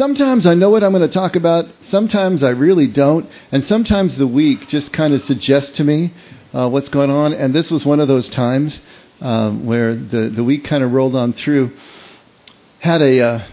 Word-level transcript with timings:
sometimes 0.00 0.46
I 0.46 0.54
know 0.54 0.70
what 0.70 0.82
I'm 0.82 0.92
going 0.92 1.06
to 1.06 1.12
talk 1.12 1.36
about, 1.36 1.66
sometimes 1.90 2.42
I 2.42 2.52
really 2.52 2.86
don't, 2.86 3.28
and 3.52 3.62
sometimes 3.62 4.16
the 4.16 4.26
week 4.26 4.66
just 4.66 4.94
kind 4.94 5.12
of 5.12 5.22
suggests 5.24 5.72
to 5.72 5.84
me 5.84 6.14
uh, 6.54 6.70
what's 6.70 6.88
going 6.88 7.10
on. 7.10 7.34
And 7.34 7.54
this 7.54 7.70
was 7.70 7.84
one 7.84 8.00
of 8.00 8.08
those 8.08 8.26
times 8.30 8.80
um, 9.20 9.66
where 9.66 9.94
the, 9.94 10.32
the 10.34 10.42
week 10.42 10.64
kind 10.64 10.82
of 10.82 10.92
rolled 10.92 11.14
on 11.14 11.34
through. 11.34 11.72
Had 12.78 13.02
a 13.02 13.20
uh, 13.20 13.46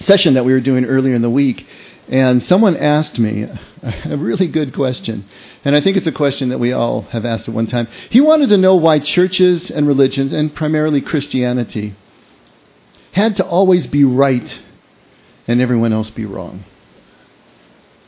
session 0.00 0.32
that 0.34 0.46
we 0.46 0.54
were 0.54 0.60
doing 0.62 0.86
earlier 0.86 1.14
in 1.14 1.20
the 1.20 1.28
week, 1.28 1.66
and 2.08 2.42
someone 2.42 2.74
asked 2.74 3.18
me 3.18 3.44
a 3.82 4.16
really 4.16 4.48
good 4.48 4.74
question. 4.74 5.28
And 5.66 5.76
I 5.76 5.82
think 5.82 5.98
it's 5.98 6.06
a 6.06 6.12
question 6.12 6.48
that 6.48 6.58
we 6.60 6.72
all 6.72 7.02
have 7.02 7.26
asked 7.26 7.46
at 7.46 7.54
one 7.54 7.66
time. 7.66 7.88
He 8.08 8.22
wanted 8.22 8.48
to 8.48 8.56
know 8.56 8.76
why 8.76 9.00
churches 9.00 9.70
and 9.70 9.86
religions, 9.86 10.32
and 10.32 10.54
primarily 10.54 11.02
Christianity, 11.02 11.94
had 13.12 13.36
to 13.36 13.44
always 13.44 13.86
be 13.86 14.04
right 14.04 14.58
and 15.48 15.62
everyone 15.62 15.92
else 15.92 16.10
be 16.10 16.26
wrong. 16.26 16.62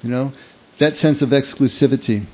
You 0.02 0.10
know, 0.10 0.32
that 0.78 0.96
sense 0.98 1.22
of 1.22 1.30
exclusivity. 1.30 2.26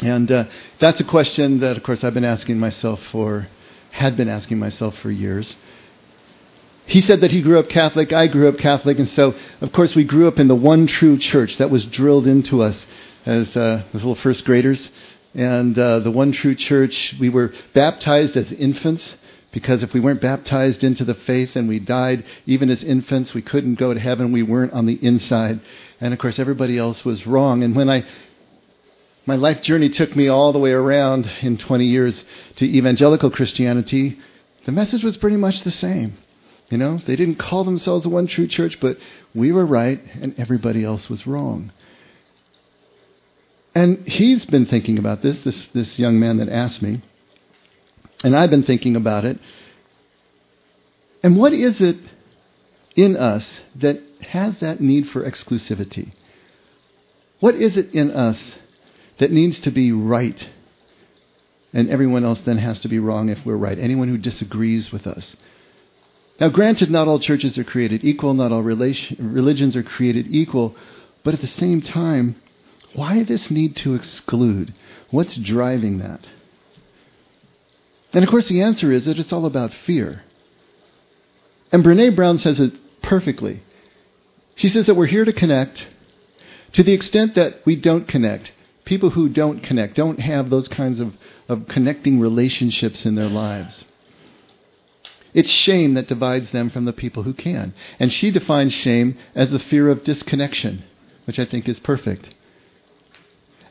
And 0.00 0.30
uh, 0.30 0.44
that's 0.78 1.00
a 1.00 1.04
question 1.04 1.60
that, 1.60 1.76
of 1.76 1.82
course, 1.82 2.04
I've 2.04 2.14
been 2.14 2.24
asking 2.24 2.58
myself 2.58 3.00
for, 3.10 3.48
had 3.90 4.16
been 4.16 4.28
asking 4.28 4.58
myself 4.58 4.96
for 4.98 5.10
years. 5.10 5.56
He 6.86 7.00
said 7.00 7.20
that 7.20 7.30
he 7.30 7.42
grew 7.42 7.58
up 7.58 7.68
Catholic, 7.68 8.12
I 8.12 8.26
grew 8.26 8.48
up 8.48 8.58
Catholic, 8.58 8.98
and 8.98 9.08
so, 9.08 9.34
of 9.60 9.72
course, 9.72 9.94
we 9.94 10.04
grew 10.04 10.26
up 10.28 10.38
in 10.38 10.48
the 10.48 10.54
one 10.54 10.86
true 10.86 11.16
church 11.18 11.56
that 11.58 11.70
was 11.70 11.84
drilled 11.84 12.26
into 12.26 12.62
us 12.62 12.84
as, 13.24 13.56
uh, 13.56 13.84
as 13.88 13.94
little 13.94 14.16
first 14.16 14.44
graders. 14.44 14.90
And 15.34 15.78
uh, 15.78 16.00
the 16.00 16.10
one 16.10 16.32
true 16.32 16.54
church, 16.54 17.14
we 17.20 17.28
were 17.28 17.52
baptized 17.72 18.36
as 18.36 18.52
infants 18.52 19.14
because 19.52 19.82
if 19.82 19.92
we 19.92 20.00
weren't 20.00 20.20
baptized 20.20 20.82
into 20.82 21.04
the 21.04 21.14
faith 21.14 21.56
and 21.56 21.68
we 21.68 21.78
died 21.78 22.24
even 22.46 22.70
as 22.70 22.82
infants, 22.82 23.34
we 23.34 23.42
couldn't 23.42 23.74
go 23.76 23.92
to 23.92 24.00
heaven. 24.00 24.32
We 24.32 24.42
weren't 24.42 24.72
on 24.72 24.86
the 24.86 24.98
inside. 25.04 25.60
And 26.00 26.12
of 26.12 26.18
course, 26.18 26.38
everybody 26.38 26.78
else 26.78 27.04
was 27.04 27.26
wrong. 27.26 27.62
And 27.62 27.76
when 27.76 27.90
I 27.90 28.04
my 29.24 29.36
life 29.36 29.62
journey 29.62 29.88
took 29.88 30.16
me 30.16 30.26
all 30.26 30.52
the 30.52 30.58
way 30.58 30.72
around 30.72 31.30
in 31.42 31.56
20 31.56 31.84
years 31.84 32.24
to 32.56 32.64
evangelical 32.64 33.30
Christianity. 33.30 34.18
The 34.66 34.72
message 34.72 35.04
was 35.04 35.16
pretty 35.16 35.36
much 35.36 35.62
the 35.62 35.70
same. 35.70 36.14
You 36.70 36.78
know, 36.78 36.96
they 36.96 37.16
didn't 37.16 37.36
call 37.36 37.64
themselves 37.64 38.02
the 38.02 38.08
one 38.08 38.26
true 38.26 38.48
church, 38.48 38.80
but 38.80 38.96
we 39.34 39.52
were 39.52 39.66
right 39.66 40.00
and 40.20 40.34
everybody 40.38 40.82
else 40.82 41.08
was 41.08 41.26
wrong. 41.26 41.70
And 43.74 44.06
he's 44.08 44.44
been 44.44 44.66
thinking 44.66 44.98
about 44.98 45.22
this, 45.22 45.42
this, 45.44 45.68
this 45.68 45.98
young 45.98 46.18
man 46.18 46.38
that 46.38 46.48
asked 46.48 46.82
me. 46.82 47.02
And 48.22 48.36
I've 48.36 48.50
been 48.50 48.62
thinking 48.62 48.96
about 48.96 49.24
it. 49.24 49.38
And 51.22 51.38
what 51.38 51.52
is 51.52 51.80
it 51.80 51.96
in 52.96 53.16
us 53.16 53.60
that 53.76 54.00
has 54.20 54.58
that 54.60 54.80
need 54.80 55.08
for 55.08 55.24
exclusivity? 55.24 56.12
What 57.40 57.54
is 57.54 57.76
it 57.76 57.94
in 57.94 58.10
us 58.10 58.54
that 59.18 59.32
needs 59.32 59.60
to 59.60 59.70
be 59.70 59.92
right? 59.92 60.48
And 61.72 61.90
everyone 61.90 62.24
else 62.24 62.40
then 62.40 62.58
has 62.58 62.80
to 62.80 62.88
be 62.88 62.98
wrong 62.98 63.28
if 63.28 63.44
we're 63.44 63.56
right. 63.56 63.78
Anyone 63.78 64.08
who 64.08 64.18
disagrees 64.18 64.92
with 64.92 65.06
us. 65.06 65.34
Now, 66.40 66.48
granted, 66.48 66.90
not 66.90 67.08
all 67.08 67.18
churches 67.18 67.56
are 67.56 67.64
created 67.64 68.04
equal, 68.04 68.34
not 68.34 68.52
all 68.52 68.62
religions 68.62 69.76
are 69.76 69.82
created 69.82 70.26
equal, 70.28 70.76
but 71.24 71.34
at 71.34 71.40
the 71.40 71.46
same 71.46 71.80
time, 71.80 72.36
why 72.94 73.22
this 73.24 73.50
need 73.50 73.76
to 73.76 73.94
exclude? 73.94 74.74
What's 75.10 75.36
driving 75.36 75.98
that? 75.98 76.26
And 78.12 78.24
of 78.24 78.30
course, 78.30 78.48
the 78.48 78.62
answer 78.62 78.92
is 78.92 79.06
that 79.06 79.18
it's 79.18 79.32
all 79.32 79.46
about 79.46 79.72
fear. 79.86 80.22
And 81.70 81.82
Brene 81.82 82.14
Brown 82.14 82.38
says 82.38 82.60
it 82.60 82.72
perfectly. 83.02 83.62
She 84.54 84.68
says 84.68 84.86
that 84.86 84.94
we're 84.94 85.06
here 85.06 85.24
to 85.24 85.32
connect 85.32 85.86
to 86.72 86.82
the 86.82 86.92
extent 86.92 87.34
that 87.34 87.56
we 87.64 87.76
don't 87.76 88.06
connect. 88.06 88.52
People 88.84 89.10
who 89.10 89.28
don't 89.28 89.62
connect 89.62 89.96
don't 89.96 90.20
have 90.20 90.50
those 90.50 90.68
kinds 90.68 91.00
of, 91.00 91.14
of 91.48 91.68
connecting 91.68 92.20
relationships 92.20 93.06
in 93.06 93.14
their 93.14 93.28
lives. 93.28 93.84
It's 95.34 95.50
shame 95.50 95.94
that 95.94 96.08
divides 96.08 96.50
them 96.50 96.68
from 96.68 96.84
the 96.84 96.92
people 96.92 97.22
who 97.22 97.32
can. 97.32 97.72
And 97.98 98.12
she 98.12 98.30
defines 98.30 98.74
shame 98.74 99.16
as 99.34 99.50
the 99.50 99.58
fear 99.58 99.88
of 99.88 100.04
disconnection, 100.04 100.84
which 101.26 101.38
I 101.38 101.46
think 101.46 101.68
is 101.68 101.80
perfect. 101.80 102.34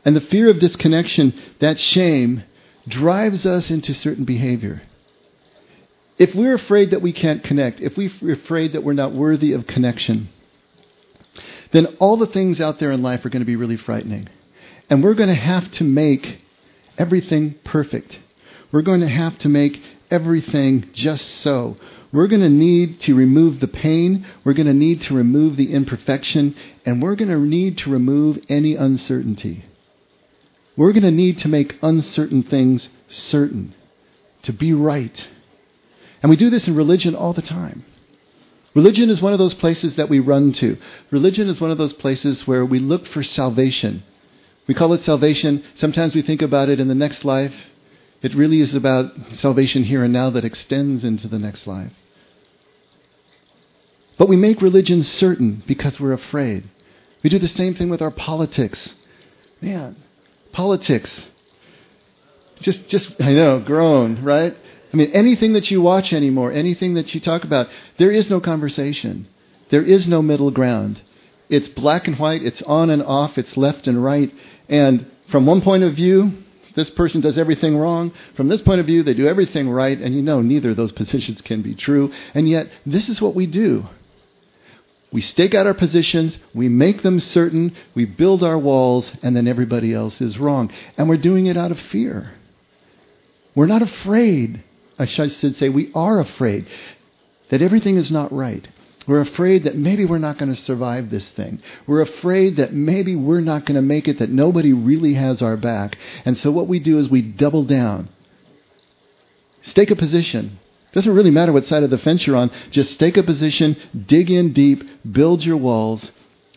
And 0.04 0.16
the 0.16 0.20
fear 0.20 0.50
of 0.50 0.58
disconnection, 0.58 1.40
that 1.60 1.78
shame, 1.78 2.42
drives 2.86 3.46
us 3.46 3.70
into 3.70 3.94
certain 3.94 4.24
behavior. 4.24 4.82
If 6.18 6.34
we're 6.34 6.54
afraid 6.54 6.90
that 6.90 7.02
we 7.02 7.12
can't 7.12 7.42
connect, 7.42 7.80
if 7.80 7.96
we're 7.96 8.34
afraid 8.34 8.72
that 8.72 8.84
we're 8.84 8.92
not 8.92 9.12
worthy 9.12 9.52
of 9.52 9.66
connection, 9.66 10.28
then 11.72 11.86
all 11.98 12.16
the 12.16 12.26
things 12.26 12.60
out 12.60 12.78
there 12.78 12.92
in 12.92 13.02
life 13.02 13.24
are 13.24 13.30
going 13.30 13.40
to 13.40 13.46
be 13.46 13.56
really 13.56 13.76
frightening. 13.76 14.28
And 14.90 15.02
we're 15.02 15.14
going 15.14 15.30
to 15.30 15.34
have 15.34 15.70
to 15.72 15.84
make 15.84 16.42
everything 16.98 17.54
perfect. 17.64 18.18
We're 18.70 18.82
going 18.82 19.00
to 19.00 19.08
have 19.08 19.38
to 19.40 19.48
make 19.48 19.82
everything 20.10 20.90
just 20.92 21.26
so. 21.40 21.76
We're 22.12 22.28
going 22.28 22.42
to 22.42 22.50
need 22.50 23.00
to 23.00 23.14
remove 23.14 23.60
the 23.60 23.68
pain. 23.68 24.26
We're 24.44 24.52
going 24.52 24.66
to 24.66 24.74
need 24.74 25.00
to 25.02 25.14
remove 25.14 25.56
the 25.56 25.72
imperfection. 25.72 26.54
And 26.84 27.02
we're 27.02 27.16
going 27.16 27.30
to 27.30 27.38
need 27.38 27.78
to 27.78 27.90
remove 27.90 28.38
any 28.50 28.74
uncertainty. 28.74 29.64
We're 30.76 30.92
going 30.92 31.02
to 31.02 31.10
need 31.10 31.38
to 31.40 31.48
make 31.48 31.78
uncertain 31.82 32.42
things 32.42 32.88
certain, 33.08 33.74
to 34.42 34.52
be 34.52 34.72
right. 34.72 35.28
And 36.22 36.30
we 36.30 36.36
do 36.36 36.50
this 36.50 36.66
in 36.66 36.74
religion 36.74 37.14
all 37.14 37.32
the 37.32 37.42
time. 37.42 37.84
Religion 38.74 39.10
is 39.10 39.20
one 39.20 39.34
of 39.34 39.38
those 39.38 39.54
places 39.54 39.96
that 39.96 40.08
we 40.08 40.18
run 40.18 40.52
to. 40.54 40.78
Religion 41.10 41.48
is 41.48 41.60
one 41.60 41.70
of 41.70 41.78
those 41.78 41.92
places 41.92 42.46
where 42.46 42.64
we 42.64 42.78
look 42.78 43.06
for 43.06 43.22
salvation. 43.22 44.02
We 44.66 44.74
call 44.74 44.94
it 44.94 45.02
salvation. 45.02 45.62
Sometimes 45.74 46.14
we 46.14 46.22
think 46.22 46.40
about 46.40 46.70
it 46.70 46.80
in 46.80 46.88
the 46.88 46.94
next 46.94 47.24
life. 47.24 47.54
It 48.22 48.34
really 48.34 48.60
is 48.60 48.74
about 48.74 49.12
salvation 49.32 49.84
here 49.84 50.04
and 50.04 50.12
now 50.12 50.30
that 50.30 50.44
extends 50.44 51.04
into 51.04 51.28
the 51.28 51.38
next 51.38 51.66
life. 51.66 51.92
But 54.16 54.28
we 54.28 54.36
make 54.36 54.62
religion 54.62 55.02
certain 55.02 55.62
because 55.66 55.98
we're 55.98 56.12
afraid. 56.12 56.64
We 57.22 57.30
do 57.30 57.38
the 57.38 57.48
same 57.48 57.74
thing 57.74 57.90
with 57.90 58.00
our 58.00 58.10
politics. 58.10 58.90
Man, 59.60 59.96
Politics. 60.52 61.26
Just, 62.60 62.88
just, 62.88 63.14
I 63.20 63.32
know, 63.32 63.60
groan, 63.60 64.22
right? 64.22 64.54
I 64.92 64.96
mean, 64.96 65.10
anything 65.12 65.54
that 65.54 65.70
you 65.70 65.80
watch 65.80 66.12
anymore, 66.12 66.52
anything 66.52 66.94
that 66.94 67.14
you 67.14 67.20
talk 67.20 67.44
about, 67.44 67.68
there 67.98 68.10
is 68.10 68.28
no 68.28 68.40
conversation. 68.40 69.26
There 69.70 69.82
is 69.82 70.06
no 70.06 70.20
middle 70.20 70.50
ground. 70.50 71.00
It's 71.48 71.68
black 71.68 72.06
and 72.06 72.18
white, 72.18 72.42
it's 72.42 72.62
on 72.62 72.90
and 72.90 73.02
off, 73.02 73.38
it's 73.38 73.56
left 73.56 73.86
and 73.86 74.02
right. 74.02 74.32
And 74.68 75.10
from 75.30 75.46
one 75.46 75.62
point 75.62 75.82
of 75.82 75.94
view, 75.94 76.32
this 76.74 76.90
person 76.90 77.20
does 77.20 77.38
everything 77.38 77.76
wrong. 77.76 78.12
From 78.36 78.48
this 78.48 78.62
point 78.62 78.80
of 78.80 78.86
view, 78.86 79.02
they 79.02 79.14
do 79.14 79.26
everything 79.26 79.68
right. 79.68 79.98
And 79.98 80.14
you 80.14 80.22
know, 80.22 80.40
neither 80.40 80.70
of 80.70 80.76
those 80.76 80.92
positions 80.92 81.40
can 81.40 81.62
be 81.62 81.74
true. 81.74 82.12
And 82.34 82.48
yet, 82.48 82.68
this 82.86 83.08
is 83.08 83.20
what 83.20 83.34
we 83.34 83.46
do. 83.46 83.86
We 85.12 85.20
stake 85.20 85.54
out 85.54 85.66
our 85.66 85.74
positions, 85.74 86.38
we 86.54 86.70
make 86.70 87.02
them 87.02 87.20
certain, 87.20 87.76
we 87.94 88.06
build 88.06 88.42
our 88.42 88.58
walls, 88.58 89.12
and 89.22 89.36
then 89.36 89.46
everybody 89.46 89.92
else 89.92 90.20
is 90.22 90.38
wrong. 90.38 90.72
And 90.96 91.08
we're 91.08 91.18
doing 91.18 91.46
it 91.46 91.56
out 91.56 91.70
of 91.70 91.78
fear. 91.78 92.32
We're 93.54 93.66
not 93.66 93.82
afraid. 93.82 94.64
I 94.98 95.04
should 95.04 95.30
say 95.56 95.68
we 95.68 95.92
are 95.94 96.18
afraid 96.18 96.66
that 97.50 97.60
everything 97.60 97.96
is 97.96 98.10
not 98.10 98.32
right. 98.32 98.66
We're 99.06 99.20
afraid 99.20 99.64
that 99.64 99.76
maybe 99.76 100.06
we're 100.06 100.18
not 100.18 100.38
going 100.38 100.54
to 100.54 100.60
survive 100.60 101.10
this 101.10 101.28
thing. 101.28 101.60
We're 101.86 102.02
afraid 102.02 102.56
that 102.56 102.72
maybe 102.72 103.16
we're 103.16 103.40
not 103.40 103.66
going 103.66 103.74
to 103.74 103.82
make 103.82 104.08
it, 104.08 104.20
that 104.20 104.30
nobody 104.30 104.72
really 104.72 105.14
has 105.14 105.42
our 105.42 105.56
back. 105.56 105.98
And 106.24 106.38
so 106.38 106.50
what 106.50 106.68
we 106.68 106.78
do 106.78 106.98
is 106.98 107.10
we 107.10 107.20
double 107.20 107.64
down. 107.64 108.08
Stake 109.64 109.90
a 109.90 109.96
position. 109.96 110.58
Doesn't 110.92 111.14
really 111.14 111.30
matter 111.30 111.52
what 111.52 111.64
side 111.64 111.82
of 111.82 111.90
the 111.90 111.98
fence 111.98 112.26
you're 112.26 112.36
on. 112.36 112.50
Just 112.70 112.92
stake 112.92 113.16
a 113.16 113.22
position, 113.22 113.76
dig 114.06 114.30
in 114.30 114.52
deep, 114.52 114.84
build 115.10 115.44
your 115.44 115.56
walls, 115.56 116.10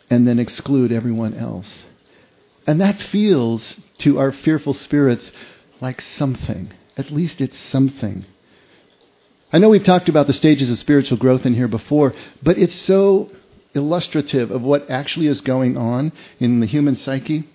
and 0.10 0.28
then 0.28 0.40
exclude 0.40 0.92
everyone 0.92 1.34
else. 1.34 1.84
And 2.68 2.82
that 2.82 3.02
feels 3.02 3.80
to 4.00 4.20
our 4.20 4.32
fearful 4.32 4.74
spirits 4.74 5.32
like 5.80 6.02
something. 6.02 6.72
At 6.98 7.12
least 7.12 7.40
it's 7.40 7.58
something. 7.58 8.26
I 9.54 9.58
know 9.58 9.70
we've 9.70 9.84
talked 9.84 10.10
about 10.10 10.28
the 10.28 10.34
stages 10.34 10.70
of 10.70 10.78
spiritual 10.80 11.18
growth 11.18 11.46
in 11.46 11.54
here 11.54 11.68
before, 11.68 12.14
but 12.44 12.58
it's 12.58 12.76
so 12.76 13.32
illustrative 13.74 14.52
of 14.52 14.62
what 14.62 14.90
actually 14.90 15.28
is 15.28 15.42
going 15.42 15.78
on 15.78 16.12
in 16.40 16.60
the 16.60 16.66
human 16.66 16.96
psyche. 16.96 17.48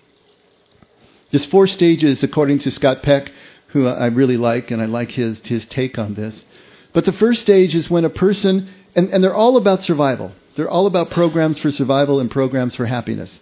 There's 1.29 1.45
four 1.45 1.67
stages, 1.67 2.23
according 2.23 2.59
to 2.59 2.71
Scott 2.71 3.03
Peck, 3.03 3.31
who 3.67 3.87
I 3.87 4.07
really 4.07 4.37
like, 4.37 4.71
and 4.71 4.81
I 4.81 4.85
like 4.85 5.11
his, 5.11 5.39
his 5.45 5.65
take 5.65 5.97
on 5.97 6.13
this. 6.13 6.43
But 6.93 7.05
the 7.05 7.13
first 7.13 7.41
stage 7.41 7.75
is 7.75 7.89
when 7.89 8.05
a 8.05 8.09
person, 8.09 8.69
and, 8.95 9.09
and 9.09 9.23
they're 9.23 9.33
all 9.33 9.57
about 9.57 9.83
survival. 9.83 10.31
They're 10.55 10.69
all 10.69 10.87
about 10.87 11.11
programs 11.11 11.59
for 11.59 11.71
survival 11.71 12.19
and 12.19 12.29
programs 12.29 12.75
for 12.75 12.85
happiness. 12.85 13.39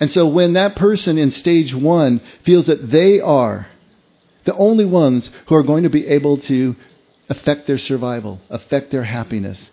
And 0.00 0.10
so 0.10 0.26
when 0.26 0.54
that 0.54 0.76
person 0.76 1.16
in 1.18 1.30
stage 1.30 1.74
one 1.74 2.20
feels 2.44 2.66
that 2.66 2.90
they 2.90 3.20
are 3.20 3.68
the 4.44 4.54
only 4.54 4.84
ones 4.84 5.30
who 5.46 5.54
are 5.54 5.62
going 5.62 5.84
to 5.84 5.90
be 5.90 6.06
able 6.06 6.38
to 6.38 6.76
affect 7.28 7.66
their 7.66 7.78
survival, 7.78 8.40
affect 8.50 8.90
their 8.90 9.04
happiness, 9.04 9.70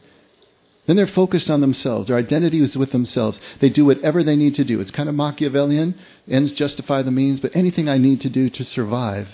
Then 0.85 0.97
they're 0.97 1.07
focused 1.07 1.49
on 1.49 1.61
themselves. 1.61 2.07
Their 2.07 2.17
identity 2.17 2.61
is 2.61 2.75
with 2.75 2.91
themselves. 2.91 3.39
They 3.61 3.69
do 3.69 3.85
whatever 3.85 4.23
they 4.23 4.35
need 4.35 4.55
to 4.55 4.65
do. 4.65 4.81
It's 4.81 4.91
kind 4.91 5.07
of 5.07 5.15
Machiavellian. 5.15 5.95
Ends 6.27 6.51
justify 6.51 7.01
the 7.01 7.11
means, 7.11 7.39
but 7.39 7.55
anything 7.55 7.87
I 7.87 7.97
need 7.97 8.21
to 8.21 8.29
do 8.29 8.49
to 8.49 8.63
survive, 8.63 9.29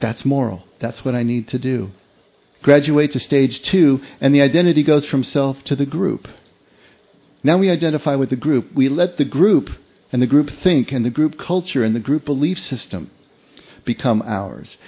that's 0.00 0.24
moral. 0.24 0.62
That's 0.78 1.04
what 1.04 1.14
I 1.14 1.24
need 1.24 1.48
to 1.48 1.58
do. 1.58 1.90
Graduate 2.64 3.12
to 3.12 3.20
stage 3.20 3.60
two, 3.60 4.00
and 4.22 4.34
the 4.34 4.40
identity 4.40 4.82
goes 4.82 5.04
from 5.04 5.22
self 5.22 5.62
to 5.64 5.76
the 5.76 5.84
group. 5.84 6.26
Now 7.42 7.58
we 7.58 7.68
identify 7.68 8.14
with 8.14 8.30
the 8.30 8.36
group. 8.36 8.72
We 8.74 8.88
let 8.88 9.18
the 9.18 9.26
group 9.26 9.68
and 10.10 10.22
the 10.22 10.26
group 10.26 10.48
think 10.62 10.90
and 10.90 11.04
the 11.04 11.10
group 11.10 11.38
culture 11.38 11.84
and 11.84 11.94
the 11.94 12.00
group 12.00 12.24
belief 12.24 12.58
system 12.58 13.10
become 13.84 14.22
ours. 14.22 14.78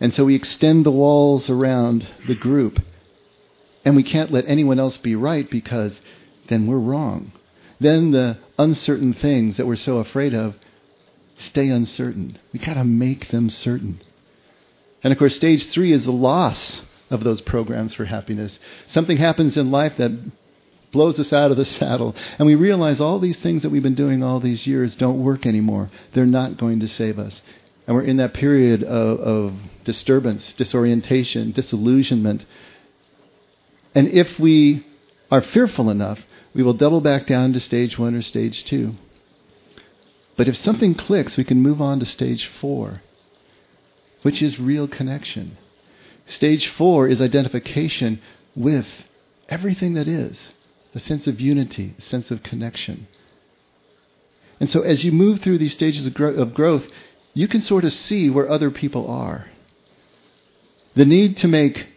And 0.00 0.14
so 0.14 0.26
we 0.26 0.36
extend 0.36 0.86
the 0.86 0.92
walls 0.92 1.50
around 1.50 2.06
the 2.28 2.36
group 2.36 2.78
and 3.84 3.96
we 3.96 4.04
can't 4.04 4.30
let 4.30 4.46
anyone 4.46 4.78
else 4.78 4.96
be 4.96 5.16
right 5.16 5.50
because 5.50 6.00
then 6.48 6.68
we're 6.68 6.78
wrong. 6.78 7.32
Then 7.80 8.12
the 8.12 8.38
uncertain 8.58 9.12
things 9.12 9.56
that 9.56 9.66
we're 9.66 9.74
so 9.74 9.96
afraid 9.96 10.34
of 10.34 10.54
stay 11.36 11.68
uncertain. 11.68 12.38
We 12.52 12.60
got 12.60 12.74
to 12.74 12.84
make 12.84 13.30
them 13.30 13.50
certain. 13.50 14.00
And 15.02 15.12
of 15.12 15.18
course, 15.18 15.34
stage 15.34 15.68
three 15.70 15.90
is 15.90 16.04
the 16.04 16.12
loss 16.12 16.80
of 17.10 17.24
those 17.24 17.40
programs 17.40 17.94
for 17.94 18.04
happiness. 18.04 18.58
Something 18.88 19.16
happens 19.16 19.56
in 19.56 19.70
life 19.70 19.96
that 19.98 20.12
blows 20.92 21.18
us 21.18 21.32
out 21.32 21.50
of 21.50 21.56
the 21.56 21.64
saddle, 21.78 22.14
and 22.38 22.46
we 22.46 22.54
realize 22.54 23.00
all 23.00 23.18
these 23.18 23.38
things 23.38 23.62
that 23.62 23.70
we've 23.70 23.82
been 23.82 23.94
doing 23.94 24.22
all 24.22 24.40
these 24.40 24.66
years 24.66 24.96
don't 24.96 25.22
work 25.22 25.46
anymore. 25.46 25.90
They're 26.12 26.26
not 26.26 26.56
going 26.56 26.80
to 26.80 26.88
save 26.88 27.18
us. 27.18 27.42
And 27.86 27.94
we're 27.94 28.04
in 28.04 28.16
that 28.16 28.32
period 28.32 28.82
of, 28.82 29.20
of 29.20 29.54
disturbance, 29.84 30.54
disorientation, 30.54 31.52
disillusionment, 31.52 32.46
and 33.94 34.08
if 34.08 34.38
we 34.38 34.84
are 35.30 35.40
fearful 35.40 35.88
enough, 35.88 36.20
we 36.54 36.62
will 36.62 36.74
double 36.74 37.00
back 37.00 37.26
down 37.26 37.52
to 37.52 37.60
stage 37.60 37.98
one 37.98 38.14
or 38.14 38.22
stage 38.22 38.64
two. 38.64 38.94
But 40.36 40.48
if 40.48 40.56
something 40.56 40.94
clicks, 40.94 41.36
we 41.36 41.44
can 41.44 41.62
move 41.62 41.80
on 41.80 42.00
to 42.00 42.06
stage 42.06 42.46
four, 42.60 43.02
which 44.22 44.42
is 44.42 44.58
real 44.58 44.88
connection. 44.88 45.56
Stage 46.26 46.68
four 46.68 47.06
is 47.06 47.20
identification 47.20 48.20
with 48.56 48.86
everything 49.48 49.94
that 49.94 50.08
is 50.08 50.48
a 50.94 51.00
sense 51.00 51.26
of 51.26 51.40
unity, 51.40 51.94
a 51.98 52.02
sense 52.02 52.30
of 52.30 52.42
connection. 52.42 53.06
And 54.60 54.70
so 54.70 54.82
as 54.82 55.04
you 55.04 55.12
move 55.12 55.40
through 55.40 55.58
these 55.58 55.72
stages 55.72 56.06
of, 56.06 56.14
gro- 56.14 56.34
of 56.34 56.54
growth, 56.54 56.86
you 57.34 57.48
can 57.48 57.60
sort 57.60 57.84
of 57.84 57.92
see 57.92 58.30
where 58.30 58.48
other 58.48 58.70
people 58.70 59.08
are. 59.08 59.48
The 60.94 61.04
need 61.04 61.36
to 61.38 61.48
make 61.48 61.88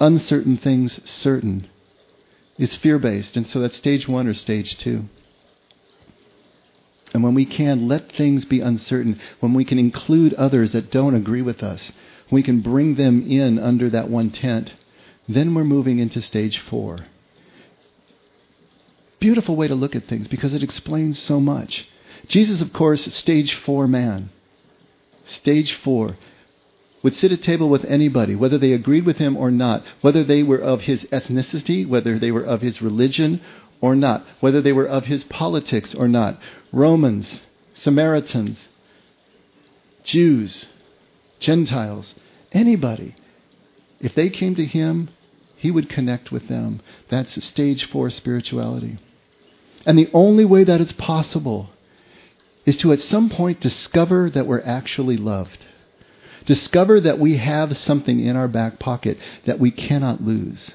uncertain 0.00 0.56
things 0.56 0.98
certain 1.08 1.68
is 2.58 2.74
fear 2.74 2.98
based. 2.98 3.36
And 3.36 3.46
so 3.46 3.60
that's 3.60 3.76
stage 3.76 4.08
one 4.08 4.26
or 4.26 4.34
stage 4.34 4.78
two. 4.78 5.04
And 7.12 7.22
when 7.22 7.34
we 7.34 7.44
can 7.44 7.86
let 7.88 8.12
things 8.12 8.44
be 8.44 8.60
uncertain, 8.60 9.20
when 9.40 9.54
we 9.54 9.64
can 9.64 9.78
include 9.78 10.34
others 10.34 10.72
that 10.72 10.90
don't 10.90 11.14
agree 11.14 11.42
with 11.42 11.62
us, 11.62 11.92
we 12.30 12.42
can 12.42 12.60
bring 12.60 12.94
them 12.96 13.22
in 13.22 13.58
under 13.58 13.90
that 13.90 14.10
one 14.10 14.30
tent, 14.30 14.72
then 15.28 15.54
we're 15.54 15.64
moving 15.64 15.98
into 15.98 16.22
stage 16.22 16.58
four. 16.58 16.98
Beautiful 19.18 19.56
way 19.56 19.68
to 19.68 19.74
look 19.74 19.96
at 19.96 20.06
things 20.06 20.28
because 20.28 20.52
it 20.52 20.62
explains 20.62 21.18
so 21.18 21.40
much. 21.40 21.88
Jesus, 22.28 22.60
of 22.60 22.72
course, 22.72 23.12
stage 23.14 23.54
four 23.54 23.86
man. 23.86 24.30
Stage 25.26 25.72
four 25.74 26.16
would 27.02 27.14
sit 27.14 27.32
at 27.32 27.42
table 27.42 27.68
with 27.68 27.84
anybody, 27.84 28.34
whether 28.34 28.58
they 28.58 28.72
agreed 28.72 29.06
with 29.06 29.18
him 29.18 29.36
or 29.36 29.50
not, 29.50 29.84
whether 30.00 30.24
they 30.24 30.42
were 30.42 30.58
of 30.58 30.82
his 30.82 31.04
ethnicity, 31.04 31.86
whether 31.86 32.18
they 32.18 32.32
were 32.32 32.44
of 32.44 32.60
his 32.62 32.82
religion 32.82 33.40
or 33.80 33.94
not, 33.94 34.24
whether 34.40 34.60
they 34.60 34.72
were 34.72 34.86
of 34.86 35.04
his 35.04 35.24
politics 35.24 35.94
or 35.94 36.08
not. 36.08 36.38
Romans, 36.72 37.40
Samaritans, 37.74 38.68
Jews, 40.02 40.66
Gentiles, 41.38 42.14
anybody. 42.52 43.14
If 44.00 44.14
they 44.14 44.30
came 44.30 44.54
to 44.56 44.64
him, 44.64 45.10
he 45.56 45.70
would 45.70 45.88
connect 45.88 46.30
with 46.30 46.48
them. 46.48 46.80
That's 47.08 47.42
stage 47.44 47.88
four 47.90 48.10
spirituality. 48.10 48.98
And 49.86 49.98
the 49.98 50.10
only 50.12 50.44
way 50.44 50.64
that 50.64 50.80
it's 50.80 50.92
possible 50.92 51.70
is 52.64 52.76
to 52.78 52.92
at 52.92 53.00
some 53.00 53.30
point 53.30 53.60
discover 53.60 54.28
that 54.30 54.46
we're 54.46 54.62
actually 54.62 55.16
loved. 55.16 55.64
Discover 56.44 57.00
that 57.00 57.18
we 57.18 57.36
have 57.36 57.76
something 57.76 58.20
in 58.20 58.36
our 58.36 58.48
back 58.48 58.78
pocket 58.78 59.18
that 59.46 59.58
we 59.58 59.70
cannot 59.70 60.22
lose 60.22 60.72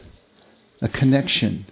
a 0.81 0.89
connection. 0.89 1.65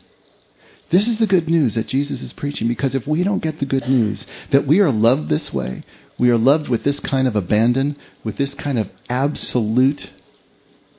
This 0.91 1.07
is 1.07 1.19
the 1.19 1.27
good 1.27 1.49
news 1.49 1.75
that 1.75 1.87
Jesus 1.87 2.21
is 2.21 2.33
preaching 2.33 2.67
because 2.67 2.95
if 2.95 3.07
we 3.07 3.23
don't 3.23 3.43
get 3.43 3.59
the 3.59 3.65
good 3.65 3.87
news 3.87 4.25
that 4.51 4.67
we 4.67 4.79
are 4.79 4.91
loved 4.91 5.29
this 5.29 5.53
way, 5.53 5.83
we 6.19 6.29
are 6.29 6.37
loved 6.37 6.67
with 6.67 6.83
this 6.83 6.99
kind 6.99 7.27
of 7.27 7.35
abandon, 7.35 7.97
with 8.23 8.37
this 8.37 8.53
kind 8.53 8.77
of 8.77 8.89
absolute 9.09 10.11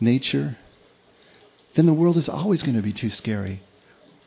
nature, 0.00 0.56
then 1.76 1.86
the 1.86 1.94
world 1.94 2.16
is 2.16 2.28
always 2.28 2.62
going 2.62 2.76
to 2.76 2.82
be 2.82 2.92
too 2.92 3.10
scary 3.10 3.60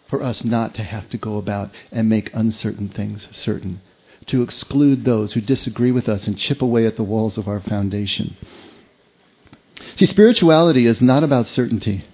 for 0.09 0.21
us 0.21 0.45
not 0.45 0.75
to 0.75 0.83
have 0.83 1.09
to 1.09 1.17
go 1.17 1.37
about 1.37 1.71
and 1.91 2.07
make 2.07 2.29
uncertain 2.33 2.87
things 2.87 3.27
certain 3.31 3.81
to 4.27 4.41
exclude 4.41 5.03
those 5.03 5.33
who 5.33 5.41
disagree 5.41 5.91
with 5.91 6.07
us 6.07 6.27
and 6.27 6.37
chip 6.37 6.61
away 6.61 6.85
at 6.85 6.95
the 6.95 7.03
walls 7.03 7.37
of 7.37 7.47
our 7.47 7.59
foundation. 7.59 8.35
See, 9.95 10.05
spirituality 10.05 10.85
is 10.85 11.01
not 11.01 11.23
about 11.23 11.47
certainty. 11.47 12.05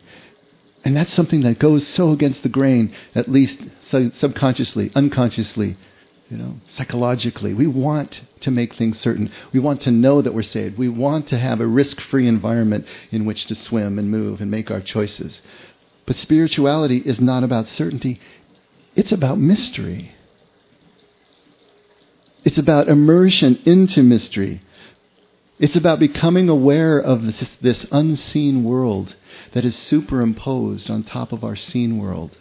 And 0.83 0.95
that's 0.95 1.13
something 1.13 1.41
that 1.41 1.59
goes 1.59 1.85
so 1.87 2.11
against 2.11 2.41
the 2.41 2.49
grain, 2.49 2.93
at 3.13 3.29
least 3.29 3.57
subconsciously, 3.89 4.91
unconsciously, 4.95 5.77
you 6.29 6.37
know, 6.37 6.55
psychologically. 6.69 7.53
We 7.53 7.65
want 7.65 8.21
to 8.41 8.51
make 8.51 8.75
things 8.75 8.99
certain. 8.99 9.31
We 9.51 9.59
want 9.59 9.81
to 9.81 9.91
know 9.91 10.21
that 10.21 10.33
we're 10.33 10.43
saved. 10.43 10.77
We 10.77 10.89
want 10.89 11.27
to 11.29 11.39
have 11.39 11.59
a 11.59 11.67
risk 11.67 11.99
free 11.99 12.27
environment 12.27 12.85
in 13.11 13.25
which 13.25 13.47
to 13.47 13.55
swim 13.55 13.97
and 13.97 14.11
move 14.11 14.39
and 14.39 14.51
make 14.51 14.69
our 14.69 14.81
choices. 14.81 15.41
But 16.05 16.15
spirituality 16.15 16.97
is 16.97 17.19
not 17.19 17.43
about 17.43 17.67
certainty, 17.67 18.19
it's 18.95 19.11
about 19.11 19.39
mystery. 19.39 20.13
It's 22.45 22.57
about 22.57 22.87
immersion 22.87 23.59
into 23.65 24.01
mystery. 24.01 24.61
It's 25.59 25.75
about 25.75 25.99
becoming 25.99 26.47
aware 26.47 26.97
of 26.97 27.25
this, 27.25 27.57
this, 27.61 27.85
unseen 27.91 28.63
world 28.63 29.13
that 29.51 29.65
is 29.65 29.75
superimposed 29.75 30.89
on 30.89 31.03
top 31.03 31.33
of 31.33 31.43
our 31.43 31.57
seen 31.57 31.97
world. 31.97 32.35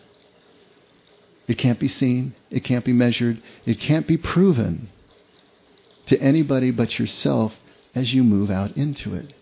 It 1.49 1.57
can't 1.57 1.81
be 1.81 1.89
seen, 1.89 2.35
it 2.51 2.63
can't 2.63 2.85
be 2.85 2.93
measured, 2.93 3.43
it 3.65 3.81
can't 3.81 4.07
be 4.07 4.19
proven 4.19 4.91
to 6.07 6.21
anybody 6.21 6.71
but 6.71 6.99
yourself 6.99 7.55
as 7.95 8.13
you 8.13 8.23
move 8.23 8.51
out 8.51 8.77
into 8.77 9.15
it. 9.15 9.33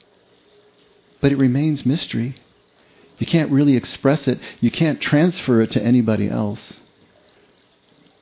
But 1.21 1.33
it 1.33 1.37
remains 1.37 1.85
mystery. 1.85 2.37
You 3.19 3.27
can't 3.27 3.51
really 3.51 3.77
express 3.77 4.29
it, 4.29 4.39
you 4.61 4.71
can't 4.71 5.01
transfer 5.01 5.61
it 5.63 5.73
to 5.73 5.83
anybody 5.83 6.29
else. 6.29 6.75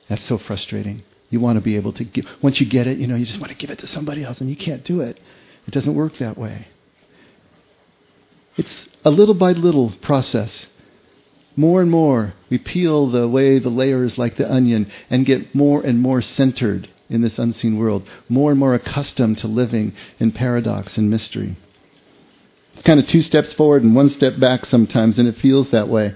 That's 0.09 0.23
so 0.23 0.37
frustrating. 0.37 1.03
You 1.29 1.39
want 1.39 1.57
to 1.57 1.61
be 1.61 1.75
able 1.75 1.93
to 1.93 2.03
give, 2.03 2.25
once 2.41 2.59
you 2.59 2.67
get 2.67 2.87
it, 2.87 2.97
you 2.97 3.07
know, 3.07 3.15
you 3.15 3.25
just 3.25 3.39
want 3.39 3.51
to 3.51 3.57
give 3.57 3.69
it 3.69 3.79
to 3.79 3.87
somebody 3.87 4.23
else 4.23 4.39
and 4.41 4.49
you 4.49 4.55
can't 4.55 4.83
do 4.83 5.01
it. 5.01 5.19
It 5.67 5.71
doesn't 5.71 5.93
work 5.93 6.17
that 6.19 6.37
way. 6.37 6.67
It's 8.57 8.85
a 9.03 9.09
little 9.11 9.33
by 9.33 9.51
little 9.51 9.91
process. 10.01 10.65
More 11.55 11.81
and 11.81 11.89
more, 11.89 12.33
we 12.49 12.57
peel 12.57 13.07
the 13.07 13.27
way 13.27 13.59
the 13.59 13.69
layers 13.69 14.17
like 14.17 14.35
the 14.35 14.51
onion 14.51 14.91
and 15.09 15.25
get 15.25 15.55
more 15.55 15.81
and 15.81 15.99
more 15.99 16.21
centered 16.21 16.89
in 17.09 17.21
this 17.21 17.39
unseen 17.39 17.77
world, 17.77 18.07
more 18.27 18.51
and 18.51 18.59
more 18.59 18.73
accustomed 18.73 19.37
to 19.39 19.47
living 19.47 19.93
in 20.19 20.31
paradox 20.31 20.97
and 20.97 21.09
mystery. 21.09 21.55
It's 22.73 22.83
kind 22.83 22.99
of 22.99 23.07
two 23.07 23.21
steps 23.21 23.53
forward 23.53 23.83
and 23.83 23.95
one 23.95 24.09
step 24.09 24.37
back 24.39 24.65
sometimes, 24.65 25.17
and 25.17 25.27
it 25.27 25.37
feels 25.37 25.69
that 25.69 25.87
way. 25.87 26.13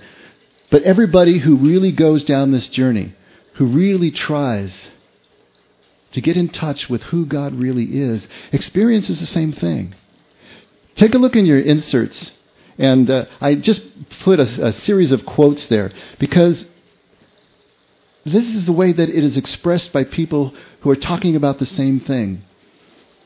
But 0.69 0.83
everybody 0.83 1.37
who 1.37 1.55
really 1.55 1.91
goes 1.91 2.23
down 2.23 2.51
this 2.51 2.67
journey, 2.67 3.13
who 3.53 3.65
really 3.65 4.11
tries 4.11 4.87
to 6.11 6.21
get 6.21 6.37
in 6.37 6.49
touch 6.49 6.89
with 6.89 7.03
who 7.03 7.25
God 7.25 7.53
really 7.53 7.85
is, 7.85 8.27
experiences 8.51 9.19
the 9.19 9.25
same 9.25 9.53
thing. 9.53 9.95
Take 10.95 11.13
a 11.13 11.17
look 11.17 11.35
in 11.35 11.45
your 11.45 11.59
inserts. 11.59 12.31
And 12.79 13.09
uh, 13.09 13.25
I 13.41 13.55
just 13.55 13.83
put 14.21 14.39
a, 14.39 14.67
a 14.67 14.73
series 14.73 15.11
of 15.11 15.25
quotes 15.25 15.67
there 15.67 15.91
because 16.17 16.65
this 18.25 18.45
is 18.45 18.65
the 18.65 18.71
way 18.71 18.93
that 18.93 19.09
it 19.09 19.23
is 19.23 19.35
expressed 19.35 19.91
by 19.91 20.05
people 20.05 20.53
who 20.81 20.89
are 20.89 20.95
talking 20.95 21.35
about 21.35 21.59
the 21.59 21.65
same 21.65 21.99
thing, 21.99 22.41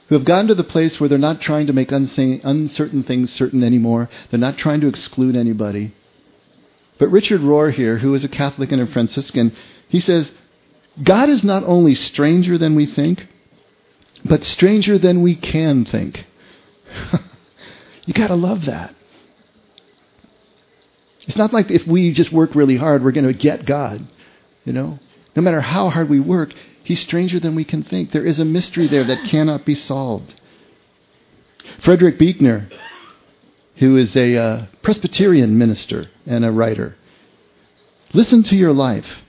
who 0.10 0.16
have 0.16 0.26
gotten 0.26 0.48
to 0.48 0.56
the 0.56 0.64
place 0.64 1.00
where 1.00 1.08
they're 1.08 1.20
not 1.20 1.40
trying 1.40 1.68
to 1.68 1.74
make 1.74 1.92
uncertain 1.92 3.04
things 3.04 3.32
certain 3.32 3.64
anymore. 3.64 4.10
They're 4.32 4.40
not 4.40 4.58
trying 4.58 4.82
to 4.82 4.88
exclude 4.88 5.36
anybody. 5.36 5.94
But 6.98 7.10
Richard 7.10 7.42
Rohr 7.42 7.72
here, 7.72 8.00
who 8.00 8.16
is 8.16 8.24
a 8.24 8.30
Catholic 8.30 8.72
and 8.72 8.82
a 8.82 8.88
Franciscan, 8.88 9.56
he 9.88 10.00
says, 10.00 10.32
God 11.02 11.30
is 11.30 11.44
not 11.44 11.64
only 11.64 11.94
stranger 11.94 12.58
than 12.58 12.74
we 12.76 12.88
think, 12.88 13.28
but 14.26 14.44
stranger 14.44 14.98
than 14.98 15.22
we 15.22 15.36
can 15.36 15.86
think. 15.86 16.26
you 18.06 18.14
got 18.14 18.28
to 18.28 18.36
love 18.36 18.66
that. 18.66 18.96
It's 21.28 21.38
not 21.38 21.54
like 21.54 21.72
if 21.72 21.88
we 21.88 22.12
just 22.14 22.34
work 22.34 22.56
really 22.56 22.76
hard, 22.76 23.04
we're 23.04 23.12
going 23.12 23.28
to 23.28 23.34
get 23.34 23.66
God. 23.66 24.06
You 24.66 24.74
know? 24.74 25.00
No 25.36 25.42
matter 25.42 25.62
how 25.62 25.90
hard 25.90 26.10
we 26.10 26.20
work, 26.20 26.54
He's 26.84 27.00
stranger 27.00 27.40
than 27.40 27.56
we 27.56 27.64
can 27.64 27.84
think. 27.84 28.12
There 28.12 28.26
is 28.26 28.40
a 28.40 28.46
mystery 28.46 28.88
there 28.88 29.06
that 29.06 29.30
cannot 29.30 29.66
be 29.66 29.76
solved. 29.76 30.34
Frederick 31.84 32.20
Buechner, 32.20 32.70
who 33.78 33.96
is 33.96 34.16
a 34.16 34.36
uh, 34.36 34.66
Presbyterian 34.82 35.58
minister 35.58 36.10
and 36.26 36.44
a 36.44 36.52
writer, 36.52 36.96
listen 38.14 38.44
to 38.44 38.56
your 38.56 38.74
life. 38.74 39.22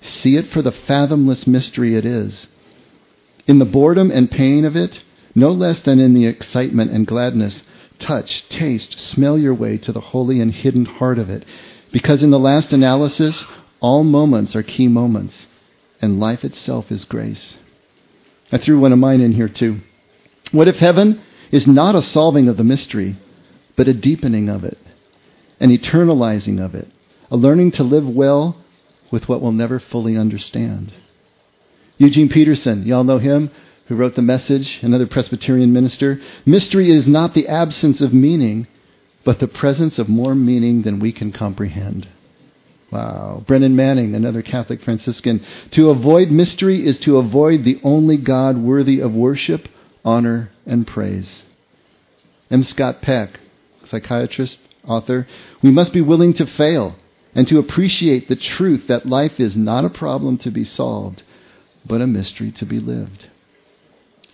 See 0.00 0.36
it 0.36 0.50
for 0.50 0.60
the 0.60 0.72
fathomless 0.72 1.46
mystery 1.46 1.94
it 1.94 2.04
is. 2.04 2.48
In 3.46 3.58
the 3.58 3.64
boredom 3.64 4.10
and 4.10 4.30
pain 4.30 4.64
of 4.64 4.76
it, 4.76 5.00
no 5.34 5.52
less 5.52 5.80
than 5.80 6.00
in 6.00 6.14
the 6.14 6.26
excitement 6.26 6.90
and 6.90 7.06
gladness, 7.06 7.62
touch, 7.98 8.48
taste, 8.48 8.98
smell 8.98 9.38
your 9.38 9.54
way 9.54 9.78
to 9.78 9.92
the 9.92 10.00
holy 10.00 10.40
and 10.40 10.52
hidden 10.52 10.84
heart 10.84 11.18
of 11.18 11.30
it. 11.30 11.44
Because 11.92 12.22
in 12.22 12.30
the 12.30 12.38
last 12.38 12.72
analysis, 12.72 13.44
all 13.80 14.04
moments 14.04 14.54
are 14.54 14.62
key 14.62 14.88
moments, 14.88 15.46
and 16.00 16.20
life 16.20 16.44
itself 16.44 16.90
is 16.90 17.04
grace. 17.04 17.56
I 18.50 18.58
threw 18.58 18.80
one 18.80 18.92
of 18.92 18.98
mine 18.98 19.20
in 19.20 19.32
here 19.32 19.48
too. 19.48 19.78
What 20.52 20.68
if 20.68 20.76
heaven 20.76 21.20
is 21.50 21.66
not 21.66 21.94
a 21.94 22.02
solving 22.02 22.48
of 22.48 22.56
the 22.56 22.64
mystery, 22.64 23.16
but 23.76 23.88
a 23.88 23.94
deepening 23.94 24.48
of 24.48 24.64
it, 24.64 24.78
an 25.60 25.70
eternalizing 25.70 26.64
of 26.64 26.74
it, 26.74 26.88
a 27.30 27.36
learning 27.36 27.72
to 27.72 27.82
live 27.82 28.08
well 28.08 28.56
with 29.10 29.28
what 29.28 29.40
we'll 29.40 29.52
never 29.52 29.78
fully 29.78 30.16
understand? 30.16 30.92
Eugene 31.96 32.28
Peterson, 32.28 32.84
y'all 32.84 33.04
know 33.04 33.18
him? 33.18 33.50
Who 33.88 33.96
wrote 33.96 34.14
the 34.14 34.22
message, 34.22 34.80
another 34.82 35.06
Presbyterian 35.06 35.72
minister. 35.72 36.20
Mystery 36.44 36.90
is 36.90 37.08
not 37.08 37.32
the 37.32 37.48
absence 37.48 38.00
of 38.02 38.12
meaning, 38.12 38.66
but 39.24 39.40
the 39.40 39.48
presence 39.48 39.98
of 39.98 40.08
more 40.08 40.34
meaning 40.34 40.82
than 40.82 41.00
we 41.00 41.10
can 41.10 41.32
comprehend. 41.32 42.06
Wow. 42.90 43.44
Brennan 43.46 43.76
Manning, 43.76 44.14
another 44.14 44.42
Catholic 44.42 44.82
Franciscan. 44.82 45.44
To 45.72 45.90
avoid 45.90 46.30
mystery 46.30 46.86
is 46.86 46.98
to 47.00 47.16
avoid 47.16 47.64
the 47.64 47.80
only 47.82 48.18
God 48.18 48.58
worthy 48.58 49.00
of 49.00 49.14
worship, 49.14 49.68
honor, 50.04 50.50
and 50.66 50.86
praise. 50.86 51.42
M. 52.50 52.64
Scott 52.64 53.02
Peck, 53.02 53.40
psychiatrist, 53.90 54.58
author. 54.86 55.26
We 55.62 55.70
must 55.70 55.92
be 55.92 56.00
willing 56.00 56.34
to 56.34 56.46
fail 56.46 56.96
and 57.34 57.46
to 57.48 57.58
appreciate 57.58 58.28
the 58.28 58.36
truth 58.36 58.86
that 58.88 59.06
life 59.06 59.38
is 59.38 59.56
not 59.56 59.84
a 59.84 59.90
problem 59.90 60.38
to 60.38 60.50
be 60.50 60.64
solved, 60.64 61.22
but 61.86 62.00
a 62.00 62.06
mystery 62.06 62.50
to 62.52 62.66
be 62.66 62.80
lived. 62.80 63.26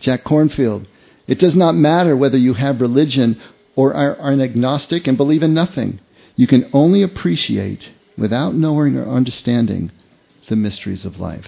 Jack 0.05 0.23
Kornfield. 0.23 0.87
It 1.27 1.39
does 1.39 1.55
not 1.55 1.75
matter 1.75 2.15
whether 2.15 2.37
you 2.37 2.55
have 2.55 2.83
religion 2.83 3.41
or 3.75 3.95
are, 3.95 4.15
an 4.31 4.43
agnostic 4.43 5.07
and 5.07 5.17
believe 5.17 5.43
in 5.43 5.55
nothing. 5.55 5.99
You 6.37 6.47
can 6.47 6.69
only 6.73 7.03
appreciate, 7.03 7.89
without 8.19 8.55
knowing 8.55 8.97
or 8.97 9.09
understanding, 9.09 9.91
the 10.49 10.57
mysteries 10.57 11.07
of 11.07 11.19
life. 11.19 11.47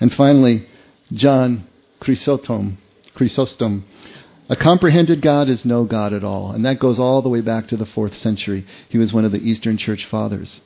And 0.00 0.14
finally, 0.14 0.68
John 1.12 1.66
Chrysostom. 2.00 2.78
Chrysostom. 3.14 3.84
A 4.48 4.56
comprehended 4.56 5.20
God 5.20 5.48
is 5.48 5.64
no 5.64 5.84
God 5.84 6.12
at 6.12 6.22
all. 6.22 6.52
And 6.52 6.64
that 6.64 6.78
goes 6.78 6.98
all 6.98 7.22
the 7.22 7.28
way 7.28 7.40
back 7.40 7.66
to 7.68 7.76
the 7.76 7.86
fourth 7.86 8.16
century. 8.16 8.64
He 8.88 8.98
was 8.98 9.12
one 9.12 9.24
of 9.24 9.32
the 9.32 9.42
Eastern 9.42 9.76
Church 9.76 10.04
fathers. 10.04 10.60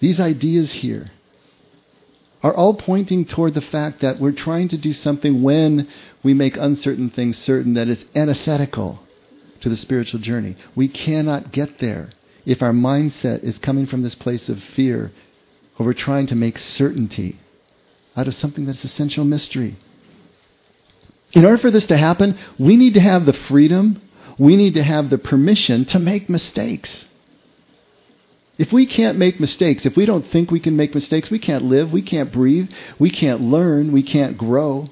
These 0.00 0.20
ideas 0.20 0.72
here 0.72 1.10
are 2.42 2.54
all 2.54 2.74
pointing 2.74 3.24
toward 3.24 3.54
the 3.54 3.60
fact 3.60 4.00
that 4.00 4.18
we're 4.18 4.32
trying 4.32 4.68
to 4.68 4.78
do 4.78 4.92
something 4.92 5.42
when 5.42 5.88
we 6.22 6.34
make 6.34 6.56
uncertain 6.56 7.10
things 7.10 7.36
certain 7.36 7.74
that 7.74 7.88
is 7.88 8.04
antithetical 8.14 9.00
to 9.60 9.68
the 9.68 9.76
spiritual 9.76 10.20
journey. 10.20 10.56
We 10.74 10.88
cannot 10.88 11.52
get 11.52 11.78
there 11.78 12.10
if 12.46 12.62
our 12.62 12.72
mindset 12.72 13.44
is 13.44 13.58
coming 13.58 13.86
from 13.86 14.02
this 14.02 14.14
place 14.14 14.48
of 14.48 14.62
fear 14.62 15.12
or 15.78 15.86
we're 15.86 15.92
trying 15.92 16.26
to 16.28 16.34
make 16.34 16.58
certainty 16.58 17.38
out 18.16 18.26
of 18.26 18.34
something 18.34 18.66
that's 18.66 18.84
essential 18.84 19.24
mystery. 19.24 19.76
In 21.32 21.44
order 21.44 21.58
for 21.58 21.70
this 21.70 21.86
to 21.88 21.96
happen, 21.96 22.38
we 22.58 22.76
need 22.76 22.94
to 22.94 23.00
have 23.00 23.24
the 23.24 23.32
freedom, 23.32 24.02
we 24.38 24.56
need 24.56 24.74
to 24.74 24.82
have 24.82 25.10
the 25.10 25.18
permission 25.18 25.84
to 25.86 25.98
make 25.98 26.28
mistakes. 26.28 27.04
If 28.60 28.74
we 28.74 28.84
can't 28.84 29.16
make 29.16 29.40
mistakes, 29.40 29.86
if 29.86 29.96
we 29.96 30.04
don't 30.04 30.26
think 30.26 30.50
we 30.50 30.60
can 30.60 30.76
make 30.76 30.94
mistakes, 30.94 31.30
we 31.30 31.38
can't 31.38 31.64
live, 31.64 31.94
we 31.94 32.02
can't 32.02 32.30
breathe, 32.30 32.68
we 32.98 33.08
can't 33.08 33.40
learn, 33.40 33.90
we 33.90 34.02
can't 34.02 34.36
grow. 34.36 34.90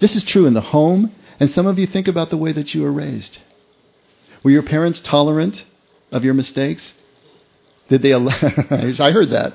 This 0.00 0.16
is 0.16 0.24
true 0.24 0.46
in 0.46 0.54
the 0.54 0.60
home, 0.60 1.12
and 1.38 1.52
some 1.52 1.68
of 1.68 1.78
you 1.78 1.86
think 1.86 2.08
about 2.08 2.30
the 2.30 2.36
way 2.36 2.50
that 2.50 2.74
you 2.74 2.82
were 2.82 2.90
raised. 2.90 3.38
Were 4.42 4.50
your 4.50 4.64
parents 4.64 5.00
tolerant 5.00 5.62
of 6.10 6.24
your 6.24 6.34
mistakes? 6.34 6.92
Did 7.88 8.02
they 8.02 8.10
allow, 8.10 8.34
I 8.42 9.12
heard 9.12 9.30
that. 9.30 9.54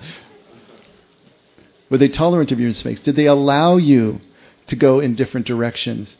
Were 1.89 1.97
they 1.97 2.07
tolerant 2.07 2.53
of 2.53 2.61
your 2.61 2.69
mistakes? 2.69 3.01
Did 3.01 3.17
they 3.17 3.25
allow 3.25 3.75
you 3.75 4.21
to 4.67 4.77
go 4.77 5.01
in 5.01 5.15
different 5.15 5.47
directions? 5.47 6.15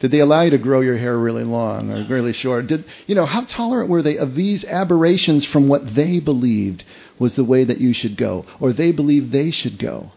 Did 0.00 0.10
they 0.10 0.20
allow 0.20 0.42
you 0.42 0.50
to 0.50 0.58
grow 0.58 0.82
your 0.82 0.98
hair 0.98 1.16
really 1.16 1.44
long 1.44 1.90
or 1.90 2.04
really 2.04 2.34
short? 2.34 2.66
Did, 2.66 2.84
you 3.06 3.14
know, 3.14 3.24
how 3.24 3.42
tolerant 3.42 3.88
were 3.88 4.02
they 4.02 4.18
of 4.18 4.34
these 4.34 4.64
aberrations 4.64 5.44
from 5.46 5.68
what 5.68 5.94
they 5.94 6.20
believed 6.20 6.84
was 7.18 7.34
the 7.34 7.44
way 7.44 7.64
that 7.64 7.80
you 7.80 7.94
should 7.94 8.16
go 8.16 8.44
or 8.60 8.72
they 8.72 8.92
believed 8.92 9.32
they 9.32 9.50
should 9.50 9.78
go? 9.78 10.12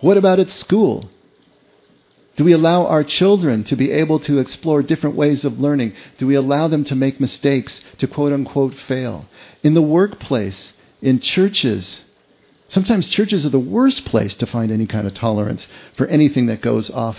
What 0.00 0.18
about 0.18 0.38
at 0.38 0.50
school? 0.50 1.08
Do 2.36 2.44
we 2.44 2.52
allow 2.52 2.84
our 2.84 3.02
children 3.02 3.64
to 3.64 3.76
be 3.76 3.90
able 3.90 4.20
to 4.20 4.38
explore 4.38 4.82
different 4.82 5.16
ways 5.16 5.46
of 5.46 5.58
learning? 5.58 5.94
Do 6.18 6.26
we 6.26 6.34
allow 6.34 6.68
them 6.68 6.84
to 6.84 6.94
make 6.94 7.18
mistakes, 7.18 7.80
to 7.96 8.06
quote 8.06 8.34
unquote 8.34 8.74
fail? 8.74 9.24
In 9.62 9.72
the 9.72 9.80
workplace, 9.80 10.74
in 11.00 11.20
churches, 11.20 12.02
sometimes 12.68 13.08
churches 13.08 13.46
are 13.46 13.50
the 13.50 13.58
worst 13.58 14.04
place 14.04 14.36
to 14.36 14.46
find 14.46 14.70
any 14.70 14.86
kind 14.86 15.06
of 15.06 15.14
tolerance 15.14 15.66
for 15.96 16.06
anything 16.08 16.46
that 16.46 16.60
goes 16.60 16.90
off 16.90 17.16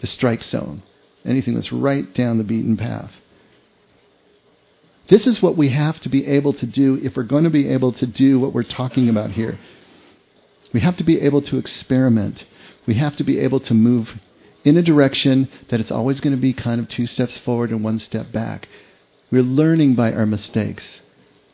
the 0.00 0.06
strike 0.06 0.42
zone, 0.42 0.82
anything 1.24 1.54
that's 1.54 1.72
right 1.72 2.12
down 2.14 2.38
the 2.38 2.44
beaten 2.44 2.76
path. 2.76 3.12
This 5.08 5.26
is 5.26 5.42
what 5.42 5.56
we 5.56 5.68
have 5.68 6.00
to 6.00 6.08
be 6.08 6.26
able 6.26 6.54
to 6.54 6.66
do 6.66 6.98
if 7.02 7.16
we're 7.16 7.24
going 7.24 7.44
to 7.44 7.50
be 7.50 7.68
able 7.68 7.92
to 7.92 8.06
do 8.06 8.40
what 8.40 8.54
we're 8.54 8.62
talking 8.62 9.08
about 9.08 9.32
here. 9.32 9.58
We 10.72 10.80
have 10.80 10.96
to 10.96 11.04
be 11.04 11.20
able 11.20 11.42
to 11.42 11.58
experiment. 11.58 12.44
We 12.86 12.94
have 12.94 13.16
to 13.16 13.24
be 13.24 13.38
able 13.38 13.60
to 13.60 13.74
move 13.74 14.14
in 14.64 14.78
a 14.78 14.82
direction 14.82 15.48
that 15.68 15.78
it's 15.78 15.90
always 15.90 16.20
going 16.20 16.34
to 16.34 16.40
be 16.40 16.54
kind 16.54 16.80
of 16.80 16.88
two 16.88 17.06
steps 17.06 17.36
forward 17.38 17.70
and 17.70 17.84
one 17.84 17.98
step 17.98 18.32
back. 18.32 18.66
We're 19.30 19.42
learning 19.42 19.94
by 19.94 20.12
our 20.12 20.26
mistakes. 20.26 21.02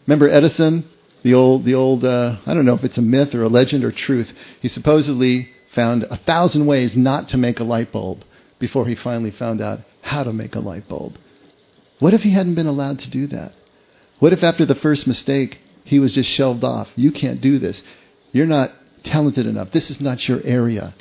Remember 0.06 0.28
Edison, 0.28 0.88
the 1.22 1.34
old, 1.34 1.64
the 1.64 1.74
old, 1.74 2.04
uh, 2.04 2.38
I 2.46 2.54
don't 2.54 2.64
know 2.64 2.74
if 2.74 2.84
it's 2.84 2.98
a 2.98 3.02
myth 3.02 3.34
or 3.34 3.42
a 3.42 3.48
legend 3.48 3.84
or 3.84 3.92
truth. 3.92 4.32
He 4.60 4.68
supposedly 4.68 5.50
found 5.74 6.04
a 6.04 6.16
thousand 6.16 6.66
ways 6.66 6.96
not 6.96 7.28
to 7.28 7.36
make 7.36 7.58
a 7.58 7.64
light 7.64 7.92
bulb 7.92 8.24
before 8.60 8.86
he 8.86 8.94
finally 8.94 9.32
found 9.32 9.60
out 9.60 9.80
how 10.02 10.22
to 10.22 10.32
make 10.32 10.54
a 10.54 10.60
light 10.60 10.88
bulb. 10.88 11.18
What 11.98 12.14
if 12.14 12.22
he 12.22 12.30
hadn't 12.30 12.54
been 12.54 12.68
allowed 12.68 13.00
to 13.00 13.10
do 13.10 13.26
that? 13.28 13.54
What 14.20 14.32
if 14.32 14.44
after 14.44 14.64
the 14.64 14.76
first 14.76 15.06
mistake, 15.06 15.58
he 15.82 15.98
was 15.98 16.12
just 16.14 16.30
shelved 16.30 16.62
off? 16.62 16.88
You 16.94 17.10
can't 17.10 17.40
do 17.40 17.58
this. 17.58 17.82
You're 18.32 18.46
not 18.46 18.72
talented 19.02 19.46
enough. 19.46 19.72
This 19.72 19.90
is 19.90 20.00
not 20.00 20.28
your 20.28 20.40
area. 20.44 20.94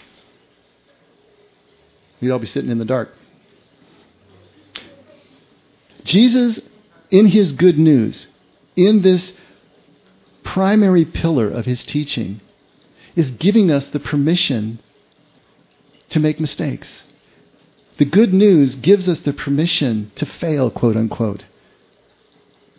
We'd 2.19 2.31
all 2.31 2.39
be 2.39 2.47
sitting 2.47 2.71
in 2.71 2.79
the 2.79 2.85
dark. 2.85 3.09
Jesus, 6.03 6.59
in 7.11 7.27
his 7.27 7.51
good 7.53 7.77
news, 7.77 8.27
in 8.75 9.01
this 9.01 9.33
primary 10.43 11.05
pillar 11.05 11.49
of 11.49 11.65
his 11.65 11.83
teaching, 11.83 12.41
is 13.15 13.31
giving 13.31 13.69
us 13.69 13.89
the 13.89 13.99
permission 13.99 14.79
to 16.09 16.19
make 16.19 16.39
mistakes. 16.39 16.87
The 17.99 18.05
good 18.05 18.33
news 18.33 18.75
gives 18.75 19.09
us 19.09 19.19
the 19.19 19.33
permission 19.33 20.13
to 20.15 20.25
fail, 20.25 20.71
quote 20.71 20.95
unquote. 20.95 21.43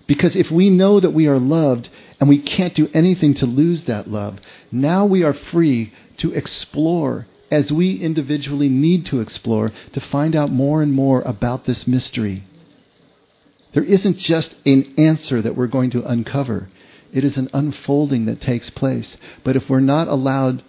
Because 0.06 0.34
if 0.34 0.50
we 0.50 0.70
know 0.70 0.98
that 0.98 1.12
we 1.12 1.28
are 1.28 1.38
loved 1.38 1.90
and 2.18 2.26
we 2.26 2.38
can't 2.38 2.74
do 2.74 2.88
anything 2.94 3.34
to 3.34 3.46
lose 3.46 3.82
that 3.82 4.10
love, 4.10 4.38
now 4.72 5.04
we 5.04 5.22
are 5.22 5.34
free 5.34 5.92
to 6.16 6.32
explore 6.32 7.26
as 7.50 7.70
we 7.70 7.96
individually 7.96 8.70
need 8.70 9.04
to 9.06 9.20
explore 9.20 9.72
to 9.92 10.00
find 10.00 10.34
out 10.34 10.50
more 10.50 10.82
and 10.82 10.94
more 10.94 11.20
about 11.20 11.66
this 11.66 11.86
mystery. 11.86 12.44
There 13.74 13.84
isn't 13.84 14.16
just 14.16 14.56
an 14.64 14.94
answer 14.96 15.42
that 15.42 15.54
we're 15.54 15.66
going 15.66 15.90
to 15.90 16.06
uncover. 16.06 16.70
It 17.12 17.24
is 17.24 17.36
an 17.36 17.50
unfolding 17.52 18.24
that 18.24 18.40
takes 18.40 18.70
place. 18.70 19.18
But 19.44 19.54
if 19.54 19.68
we're 19.68 19.80
not 19.80 20.08
allowed, 20.08 20.62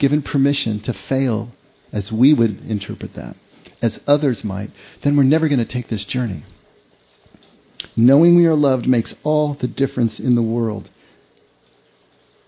given 0.00 0.22
permission 0.22 0.80
to 0.80 0.92
fail 0.92 1.52
as 1.92 2.10
we 2.10 2.34
would 2.34 2.68
interpret 2.68 3.14
that, 3.14 3.36
as 3.82 4.00
others 4.06 4.44
might, 4.44 4.70
then 5.02 5.16
we're 5.16 5.22
never 5.22 5.48
going 5.48 5.58
to 5.58 5.64
take 5.64 5.88
this 5.88 6.04
journey. 6.04 6.44
Knowing 7.96 8.36
we 8.36 8.46
are 8.46 8.54
loved 8.54 8.86
makes 8.86 9.14
all 9.22 9.54
the 9.54 9.68
difference 9.68 10.20
in 10.20 10.34
the 10.34 10.42
world. 10.42 10.88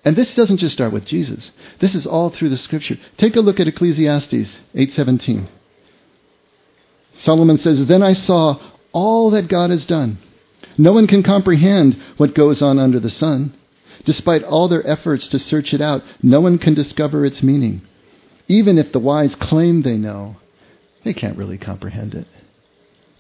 And 0.05 0.17
this 0.17 0.35
doesn't 0.35 0.59
just 0.59 0.75
start 0.75 0.93
with 0.93 1.05
Jesus. 1.05 1.51
This 1.79 1.95
is 1.95 2.07
all 2.07 2.31
through 2.31 2.49
the 2.49 2.57
scripture. 2.57 2.99
Take 3.17 3.37
a 3.37 3.41
look 3.41 3.61
at 3.61 3.69
Ecclesiastes 3.69 4.59
8:17. 4.75 5.47
Solomon 7.15 7.59
says, 7.59 7.87
"Then 7.87 8.03
I 8.03 8.15
saw 8.15 8.59
all 8.93 9.31
that 9.31 9.49
God 9.49 9.71
has 9.71 9.87
done. 9.87 10.19
No 10.79 10.93
one 10.93 11.07
can 11.07 11.23
comprehend 11.23 11.97
what 12.17 12.35
goes 12.35 12.63
on 12.63 12.79
under 12.79 13.01
the 13.01 13.11
sun. 13.11 13.53
Despite 14.05 14.43
all 14.43 14.69
their 14.69 14.87
efforts 14.87 15.29
to 15.29 15.39
search 15.39 15.75
it 15.75 15.81
out, 15.81 16.03
no 16.23 16.41
one 16.41 16.59
can 16.59 16.75
discover 16.75 17.25
its 17.25 17.43
meaning. 17.43 17.83
Even 18.49 18.79
if 18.79 18.93
the 18.93 18.99
wise 18.99 19.35
claim 19.35 19.83
they 19.83 19.97
know, 19.97 20.37
they 21.05 21.15
can't 21.15 21.39
really 21.39 21.59
comprehend 21.59 22.15
it. 22.15 22.27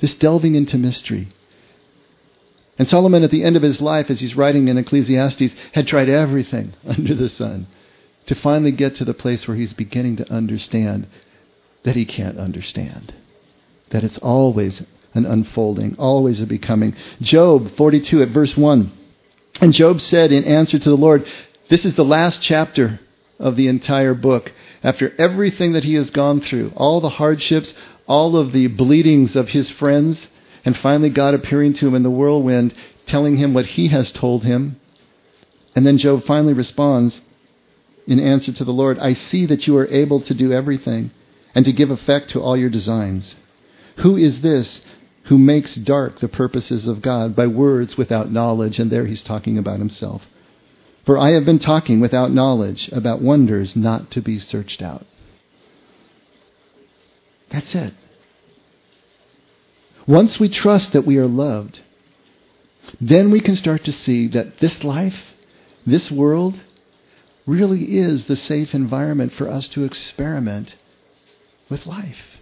This 0.01 0.15
delving 0.15 0.55
into 0.55 0.79
mystery. 0.79 1.29
And 2.79 2.89
Solomon, 2.89 3.23
at 3.23 3.31
the 3.31 3.45
end 3.45 3.57
of 3.57 3.63
his 3.63 3.81
life, 3.81 4.11
as 4.11 4.21
he's 4.21 4.37
writing 4.37 4.69
in 4.69 4.79
Ecclesiastes, 4.79 5.55
had 5.73 5.87
tried 5.87 6.09
everything 6.09 6.73
under 6.85 7.15
the 7.15 7.29
sun 7.29 7.67
to 8.27 8.35
finally 8.35 8.73
get 8.73 8.97
to 8.97 9.05
the 9.05 9.15
place 9.15 9.47
where 9.47 9.57
he's 9.57 9.75
beginning 9.75 10.17
to 10.17 10.33
understand 10.33 11.07
that 11.85 11.97
he 11.97 12.05
can't 12.05 12.39
understand. 12.39 13.15
That 13.91 14.05
it's 14.05 14.19
always 14.19 14.83
an 15.15 15.27
unfolding, 15.27 15.97
always 15.99 16.41
a 16.41 16.47
becoming. 16.47 16.97
Job 17.21 17.77
42 17.77 18.23
at 18.23 18.29
verse 18.29 18.57
1. 18.57 18.93
And 19.61 19.73
Job 19.73 20.01
said 20.01 20.33
in 20.33 20.45
answer 20.45 20.79
to 20.79 20.89
the 20.89 20.97
Lord, 20.97 21.29
This 21.69 21.85
is 21.85 21.95
the 21.95 22.05
last 22.05 22.43
chapter 22.43 23.01
of 23.43 23.57
the 23.57 23.69
entire 23.69 24.15
book. 24.15 24.53
After 24.83 25.13
everything 25.19 25.73
that 25.73 25.85
he 25.85 25.95
has 25.95 26.11
gone 26.11 26.41
through, 26.41 26.73
all 26.77 27.01
the 27.01 27.09
hardships, 27.09 27.75
all 28.07 28.37
of 28.37 28.53
the 28.53 28.69
bleedings 28.69 29.37
of 29.37 29.49
his 29.49 29.71
friends, 29.71 30.29
and 30.65 30.77
finally 30.77 31.11
God 31.11 31.35
appearing 31.35 31.75
to 31.75 31.89
him 31.89 31.95
in 31.95 32.03
the 32.03 32.11
whirlwind, 32.11 32.75
telling 33.07 33.37
him 33.37 33.53
what 33.53 33.67
he 33.67 33.89
has 33.89 34.13
told 34.13 34.45
him. 34.45 34.77
And 35.75 35.87
then 35.87 35.99
Job 35.99 36.25
finally 36.25 36.53
responds 36.53 37.21
in 38.07 38.19
answer 38.19 38.53
to 38.53 38.65
the 38.65 38.73
Lord 38.73 38.99
I 38.99 39.15
see 39.15 39.47
that 39.47 39.67
you 39.67 39.77
are 39.77 39.87
able 39.89 40.21
to 40.23 40.35
do 40.35 40.53
everything 40.53 41.11
and 41.55 41.65
to 41.65 41.73
give 41.73 41.91
effect 41.91 42.31
to 42.31 42.41
all 42.41 42.57
your 42.57 42.71
designs. 42.71 43.35
Who 43.99 44.17
is 44.17 44.41
this 44.41 44.83
who 45.25 45.39
makes 45.39 45.77
dark 45.77 46.19
the 46.19 46.29
purposes 46.29 46.87
of 46.87 47.01
God 47.01 47.37
by 47.37 47.47
words 47.47 47.97
without 47.97 48.33
knowledge? 48.33 48.79
And 48.79 48.91
there 48.91 49.07
he's 49.07 49.23
talking 49.23 49.57
about 49.59 49.79
himself. 49.79 50.23
For 51.05 51.19
I 51.19 51.31
have 51.31 51.45
been 51.45 51.59
talking 51.59 52.01
without 52.01 52.31
knowledge 52.31 52.89
about 52.93 53.21
wonders 53.21 53.75
not 53.75 54.11
to 54.13 54.23
be 54.23 54.39
searched 54.39 54.83
out. 54.83 55.05
That's 57.51 57.75
it. 57.75 57.93
Once 60.07 60.41
we 60.41 60.49
trust 60.49 60.93
that 60.93 61.07
we 61.07 61.17
are 61.19 61.27
loved, 61.27 61.81
then 63.01 63.31
we 63.31 63.41
can 63.41 63.57
start 63.57 63.85
to 63.85 63.93
see 63.93 64.29
that 64.29 64.59
this 64.59 64.83
life, 64.83 65.35
this 65.87 66.11
world, 66.11 66.59
really 67.47 67.99
is 67.99 68.25
the 68.25 68.37
safe 68.37 68.75
environment 68.75 69.33
for 69.33 69.49
us 69.49 69.69
to 69.69 69.85
experiment 69.85 70.75
with 71.69 71.87
life, 71.87 72.39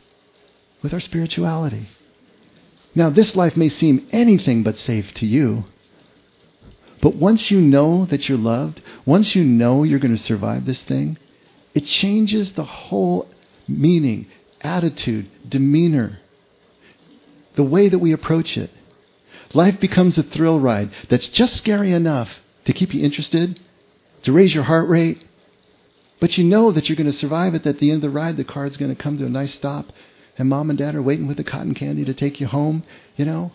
with 0.83 0.93
our 0.93 1.01
spirituality. 1.01 1.89
Now, 2.95 3.11
this 3.11 3.37
life 3.37 3.57
may 3.57 3.69
seem 3.69 4.09
anything 4.11 4.63
but 4.63 4.79
safe 4.79 5.13
to 5.15 5.27
you. 5.27 5.65
But 7.01 7.17
once 7.17 7.51
you 7.51 7.61
know 7.61 8.07
that 8.07 8.29
you're 8.29 8.39
loved, 8.39 8.83
once 9.07 9.35
you 9.35 9.45
know 9.45 9.85
you're 9.85 9.99
going 9.99 10.17
to 10.17 10.23
survive 10.23 10.67
this 10.67 10.83
thing, 10.83 11.17
it 11.75 11.87
changes 11.87 12.53
the 12.53 12.65
whole 12.65 13.29
meaning, 13.67 14.27
attitude, 14.61 15.31
demeanor, 15.49 16.19
the 17.55 17.63
way 17.63 17.89
that 17.89 17.99
we 17.99 18.13
approach 18.13 18.57
it. 18.57 18.71
Life 19.55 19.81
becomes 19.81 20.19
a 20.19 20.23
thrill 20.23 20.61
ride 20.61 20.91
that's 21.09 21.29
just 21.29 21.57
scary 21.57 21.93
enough 21.93 22.31
to 22.67 22.73
keep 22.73 22.95
you 22.95 23.03
interested, 23.03 23.59
to 24.23 24.33
raise 24.33 24.55
your 24.55 24.65
heart 24.65 24.89
rate, 24.89 25.25
but 26.21 26.37
you 26.37 26.45
know 26.45 26.71
that 26.71 26.89
you're 26.89 26.97
going 26.97 27.11
to 27.11 27.17
survive 27.17 27.55
it, 27.55 27.65
that 27.65 27.77
at 27.77 27.79
the 27.81 27.91
end 27.91 28.05
of 28.05 28.11
the 28.13 28.17
ride, 28.17 28.37
the 28.37 28.45
car's 28.45 28.77
going 28.77 28.95
to 28.95 29.03
come 29.03 29.17
to 29.19 29.27
a 29.27 29.31
nice 29.31 29.55
stop, 29.55 29.87
and 30.37 30.49
mom 30.49 30.69
and 30.69 30.79
dad 30.79 30.95
are 30.95 31.03
waiting 31.03 31.27
with 31.27 31.39
the 31.39 31.45
cotton 31.45 31.75
candy 31.75 32.05
to 32.05 32.15
take 32.15 32.41
you 32.41 32.47
home, 32.47 32.83
you 33.17 33.25
know? 33.25 33.53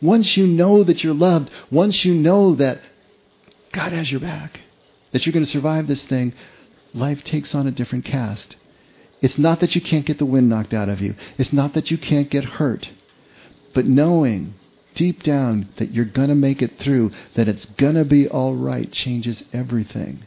Once 0.00 0.36
you 0.36 0.46
know 0.46 0.84
that 0.84 1.02
you're 1.02 1.14
loved, 1.14 1.50
once 1.70 2.04
you 2.04 2.14
know 2.14 2.54
that 2.54 2.80
God 3.72 3.92
has 3.92 4.10
your 4.10 4.20
back, 4.20 4.60
that 5.12 5.24
you're 5.24 5.32
going 5.32 5.44
to 5.44 5.50
survive 5.50 5.86
this 5.86 6.02
thing, 6.02 6.34
life 6.92 7.24
takes 7.24 7.54
on 7.54 7.66
a 7.66 7.70
different 7.70 8.04
cast. 8.04 8.56
It's 9.22 9.38
not 9.38 9.60
that 9.60 9.74
you 9.74 9.80
can't 9.80 10.06
get 10.06 10.18
the 10.18 10.26
wind 10.26 10.48
knocked 10.48 10.74
out 10.74 10.88
of 10.88 11.00
you. 11.00 11.14
It's 11.38 11.52
not 11.52 11.74
that 11.74 11.90
you 11.90 11.96
can't 11.96 12.30
get 12.30 12.44
hurt. 12.44 12.88
But 13.74 13.86
knowing 13.86 14.54
deep 14.94 15.22
down 15.22 15.68
that 15.76 15.92
you're 15.92 16.04
going 16.04 16.28
to 16.28 16.34
make 16.34 16.62
it 16.62 16.78
through, 16.78 17.12
that 17.34 17.48
it's 17.48 17.64
going 17.64 17.94
to 17.94 18.04
be 18.04 18.28
all 18.28 18.54
right, 18.54 18.90
changes 18.90 19.42
everything. 19.52 20.26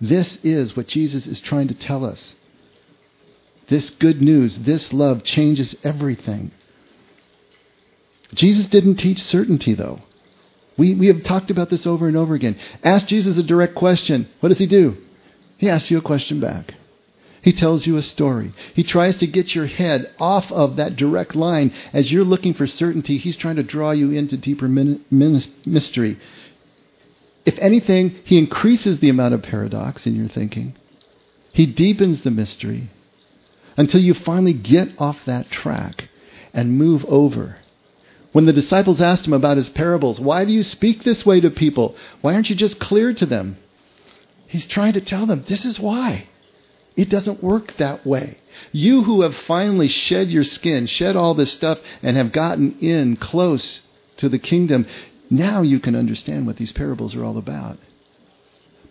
This 0.00 0.38
is 0.42 0.76
what 0.76 0.88
Jesus 0.88 1.26
is 1.26 1.40
trying 1.40 1.68
to 1.68 1.74
tell 1.74 2.04
us. 2.04 2.34
This 3.68 3.90
good 3.90 4.20
news, 4.20 4.56
this 4.58 4.92
love 4.92 5.22
changes 5.22 5.76
everything. 5.84 6.50
Jesus 8.34 8.66
didn't 8.66 8.96
teach 8.96 9.22
certainty, 9.22 9.74
though. 9.74 10.00
We, 10.78 10.94
we 10.94 11.06
have 11.08 11.24
talked 11.24 11.50
about 11.50 11.70
this 11.70 11.86
over 11.86 12.08
and 12.08 12.16
over 12.16 12.34
again. 12.34 12.58
Ask 12.82 13.06
Jesus 13.06 13.36
a 13.36 13.42
direct 13.42 13.74
question. 13.74 14.28
What 14.40 14.48
does 14.48 14.58
he 14.58 14.66
do? 14.66 14.96
He 15.58 15.68
asks 15.68 15.90
you 15.90 15.98
a 15.98 16.02
question 16.02 16.40
back. 16.40 16.74
He 17.42 17.52
tells 17.52 17.86
you 17.86 17.96
a 17.96 18.02
story. 18.02 18.52
He 18.72 18.84
tries 18.84 19.16
to 19.16 19.26
get 19.26 19.54
your 19.54 19.66
head 19.66 20.12
off 20.18 20.50
of 20.52 20.76
that 20.76 20.96
direct 20.96 21.34
line. 21.34 21.74
As 21.92 22.10
you're 22.10 22.24
looking 22.24 22.54
for 22.54 22.66
certainty, 22.66 23.18
he's 23.18 23.36
trying 23.36 23.56
to 23.56 23.62
draw 23.62 23.90
you 23.90 24.12
into 24.12 24.36
deeper 24.36 24.68
min- 24.68 25.04
min- 25.10 25.42
mystery. 25.66 26.18
If 27.44 27.58
anything, 27.58 28.14
he 28.24 28.38
increases 28.38 29.00
the 29.00 29.08
amount 29.08 29.34
of 29.34 29.42
paradox 29.42 30.06
in 30.06 30.14
your 30.14 30.28
thinking. 30.28 30.74
He 31.52 31.66
deepens 31.66 32.22
the 32.22 32.30
mystery 32.30 32.88
until 33.76 34.00
you 34.00 34.14
finally 34.14 34.52
get 34.52 34.88
off 34.98 35.18
that 35.26 35.50
track 35.50 36.08
and 36.54 36.78
move 36.78 37.04
over. 37.06 37.56
When 38.32 38.46
the 38.46 38.52
disciples 38.52 39.00
asked 39.00 39.26
him 39.26 39.34
about 39.34 39.58
his 39.58 39.68
parables, 39.68 40.18
why 40.18 40.44
do 40.44 40.52
you 40.52 40.62
speak 40.62 41.04
this 41.04 41.24
way 41.24 41.40
to 41.40 41.50
people? 41.50 41.94
Why 42.22 42.34
aren't 42.34 42.50
you 42.50 42.56
just 42.56 42.78
clear 42.78 43.12
to 43.14 43.26
them? 43.26 43.56
He's 44.46 44.66
trying 44.66 44.94
to 44.94 45.00
tell 45.00 45.26
them, 45.26 45.44
this 45.48 45.64
is 45.64 45.78
why. 45.78 46.26
It 46.96 47.08
doesn't 47.08 47.42
work 47.42 47.76
that 47.76 48.06
way. 48.06 48.38
You 48.70 49.02
who 49.02 49.22
have 49.22 49.34
finally 49.34 49.88
shed 49.88 50.30
your 50.30 50.44
skin, 50.44 50.86
shed 50.86 51.16
all 51.16 51.34
this 51.34 51.52
stuff, 51.52 51.78
and 52.02 52.16
have 52.16 52.32
gotten 52.32 52.78
in 52.80 53.16
close 53.16 53.82
to 54.18 54.28
the 54.28 54.38
kingdom, 54.38 54.86
now 55.30 55.62
you 55.62 55.80
can 55.80 55.96
understand 55.96 56.46
what 56.46 56.56
these 56.56 56.72
parables 56.72 57.14
are 57.14 57.24
all 57.24 57.38
about. 57.38 57.78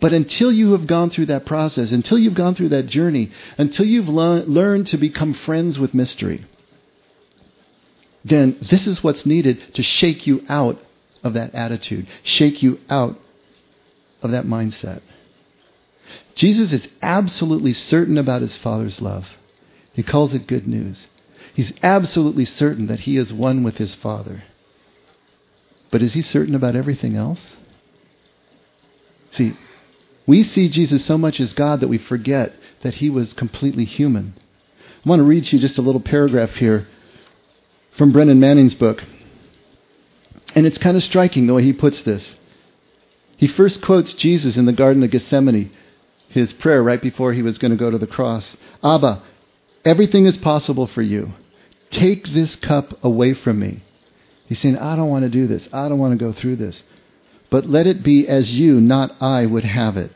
But 0.00 0.12
until 0.12 0.50
you 0.50 0.72
have 0.72 0.88
gone 0.88 1.10
through 1.10 1.26
that 1.26 1.46
process, 1.46 1.92
until 1.92 2.18
you've 2.18 2.34
gone 2.34 2.56
through 2.56 2.70
that 2.70 2.86
journey, 2.86 3.30
until 3.56 3.86
you've 3.86 4.08
le- 4.08 4.42
learned 4.46 4.88
to 4.88 4.96
become 4.96 5.32
friends 5.32 5.78
with 5.78 5.94
mystery, 5.94 6.44
then 8.24 8.56
this 8.60 8.86
is 8.86 9.02
what's 9.02 9.26
needed 9.26 9.74
to 9.74 9.82
shake 9.82 10.26
you 10.26 10.44
out 10.48 10.78
of 11.22 11.34
that 11.34 11.54
attitude, 11.54 12.06
shake 12.22 12.62
you 12.62 12.80
out 12.88 13.18
of 14.22 14.30
that 14.30 14.44
mindset. 14.44 15.02
Jesus 16.34 16.72
is 16.72 16.88
absolutely 17.00 17.72
certain 17.72 18.18
about 18.18 18.42
his 18.42 18.56
Father's 18.56 19.00
love. 19.00 19.26
He 19.92 20.02
calls 20.02 20.32
it 20.32 20.46
good 20.46 20.66
news. 20.66 21.06
He's 21.54 21.72
absolutely 21.82 22.44
certain 22.44 22.86
that 22.86 23.00
he 23.00 23.16
is 23.16 23.32
one 23.32 23.62
with 23.62 23.76
his 23.76 23.94
Father. 23.94 24.44
But 25.90 26.02
is 26.02 26.14
he 26.14 26.22
certain 26.22 26.54
about 26.54 26.76
everything 26.76 27.16
else? 27.16 27.40
See, 29.32 29.56
we 30.26 30.42
see 30.42 30.68
Jesus 30.68 31.04
so 31.04 31.18
much 31.18 31.40
as 31.40 31.52
God 31.52 31.80
that 31.80 31.88
we 31.88 31.98
forget 31.98 32.54
that 32.82 32.94
he 32.94 33.10
was 33.10 33.34
completely 33.34 33.84
human. 33.84 34.34
I 35.04 35.08
want 35.08 35.20
to 35.20 35.24
read 35.24 35.44
to 35.44 35.56
you 35.56 35.62
just 35.62 35.78
a 35.78 35.82
little 35.82 36.00
paragraph 36.00 36.50
here 36.50 36.86
from 37.96 38.12
Brennan 38.12 38.40
Manning's 38.40 38.74
book. 38.74 39.02
And 40.54 40.66
it's 40.66 40.78
kind 40.78 40.96
of 40.96 41.02
striking 41.02 41.46
the 41.46 41.54
way 41.54 41.62
he 41.62 41.72
puts 41.72 42.02
this. 42.02 42.34
He 43.36 43.48
first 43.48 43.82
quotes 43.82 44.14
Jesus 44.14 44.56
in 44.56 44.66
the 44.66 44.72
Garden 44.72 45.02
of 45.02 45.10
Gethsemane, 45.10 45.70
his 46.28 46.52
prayer 46.52 46.82
right 46.82 47.00
before 47.00 47.32
he 47.32 47.42
was 47.42 47.58
going 47.58 47.70
to 47.70 47.76
go 47.76 47.90
to 47.90 47.98
the 47.98 48.06
cross. 48.06 48.56
Abba, 48.82 49.22
everything 49.84 50.26
is 50.26 50.36
possible 50.36 50.86
for 50.86 51.02
you. 51.02 51.32
Take 51.90 52.28
this 52.28 52.56
cup 52.56 53.02
away 53.04 53.34
from 53.34 53.58
me. 53.58 53.82
He's 54.46 54.58
saying, 54.58 54.78
I 54.78 54.96
don't 54.96 55.08
want 55.08 55.24
to 55.24 55.30
do 55.30 55.46
this. 55.46 55.68
I 55.72 55.88
don't 55.88 55.98
want 55.98 56.18
to 56.18 56.24
go 56.24 56.32
through 56.32 56.56
this. 56.56 56.82
But 57.50 57.68
let 57.68 57.86
it 57.86 58.02
be 58.02 58.26
as 58.28 58.54
you, 58.54 58.80
not 58.80 59.14
I, 59.20 59.44
would 59.46 59.64
have 59.64 59.96
it. 59.96 60.10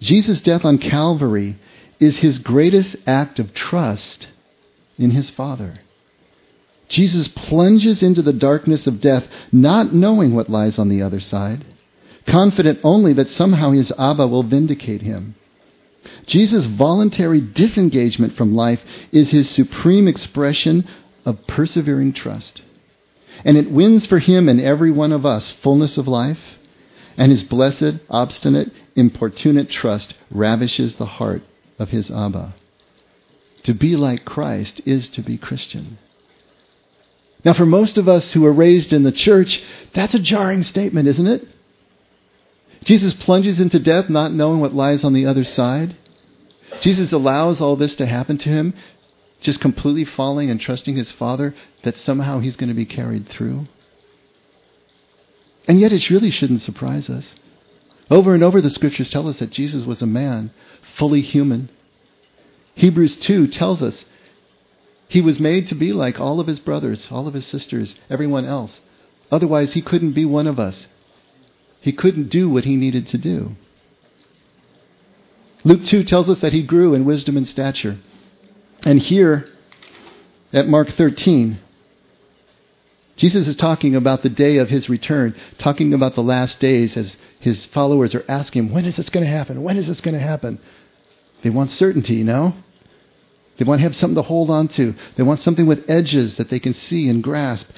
Jesus' 0.00 0.40
death 0.40 0.64
on 0.64 0.78
Calvary 0.78 1.58
is 2.00 2.18
his 2.18 2.38
greatest 2.38 2.96
act 3.06 3.38
of 3.38 3.54
trust 3.54 4.26
in 4.98 5.10
his 5.10 5.30
Father. 5.30 5.80
Jesus 6.88 7.28
plunges 7.28 8.02
into 8.02 8.22
the 8.22 8.32
darkness 8.32 8.86
of 8.86 9.00
death, 9.00 9.24
not 9.50 9.94
knowing 9.94 10.34
what 10.34 10.50
lies 10.50 10.78
on 10.78 10.88
the 10.88 11.02
other 11.02 11.20
side, 11.20 11.64
confident 12.26 12.80
only 12.82 13.12
that 13.14 13.28
somehow 13.28 13.70
his 13.70 13.92
Abba 13.98 14.26
will 14.26 14.42
vindicate 14.42 15.02
him. 15.02 15.34
Jesus' 16.26 16.66
voluntary 16.66 17.40
disengagement 17.40 18.36
from 18.36 18.54
life 18.54 18.80
is 19.12 19.30
his 19.30 19.48
supreme 19.48 20.06
expression 20.06 20.86
of 21.24 21.46
persevering 21.46 22.12
trust. 22.12 22.62
And 23.44 23.56
it 23.56 23.70
wins 23.70 24.06
for 24.06 24.18
him 24.18 24.48
and 24.48 24.60
every 24.60 24.90
one 24.90 25.12
of 25.12 25.26
us 25.26 25.50
fullness 25.50 25.96
of 25.96 26.06
life, 26.06 26.40
and 27.16 27.30
his 27.30 27.42
blessed, 27.42 28.00
obstinate, 28.10 28.70
importunate 28.96 29.70
trust 29.70 30.14
ravishes 30.30 30.96
the 30.96 31.06
heart 31.06 31.42
of 31.78 31.90
his 31.90 32.10
Abba. 32.10 32.54
To 33.64 33.74
be 33.74 33.96
like 33.96 34.24
Christ 34.24 34.80
is 34.84 35.08
to 35.10 35.22
be 35.22 35.38
Christian. 35.38 35.98
Now, 37.44 37.52
for 37.52 37.66
most 37.66 37.98
of 37.98 38.08
us 38.08 38.32
who 38.32 38.40
were 38.40 38.52
raised 38.52 38.92
in 38.92 39.02
the 39.02 39.12
church, 39.12 39.62
that's 39.92 40.14
a 40.14 40.18
jarring 40.18 40.62
statement, 40.62 41.08
isn't 41.08 41.26
it? 41.26 41.46
Jesus 42.84 43.14
plunges 43.14 43.60
into 43.60 43.78
death 43.78 44.08
not 44.08 44.32
knowing 44.32 44.60
what 44.60 44.74
lies 44.74 45.04
on 45.04 45.12
the 45.12 45.26
other 45.26 45.44
side. 45.44 45.96
Jesus 46.80 47.12
allows 47.12 47.60
all 47.60 47.76
this 47.76 47.94
to 47.96 48.06
happen 48.06 48.38
to 48.38 48.48
him, 48.48 48.74
just 49.40 49.60
completely 49.60 50.04
falling 50.04 50.50
and 50.50 50.60
trusting 50.60 50.96
his 50.96 51.12
Father 51.12 51.54
that 51.82 51.98
somehow 51.98 52.40
he's 52.40 52.56
going 52.56 52.68
to 52.68 52.74
be 52.74 52.86
carried 52.86 53.28
through. 53.28 53.66
And 55.68 55.80
yet, 55.80 55.92
it 55.92 56.10
really 56.10 56.30
shouldn't 56.30 56.62
surprise 56.62 57.08
us. 57.08 57.26
Over 58.10 58.34
and 58.34 58.42
over, 58.42 58.60
the 58.60 58.70
scriptures 58.70 59.08
tell 59.08 59.28
us 59.28 59.38
that 59.38 59.50
Jesus 59.50 59.84
was 59.84 60.02
a 60.02 60.06
man, 60.06 60.50
fully 60.96 61.22
human. 61.22 61.70
Hebrews 62.74 63.16
2 63.16 63.48
tells 63.48 63.80
us 63.82 64.04
he 65.08 65.20
was 65.20 65.40
made 65.40 65.68
to 65.68 65.74
be 65.74 65.92
like 65.92 66.18
all 66.18 66.40
of 66.40 66.46
his 66.46 66.58
brothers, 66.58 67.08
all 67.10 67.28
of 67.28 67.34
his 67.34 67.46
sisters, 67.46 67.94
everyone 68.10 68.44
else. 68.44 68.80
Otherwise, 69.30 69.72
he 69.72 69.82
couldn't 69.82 70.12
be 70.12 70.24
one 70.24 70.46
of 70.46 70.58
us. 70.58 70.86
He 71.80 71.92
couldn't 71.92 72.30
do 72.30 72.48
what 72.48 72.64
he 72.64 72.76
needed 72.76 73.08
to 73.08 73.18
do. 73.18 73.56
Luke 75.64 75.84
2 75.84 76.04
tells 76.04 76.28
us 76.28 76.40
that 76.40 76.52
he 76.52 76.62
grew 76.62 76.94
in 76.94 77.04
wisdom 77.04 77.36
and 77.36 77.48
stature. 77.48 77.98
And 78.82 79.00
here, 79.00 79.46
at 80.52 80.68
Mark 80.68 80.90
13, 80.90 81.58
Jesus 83.16 83.46
is 83.46 83.56
talking 83.56 83.96
about 83.96 84.22
the 84.22 84.28
day 84.28 84.58
of 84.58 84.68
his 84.68 84.88
return, 84.88 85.34
talking 85.58 85.94
about 85.94 86.14
the 86.14 86.22
last 86.22 86.60
days 86.60 86.96
as 86.96 87.16
his 87.38 87.64
followers 87.66 88.14
are 88.14 88.24
asking 88.28 88.66
him, 88.66 88.72
when 88.72 88.84
is 88.84 88.96
this 88.96 89.08
going 89.08 89.24
to 89.24 89.30
happen? 89.30 89.62
When 89.62 89.76
is 89.76 89.86
this 89.86 90.00
going 90.00 90.14
to 90.14 90.20
happen? 90.20 90.58
They 91.42 91.50
want 91.50 91.70
certainty, 91.70 92.14
you 92.14 92.24
know? 92.24 92.54
They 93.56 93.64
want 93.64 93.80
to 93.80 93.84
have 93.84 93.94
something 93.94 94.16
to 94.16 94.22
hold 94.22 94.50
on 94.50 94.68
to. 94.68 94.94
They 95.16 95.22
want 95.22 95.40
something 95.40 95.66
with 95.66 95.88
edges 95.88 96.36
that 96.36 96.50
they 96.50 96.58
can 96.58 96.74
see 96.74 97.08
and 97.08 97.22
grasp. 97.22 97.68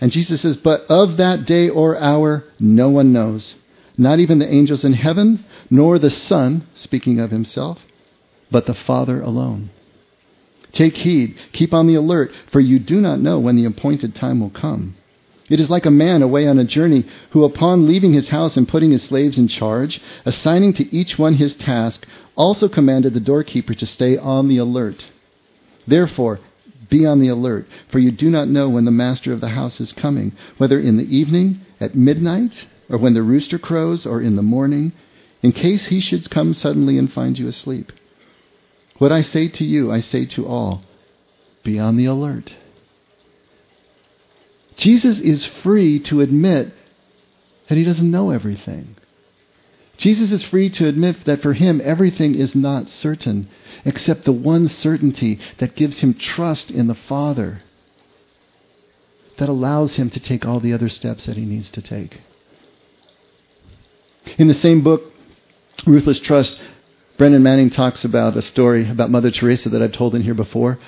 And 0.00 0.10
Jesus 0.10 0.40
says, 0.40 0.56
But 0.56 0.82
of 0.88 1.18
that 1.18 1.46
day 1.46 1.68
or 1.68 1.96
hour, 1.96 2.44
no 2.58 2.88
one 2.88 3.12
knows. 3.12 3.54
Not 3.96 4.18
even 4.18 4.38
the 4.38 4.52
angels 4.52 4.84
in 4.84 4.94
heaven, 4.94 5.44
nor 5.70 5.98
the 5.98 6.10
Son, 6.10 6.66
speaking 6.74 7.20
of 7.20 7.30
himself, 7.30 7.78
but 8.50 8.66
the 8.66 8.74
Father 8.74 9.20
alone. 9.20 9.70
Take 10.72 10.96
heed, 10.96 11.36
keep 11.52 11.74
on 11.74 11.86
the 11.86 11.96
alert, 11.96 12.32
for 12.50 12.60
you 12.60 12.78
do 12.78 13.00
not 13.00 13.20
know 13.20 13.38
when 13.38 13.56
the 13.56 13.64
appointed 13.64 14.14
time 14.14 14.40
will 14.40 14.50
come. 14.50 14.94
It 15.48 15.58
is 15.58 15.68
like 15.68 15.84
a 15.84 15.90
man 15.90 16.22
away 16.22 16.46
on 16.46 16.58
a 16.58 16.64
journey 16.64 17.04
who, 17.30 17.42
upon 17.44 17.88
leaving 17.88 18.12
his 18.12 18.28
house 18.28 18.56
and 18.56 18.68
putting 18.68 18.92
his 18.92 19.02
slaves 19.02 19.36
in 19.36 19.48
charge, 19.48 20.00
assigning 20.24 20.72
to 20.74 20.94
each 20.94 21.18
one 21.18 21.34
his 21.34 21.54
task, 21.54 22.06
also 22.36 22.68
commanded 22.68 23.14
the 23.14 23.20
doorkeeper 23.20 23.74
to 23.74 23.86
stay 23.86 24.16
on 24.16 24.48
the 24.48 24.58
alert. 24.58 25.06
Therefore, 25.86 26.40
be 26.88 27.06
on 27.06 27.20
the 27.20 27.28
alert, 27.28 27.66
for 27.90 27.98
you 27.98 28.10
do 28.10 28.30
not 28.30 28.48
know 28.48 28.68
when 28.68 28.84
the 28.84 28.90
master 28.90 29.32
of 29.32 29.40
the 29.40 29.48
house 29.48 29.80
is 29.80 29.92
coming, 29.92 30.32
whether 30.58 30.78
in 30.78 30.96
the 30.96 31.16
evening, 31.16 31.60
at 31.78 31.94
midnight, 31.94 32.52
or 32.88 32.98
when 32.98 33.14
the 33.14 33.22
rooster 33.22 33.58
crows, 33.58 34.06
or 34.06 34.20
in 34.20 34.36
the 34.36 34.42
morning, 34.42 34.92
in 35.42 35.52
case 35.52 35.86
he 35.86 36.00
should 36.00 36.28
come 36.30 36.52
suddenly 36.52 36.98
and 36.98 37.12
find 37.12 37.38
you 37.38 37.48
asleep. 37.48 37.92
What 38.98 39.12
I 39.12 39.22
say 39.22 39.48
to 39.48 39.64
you, 39.64 39.90
I 39.90 40.00
say 40.00 40.26
to 40.26 40.46
all 40.46 40.82
be 41.62 41.78
on 41.78 41.96
the 41.96 42.06
alert. 42.06 42.52
Jesus 44.76 45.20
is 45.20 45.44
free 45.44 46.00
to 46.00 46.20
admit 46.20 46.72
that 47.68 47.78
he 47.78 47.84
doesn't 47.84 48.10
know 48.10 48.30
everything. 48.30 48.96
Jesus 50.00 50.32
is 50.32 50.42
free 50.42 50.70
to 50.70 50.88
admit 50.88 51.26
that 51.26 51.42
for 51.42 51.52
him 51.52 51.82
everything 51.84 52.34
is 52.34 52.54
not 52.54 52.88
certain, 52.88 53.50
except 53.84 54.24
the 54.24 54.32
one 54.32 54.66
certainty 54.66 55.38
that 55.58 55.76
gives 55.76 56.00
him 56.00 56.14
trust 56.14 56.70
in 56.70 56.86
the 56.86 56.94
Father, 56.94 57.60
that 59.36 59.50
allows 59.50 59.96
him 59.96 60.08
to 60.08 60.18
take 60.18 60.46
all 60.46 60.58
the 60.58 60.72
other 60.72 60.88
steps 60.88 61.26
that 61.26 61.36
he 61.36 61.44
needs 61.44 61.68
to 61.72 61.82
take. 61.82 62.18
In 64.38 64.48
the 64.48 64.54
same 64.54 64.82
book, 64.82 65.02
Ruthless 65.86 66.20
Trust, 66.20 66.58
Brennan 67.18 67.42
Manning 67.42 67.68
talks 67.68 68.02
about 68.02 68.38
a 68.38 68.42
story 68.42 68.88
about 68.88 69.10
Mother 69.10 69.30
Teresa 69.30 69.68
that 69.68 69.82
I've 69.82 69.92
told 69.92 70.14
in 70.14 70.22
here 70.22 70.34
before. 70.34 70.78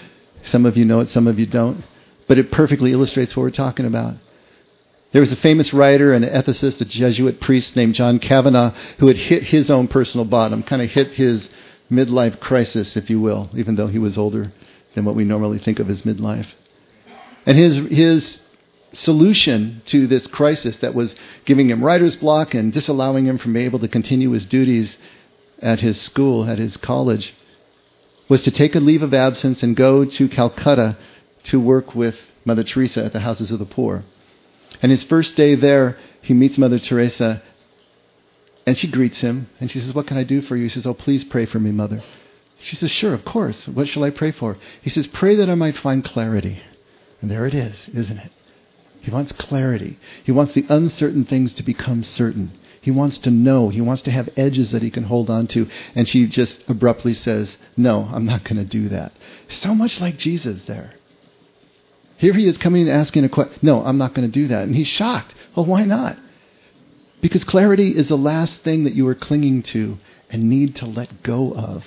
Some 0.47 0.65
of 0.65 0.79
you 0.79 0.87
know 0.87 1.01
it, 1.01 1.11
some 1.11 1.27
of 1.27 1.39
you 1.39 1.45
don't. 1.45 1.85
But 2.29 2.39
it 2.39 2.51
perfectly 2.51 2.93
illustrates 2.93 3.37
what 3.37 3.43
we're 3.43 3.51
talking 3.51 3.85
about. 3.85 4.17
There 5.13 5.21
was 5.21 5.33
a 5.33 5.37
famous 5.37 5.75
writer 5.75 6.15
and 6.15 6.25
an 6.25 6.33
ethicist, 6.33 6.81
a 6.81 6.87
Jesuit 6.87 7.39
priest 7.41 7.77
named 7.77 7.95
John 7.95 8.19
Kavanaugh, 8.19 8.73
who 8.99 9.09
had 9.09 9.19
hit 9.19 9.45
his 9.45 9.71
own 9.71 9.87
personal 9.89 10.25
bottom, 10.25 10.63
kind 10.63 10.81
of 10.81 10.91
hit 10.91 11.09
his 11.09 11.51
midlife 11.91 12.41
crisis, 12.41 12.97
if 12.97 13.11
you 13.11 13.21
will, 13.21 13.51
even 13.55 13.77
though 13.77 13.89
he 13.89 13.99
was 13.99 14.17
older 14.17 14.53
than 14.95 15.05
what 15.05 15.15
we 15.15 15.25
normally 15.25 15.59
think 15.59 15.79
of 15.79 15.91
as 15.91 16.03
midlife. 16.03 16.47
And 17.45 17.59
his, 17.59 17.77
his 17.91 18.41
solution 18.95 19.83
to 19.87 20.07
this 20.07 20.27
crisis 20.27 20.79
that 20.79 20.95
was 20.95 21.15
giving 21.45 21.69
him 21.69 21.85
writer's 21.85 22.17
block 22.17 22.55
and 22.55 22.73
disallowing 22.73 23.27
him 23.27 23.37
from 23.37 23.53
being 23.53 23.67
able 23.67 23.81
to 23.81 23.89
continue 23.89 24.31
his 24.31 24.47
duties 24.47 24.97
at 25.61 25.81
his 25.81 26.01
school, 26.01 26.49
at 26.49 26.59
his 26.59 26.79
college, 26.79 27.35
was 28.29 28.43
to 28.43 28.51
take 28.51 28.75
a 28.75 28.81
leave 28.81 29.03
of 29.03 29.13
absence 29.13 29.63
and 29.63 29.77
go 29.77 30.07
to 30.07 30.29
Calcutta 30.29 30.97
to 31.45 31.61
work 31.61 31.95
with 31.95 32.17
Mother 32.47 32.65
Teresa 32.65 33.05
at 33.05 33.13
the 33.13 33.21
Houses 33.21 33.51
of 33.51 33.59
the 33.59 33.67
Poor. 33.67 34.05
And 34.83 34.91
his 34.91 35.05
first 35.05 35.37
day 35.37 35.55
there, 35.55 35.97
he 36.23 36.35
meets 36.35 36.59
Mother 36.59 36.81
Teresa, 36.81 37.43
and 38.67 38.77
she 38.77 38.91
greets 38.91 39.21
him, 39.21 39.49
and 39.61 39.71
she 39.71 39.81
says, 39.81 39.95
What 39.95 40.07
can 40.09 40.17
I 40.17 40.25
do 40.25 40.43
for 40.43 40.57
you? 40.57 40.65
He 40.65 40.69
says, 40.69 40.87
Oh, 40.87 40.95
please 40.95 41.25
pray 41.25 41.47
for 41.47 41.61
me, 41.61 41.71
Mother. 41.71 42.03
She 42.61 42.77
says, 42.77 42.91
Sure, 42.91 43.15
of 43.15 43.25
course. 43.25 43.67
What 43.67 43.89
shall 43.89 44.05
I 44.05 44.11
pray 44.11 44.33
for? 44.33 44.57
He 44.83 44.91
says, 44.91 45.07
Pray 45.07 45.37
that 45.37 45.49
I 45.49 45.55
might 45.55 45.77
find 45.77 46.05
clarity. 46.05 46.63
And 47.21 47.31
there 47.31 47.47
it 47.47 47.55
is, 47.55 47.89
isn't 47.95 48.19
it? 48.19 48.33
He 49.01 49.11
wants 49.11 49.33
clarity. 49.33 49.99
He 50.23 50.33
wants 50.33 50.55
the 50.55 50.67
uncertain 50.69 51.25
things 51.25 51.53
to 51.55 51.65
become 51.65 52.05
certain. 52.05 52.53
He 52.81 52.91
wants 52.91 53.19
to 53.19 53.31
know. 53.31 53.69
He 53.69 53.81
wants 53.81 54.03
to 54.03 54.11
have 54.11 54.29
edges 54.37 54.73
that 54.73 54.83
he 54.83 54.91
can 54.91 55.05
hold 55.05 55.31
on 55.31 55.47
to. 55.49 55.69
And 55.95 56.09
she 56.09 56.27
just 56.27 56.63
abruptly 56.69 57.15
says, 57.15 57.57
No, 57.77 58.09
I'm 58.13 58.27
not 58.27 58.45
going 58.45 58.57
to 58.57 58.65
do 58.65 58.89
that. 58.91 59.13
So 59.49 59.75
much 59.75 60.01
like 60.01 60.19
Jesus 60.19 60.65
there. 60.65 60.95
Here 62.23 62.35
he 62.35 62.47
is 62.47 62.57
coming 62.57 62.83
and 62.83 63.01
asking 63.01 63.25
a 63.25 63.29
question. 63.29 63.59
No, 63.63 63.85
I'm 63.85 63.99
not 63.99 64.15
going 64.15 64.31
to 64.31 64.33
do 64.33 64.47
that. 64.47 64.63
And 64.63 64.77
he's 64.77 64.87
shocked. 64.87 65.35
Well, 65.57 65.67
why 65.67 65.85
not? 65.85 66.17
Because 67.21 67.43
clarity 67.43 67.89
is 67.89 68.11
the 68.11 68.17
last 68.17 68.61
thing 68.61 68.85
that 68.85 68.95
you 68.95 69.09
are 69.09 69.17
clinging 69.17 69.65
to 69.65 69.99
and 70.31 70.49
need 70.49 70.77
to 70.77 70.87
let 70.87 71.25
go 71.25 71.53
of. 71.53 71.85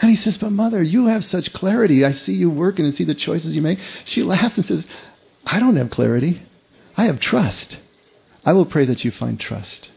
And 0.00 0.10
he 0.10 0.16
says, 0.16 0.38
But 0.38 0.52
mother, 0.52 0.82
you 0.82 1.08
have 1.08 1.22
such 1.22 1.52
clarity. 1.52 2.02
I 2.02 2.12
see 2.12 2.32
you 2.32 2.48
working 2.48 2.86
and 2.86 2.94
see 2.94 3.04
the 3.04 3.14
choices 3.14 3.54
you 3.54 3.60
make. 3.60 3.78
She 4.06 4.22
laughs 4.22 4.56
and 4.56 4.64
says, 4.64 4.86
I 5.44 5.60
don't 5.60 5.76
have 5.76 5.90
clarity. 5.90 6.40
I 6.96 7.04
have 7.04 7.20
trust. 7.20 7.76
I 8.46 8.54
will 8.54 8.64
pray 8.64 8.86
that 8.86 9.04
you 9.04 9.10
find 9.10 9.38
trust. 9.38 9.90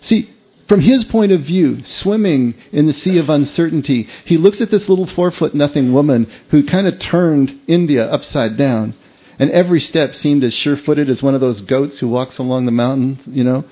See, 0.00 0.30
from 0.72 0.80
his 0.80 1.04
point 1.04 1.32
of 1.32 1.42
view, 1.42 1.84
swimming 1.84 2.54
in 2.72 2.86
the 2.86 2.94
sea 2.94 3.18
of 3.18 3.28
uncertainty, 3.28 4.08
he 4.24 4.38
looks 4.38 4.58
at 4.62 4.70
this 4.70 4.88
little 4.88 5.06
four 5.06 5.30
foot 5.30 5.54
nothing 5.54 5.92
woman 5.92 6.26
who 6.48 6.64
kind 6.64 6.86
of 6.86 6.98
turned 6.98 7.60
India 7.66 8.06
upside 8.06 8.56
down. 8.56 8.94
And 9.38 9.50
every 9.50 9.80
step 9.80 10.14
seemed 10.14 10.42
as 10.42 10.54
sure 10.54 10.78
footed 10.78 11.10
as 11.10 11.22
one 11.22 11.34
of 11.34 11.42
those 11.42 11.60
goats 11.60 11.98
who 11.98 12.08
walks 12.08 12.38
along 12.38 12.64
the 12.64 12.72
mountain, 12.72 13.20
you 13.26 13.44
know. 13.44 13.64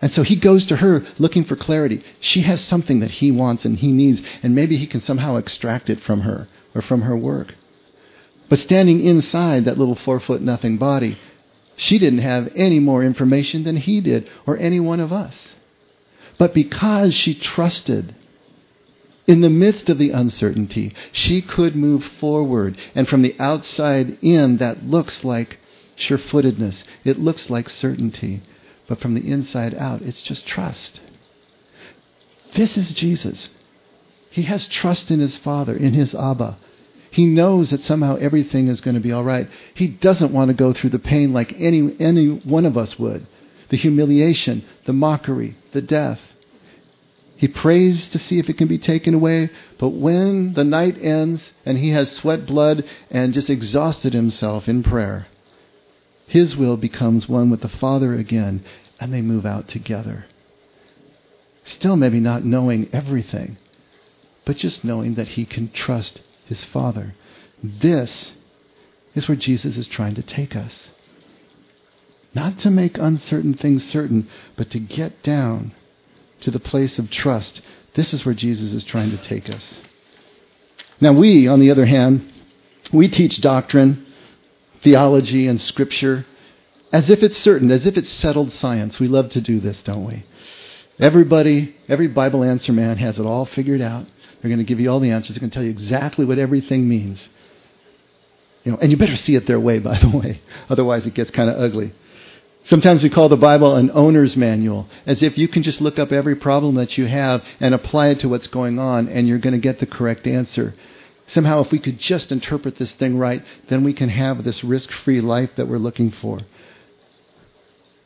And 0.00 0.12
so 0.12 0.22
he 0.22 0.36
goes 0.36 0.64
to 0.64 0.76
her 0.76 1.04
looking 1.18 1.44
for 1.44 1.56
clarity. 1.56 2.02
She 2.20 2.40
has 2.40 2.64
something 2.64 3.00
that 3.00 3.10
he 3.10 3.30
wants 3.30 3.66
and 3.66 3.76
he 3.76 3.92
needs, 3.92 4.22
and 4.42 4.54
maybe 4.54 4.78
he 4.78 4.86
can 4.86 5.02
somehow 5.02 5.36
extract 5.36 5.90
it 5.90 6.00
from 6.00 6.22
her 6.22 6.48
or 6.74 6.80
from 6.80 7.02
her 7.02 7.18
work. 7.18 7.54
But 8.48 8.60
standing 8.60 9.04
inside 9.04 9.66
that 9.66 9.76
little 9.76 9.94
four 9.94 10.20
foot 10.20 10.40
nothing 10.40 10.78
body, 10.78 11.18
she 11.76 11.98
didn't 11.98 12.20
have 12.20 12.50
any 12.56 12.78
more 12.78 13.04
information 13.04 13.64
than 13.64 13.76
he 13.76 14.00
did 14.00 14.26
or 14.46 14.56
any 14.56 14.80
one 14.80 15.00
of 15.00 15.12
us. 15.12 15.34
But 16.38 16.54
because 16.54 17.14
she 17.14 17.34
trusted, 17.34 18.14
in 19.26 19.40
the 19.40 19.50
midst 19.50 19.88
of 19.88 19.98
the 19.98 20.10
uncertainty, 20.10 20.94
she 21.12 21.40
could 21.40 21.74
move 21.74 22.04
forward. 22.04 22.76
And 22.94 23.08
from 23.08 23.22
the 23.22 23.36
outside 23.38 24.18
in, 24.20 24.58
that 24.58 24.84
looks 24.84 25.24
like 25.24 25.58
sure 25.96 26.18
footedness. 26.18 26.84
It 27.04 27.18
looks 27.18 27.48
like 27.48 27.68
certainty. 27.68 28.42
But 28.86 29.00
from 29.00 29.14
the 29.14 29.30
inside 29.30 29.74
out, 29.74 30.02
it's 30.02 30.20
just 30.20 30.46
trust. 30.46 31.00
This 32.54 32.76
is 32.76 32.92
Jesus. 32.92 33.48
He 34.30 34.42
has 34.42 34.68
trust 34.68 35.10
in 35.10 35.20
his 35.20 35.36
Father, 35.36 35.76
in 35.76 35.94
his 35.94 36.14
Abba. 36.14 36.58
He 37.10 37.26
knows 37.26 37.70
that 37.70 37.80
somehow 37.80 38.16
everything 38.16 38.68
is 38.68 38.80
going 38.80 38.94
to 38.94 39.00
be 39.00 39.12
all 39.12 39.22
right. 39.22 39.48
He 39.74 39.86
doesn't 39.86 40.32
want 40.32 40.48
to 40.48 40.54
go 40.54 40.72
through 40.72 40.90
the 40.90 40.98
pain 40.98 41.32
like 41.32 41.54
any, 41.58 41.96
any 42.00 42.26
one 42.26 42.66
of 42.66 42.76
us 42.76 42.98
would 42.98 43.26
the 43.74 43.78
humiliation, 43.78 44.64
the 44.84 44.92
mockery, 44.92 45.56
the 45.72 45.82
death. 45.82 46.20
He 47.36 47.48
prays 47.48 48.08
to 48.10 48.20
see 48.20 48.38
if 48.38 48.48
it 48.48 48.56
can 48.56 48.68
be 48.68 48.78
taken 48.78 49.14
away, 49.14 49.50
but 49.80 49.88
when 49.88 50.54
the 50.54 50.62
night 50.62 50.96
ends 51.02 51.50
and 51.66 51.76
he 51.76 51.90
has 51.90 52.12
sweat 52.12 52.46
blood 52.46 52.84
and 53.10 53.34
just 53.34 53.50
exhausted 53.50 54.12
himself 54.12 54.68
in 54.68 54.84
prayer, 54.84 55.26
his 56.28 56.54
will 56.54 56.76
becomes 56.76 57.28
one 57.28 57.50
with 57.50 57.62
the 57.62 57.68
Father 57.68 58.14
again, 58.14 58.64
and 59.00 59.12
they 59.12 59.22
move 59.22 59.44
out 59.44 59.66
together. 59.66 60.26
Still, 61.64 61.96
maybe 61.96 62.20
not 62.20 62.44
knowing 62.44 62.88
everything, 62.92 63.56
but 64.44 64.56
just 64.56 64.84
knowing 64.84 65.14
that 65.14 65.30
he 65.30 65.44
can 65.44 65.68
trust 65.72 66.20
his 66.46 66.62
Father. 66.62 67.16
This 67.60 68.30
is 69.16 69.26
where 69.26 69.36
Jesus 69.36 69.76
is 69.76 69.88
trying 69.88 70.14
to 70.14 70.22
take 70.22 70.54
us. 70.54 70.90
Not 72.34 72.58
to 72.60 72.70
make 72.70 72.98
uncertain 72.98 73.54
things 73.54 73.84
certain, 73.84 74.28
but 74.56 74.70
to 74.70 74.80
get 74.80 75.22
down 75.22 75.72
to 76.40 76.50
the 76.50 76.58
place 76.58 76.98
of 76.98 77.10
trust. 77.10 77.60
This 77.94 78.12
is 78.12 78.24
where 78.26 78.34
Jesus 78.34 78.72
is 78.72 78.84
trying 78.84 79.10
to 79.10 79.22
take 79.22 79.48
us. 79.48 79.74
Now, 81.00 81.12
we, 81.12 81.46
on 81.46 81.60
the 81.60 81.70
other 81.70 81.86
hand, 81.86 82.32
we 82.92 83.08
teach 83.08 83.40
doctrine, 83.40 84.06
theology, 84.82 85.46
and 85.46 85.60
scripture 85.60 86.26
as 86.92 87.10
if 87.10 87.22
it's 87.22 87.38
certain, 87.38 87.70
as 87.70 87.86
if 87.86 87.96
it's 87.96 88.10
settled 88.10 88.52
science. 88.52 89.00
We 89.00 89.08
love 89.08 89.30
to 89.30 89.40
do 89.40 89.60
this, 89.60 89.82
don't 89.82 90.04
we? 90.04 90.24
Everybody, 90.98 91.74
every 91.88 92.06
Bible 92.06 92.44
answer 92.44 92.72
man 92.72 92.98
has 92.98 93.18
it 93.18 93.26
all 93.26 93.46
figured 93.46 93.80
out. 93.80 94.06
They're 94.40 94.48
going 94.48 94.58
to 94.58 94.64
give 94.64 94.78
you 94.78 94.90
all 94.90 95.00
the 95.00 95.10
answers. 95.10 95.34
They're 95.34 95.40
going 95.40 95.50
to 95.50 95.54
tell 95.54 95.64
you 95.64 95.70
exactly 95.70 96.24
what 96.24 96.38
everything 96.38 96.88
means. 96.88 97.28
You 98.62 98.72
know, 98.72 98.78
and 98.78 98.90
you 98.90 98.96
better 98.96 99.16
see 99.16 99.34
it 99.34 99.46
their 99.46 99.58
way, 99.58 99.78
by 99.78 99.98
the 99.98 100.08
way. 100.08 100.40
Otherwise, 100.68 101.06
it 101.06 101.14
gets 101.14 101.30
kind 101.30 101.50
of 101.50 101.58
ugly. 101.58 101.92
Sometimes 102.66 103.02
we 103.02 103.10
call 103.10 103.28
the 103.28 103.36
Bible 103.36 103.76
an 103.76 103.90
owner's 103.92 104.38
manual, 104.38 104.88
as 105.04 105.22
if 105.22 105.36
you 105.36 105.48
can 105.48 105.62
just 105.62 105.82
look 105.82 105.98
up 105.98 106.12
every 106.12 106.34
problem 106.34 106.76
that 106.76 106.96
you 106.96 107.04
have 107.04 107.44
and 107.60 107.74
apply 107.74 108.08
it 108.08 108.20
to 108.20 108.28
what's 108.28 108.46
going 108.46 108.78
on, 108.78 109.06
and 109.08 109.28
you're 109.28 109.38
going 109.38 109.52
to 109.52 109.58
get 109.58 109.80
the 109.80 109.86
correct 109.86 110.26
answer. 110.26 110.74
Somehow, 111.26 111.60
if 111.60 111.70
we 111.70 111.78
could 111.78 111.98
just 111.98 112.32
interpret 112.32 112.76
this 112.76 112.92
thing 112.94 113.18
right, 113.18 113.42
then 113.68 113.84
we 113.84 113.92
can 113.92 114.08
have 114.08 114.44
this 114.44 114.64
risk 114.64 114.90
free 114.90 115.20
life 115.20 115.50
that 115.56 115.68
we're 115.68 115.76
looking 115.76 116.10
for. 116.10 116.40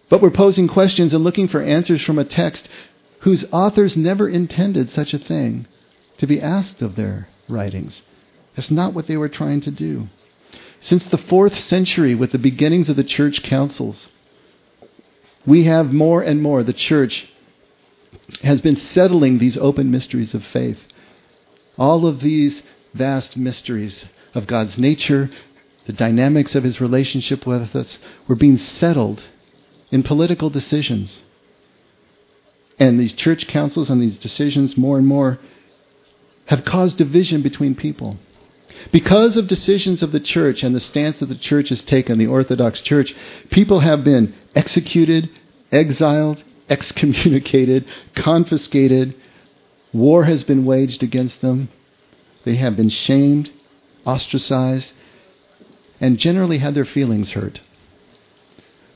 But 0.08 0.22
we're 0.22 0.30
posing 0.30 0.66
questions 0.66 1.14
and 1.14 1.22
looking 1.22 1.46
for 1.46 1.62
answers 1.62 2.02
from 2.02 2.18
a 2.18 2.24
text 2.24 2.68
whose 3.20 3.44
authors 3.52 3.96
never 3.96 4.28
intended 4.28 4.90
such 4.90 5.14
a 5.14 5.18
thing 5.18 5.66
to 6.18 6.26
be 6.26 6.40
asked 6.40 6.82
of 6.82 6.96
their 6.96 7.28
writings. 7.48 8.02
That's 8.56 8.70
not 8.72 8.92
what 8.94 9.06
they 9.06 9.16
were 9.16 9.28
trying 9.28 9.60
to 9.62 9.70
do. 9.70 10.08
Since 10.80 11.06
the 11.06 11.18
fourth 11.18 11.58
century, 11.58 12.14
with 12.14 12.32
the 12.32 12.38
beginnings 12.38 12.88
of 12.88 12.96
the 12.96 13.04
church 13.04 13.42
councils, 13.42 14.08
we 15.46 15.64
have 15.64 15.92
more 15.92 16.22
and 16.22 16.42
more, 16.42 16.62
the 16.62 16.72
church 16.72 17.28
has 18.42 18.60
been 18.60 18.76
settling 18.76 19.38
these 19.38 19.56
open 19.56 19.90
mysteries 19.90 20.34
of 20.34 20.44
faith. 20.44 20.78
All 21.78 22.06
of 22.06 22.20
these 22.20 22.62
vast 22.94 23.36
mysteries 23.36 24.04
of 24.34 24.46
God's 24.46 24.78
nature, 24.78 25.30
the 25.86 25.92
dynamics 25.92 26.54
of 26.54 26.64
his 26.64 26.80
relationship 26.80 27.46
with 27.46 27.74
us, 27.74 27.98
were 28.26 28.34
being 28.34 28.58
settled 28.58 29.22
in 29.90 30.02
political 30.02 30.50
decisions. 30.50 31.22
And 32.78 32.98
these 32.98 33.14
church 33.14 33.46
councils 33.48 33.90
and 33.90 34.00
these 34.00 34.18
decisions, 34.18 34.76
more 34.76 34.98
and 34.98 35.06
more, 35.06 35.38
have 36.46 36.64
caused 36.64 36.98
division 36.98 37.42
between 37.42 37.74
people. 37.74 38.16
Because 38.92 39.36
of 39.36 39.48
decisions 39.48 40.02
of 40.02 40.12
the 40.12 40.20
church 40.20 40.62
and 40.62 40.74
the 40.74 40.80
stance 40.80 41.18
that 41.18 41.26
the 41.26 41.34
church 41.34 41.68
has 41.70 41.82
taken, 41.82 42.18
the 42.18 42.26
Orthodox 42.26 42.80
Church, 42.80 43.14
people 43.50 43.80
have 43.80 44.04
been 44.04 44.34
executed, 44.54 45.30
exiled, 45.72 46.42
excommunicated, 46.68 47.86
confiscated. 48.14 49.14
War 49.92 50.24
has 50.24 50.44
been 50.44 50.64
waged 50.64 51.02
against 51.02 51.40
them. 51.40 51.68
They 52.44 52.56
have 52.56 52.76
been 52.76 52.88
shamed, 52.88 53.50
ostracized, 54.06 54.92
and 56.00 56.18
generally 56.18 56.58
had 56.58 56.74
their 56.74 56.84
feelings 56.84 57.32
hurt 57.32 57.60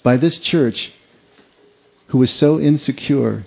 by 0.02 0.16
this 0.16 0.38
church 0.38 0.92
who 2.08 2.18
was 2.18 2.30
so 2.30 2.60
insecure, 2.60 3.44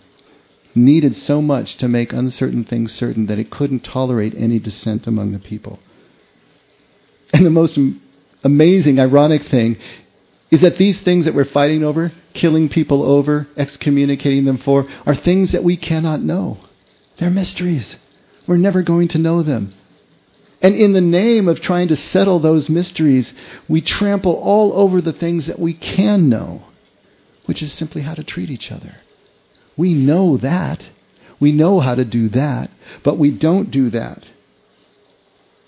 needed 0.73 1.15
so 1.15 1.41
much 1.41 1.77
to 1.77 1.87
make 1.87 2.13
uncertain 2.13 2.63
things 2.63 2.93
certain 2.93 3.27
that 3.27 3.39
it 3.39 3.49
couldn't 3.49 3.81
tolerate 3.81 4.33
any 4.35 4.59
dissent 4.59 5.07
among 5.07 5.31
the 5.31 5.39
people. 5.39 5.79
And 7.33 7.45
the 7.45 7.49
most 7.49 7.77
amazing, 8.43 8.99
ironic 8.99 9.45
thing 9.47 9.77
is 10.51 10.61
that 10.61 10.77
these 10.77 11.01
things 11.01 11.25
that 11.25 11.33
we're 11.33 11.45
fighting 11.45 11.83
over, 11.83 12.11
killing 12.33 12.69
people 12.69 13.03
over, 13.03 13.47
excommunicating 13.57 14.45
them 14.45 14.57
for, 14.59 14.87
are 15.05 15.15
things 15.15 15.51
that 15.51 15.63
we 15.63 15.75
cannot 15.75 16.21
know. 16.21 16.59
They're 17.17 17.29
mysteries. 17.29 17.95
We're 18.47 18.57
never 18.57 18.83
going 18.83 19.07
to 19.09 19.17
know 19.17 19.41
them. 19.41 19.73
And 20.61 20.75
in 20.75 20.93
the 20.93 21.01
name 21.01 21.47
of 21.47 21.59
trying 21.61 21.89
to 21.89 21.95
settle 21.95 22.39
those 22.39 22.69
mysteries, 22.69 23.31
we 23.67 23.81
trample 23.81 24.33
all 24.33 24.73
over 24.73 25.01
the 25.01 25.13
things 25.13 25.47
that 25.47 25.59
we 25.59 25.73
can 25.73 26.29
know, 26.29 26.63
which 27.45 27.61
is 27.61 27.73
simply 27.73 28.03
how 28.03 28.13
to 28.13 28.23
treat 28.23 28.49
each 28.49 28.71
other. 28.71 28.95
We 29.75 29.93
know 29.93 30.37
that. 30.37 30.83
We 31.39 31.51
know 31.51 31.81
how 31.81 31.95
to 31.95 32.05
do 32.05 32.29
that, 32.29 32.71
but 33.03 33.17
we 33.17 33.31
don't 33.31 33.71
do 33.71 33.89
that 33.89 34.25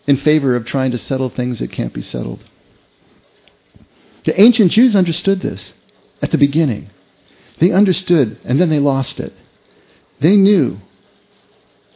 in 0.07 0.17
favor 0.17 0.55
of 0.55 0.65
trying 0.65 0.91
to 0.91 0.97
settle 0.97 1.29
things 1.29 1.59
that 1.59 1.71
can't 1.71 1.93
be 1.93 2.01
settled. 2.01 2.39
The 4.25 4.39
ancient 4.39 4.71
Jews 4.71 4.95
understood 4.95 5.41
this 5.41 5.73
at 6.21 6.31
the 6.31 6.37
beginning. 6.37 6.89
They 7.59 7.71
understood, 7.71 8.39
and 8.43 8.59
then 8.59 8.69
they 8.69 8.79
lost 8.79 9.19
it. 9.19 9.33
They 10.19 10.37
knew 10.37 10.79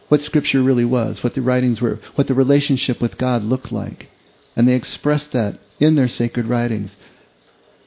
what 0.10 0.22
Scripture 0.22 0.62
really 0.62 0.86
was, 0.86 1.24
what 1.24 1.36
the 1.36 1.42
writings 1.42 1.82
were, 1.82 2.00
what 2.16 2.28
the 2.28 2.34
relationship 2.34 3.02
with 3.02 3.18
God 3.18 3.44
looked 3.44 3.72
like. 3.72 4.08
And 4.56 4.68
they 4.68 4.76
expressed 4.76 5.32
that 5.32 5.60
in 5.80 5.96
their 5.96 6.10
sacred 6.10 6.48
writings. 6.48 6.96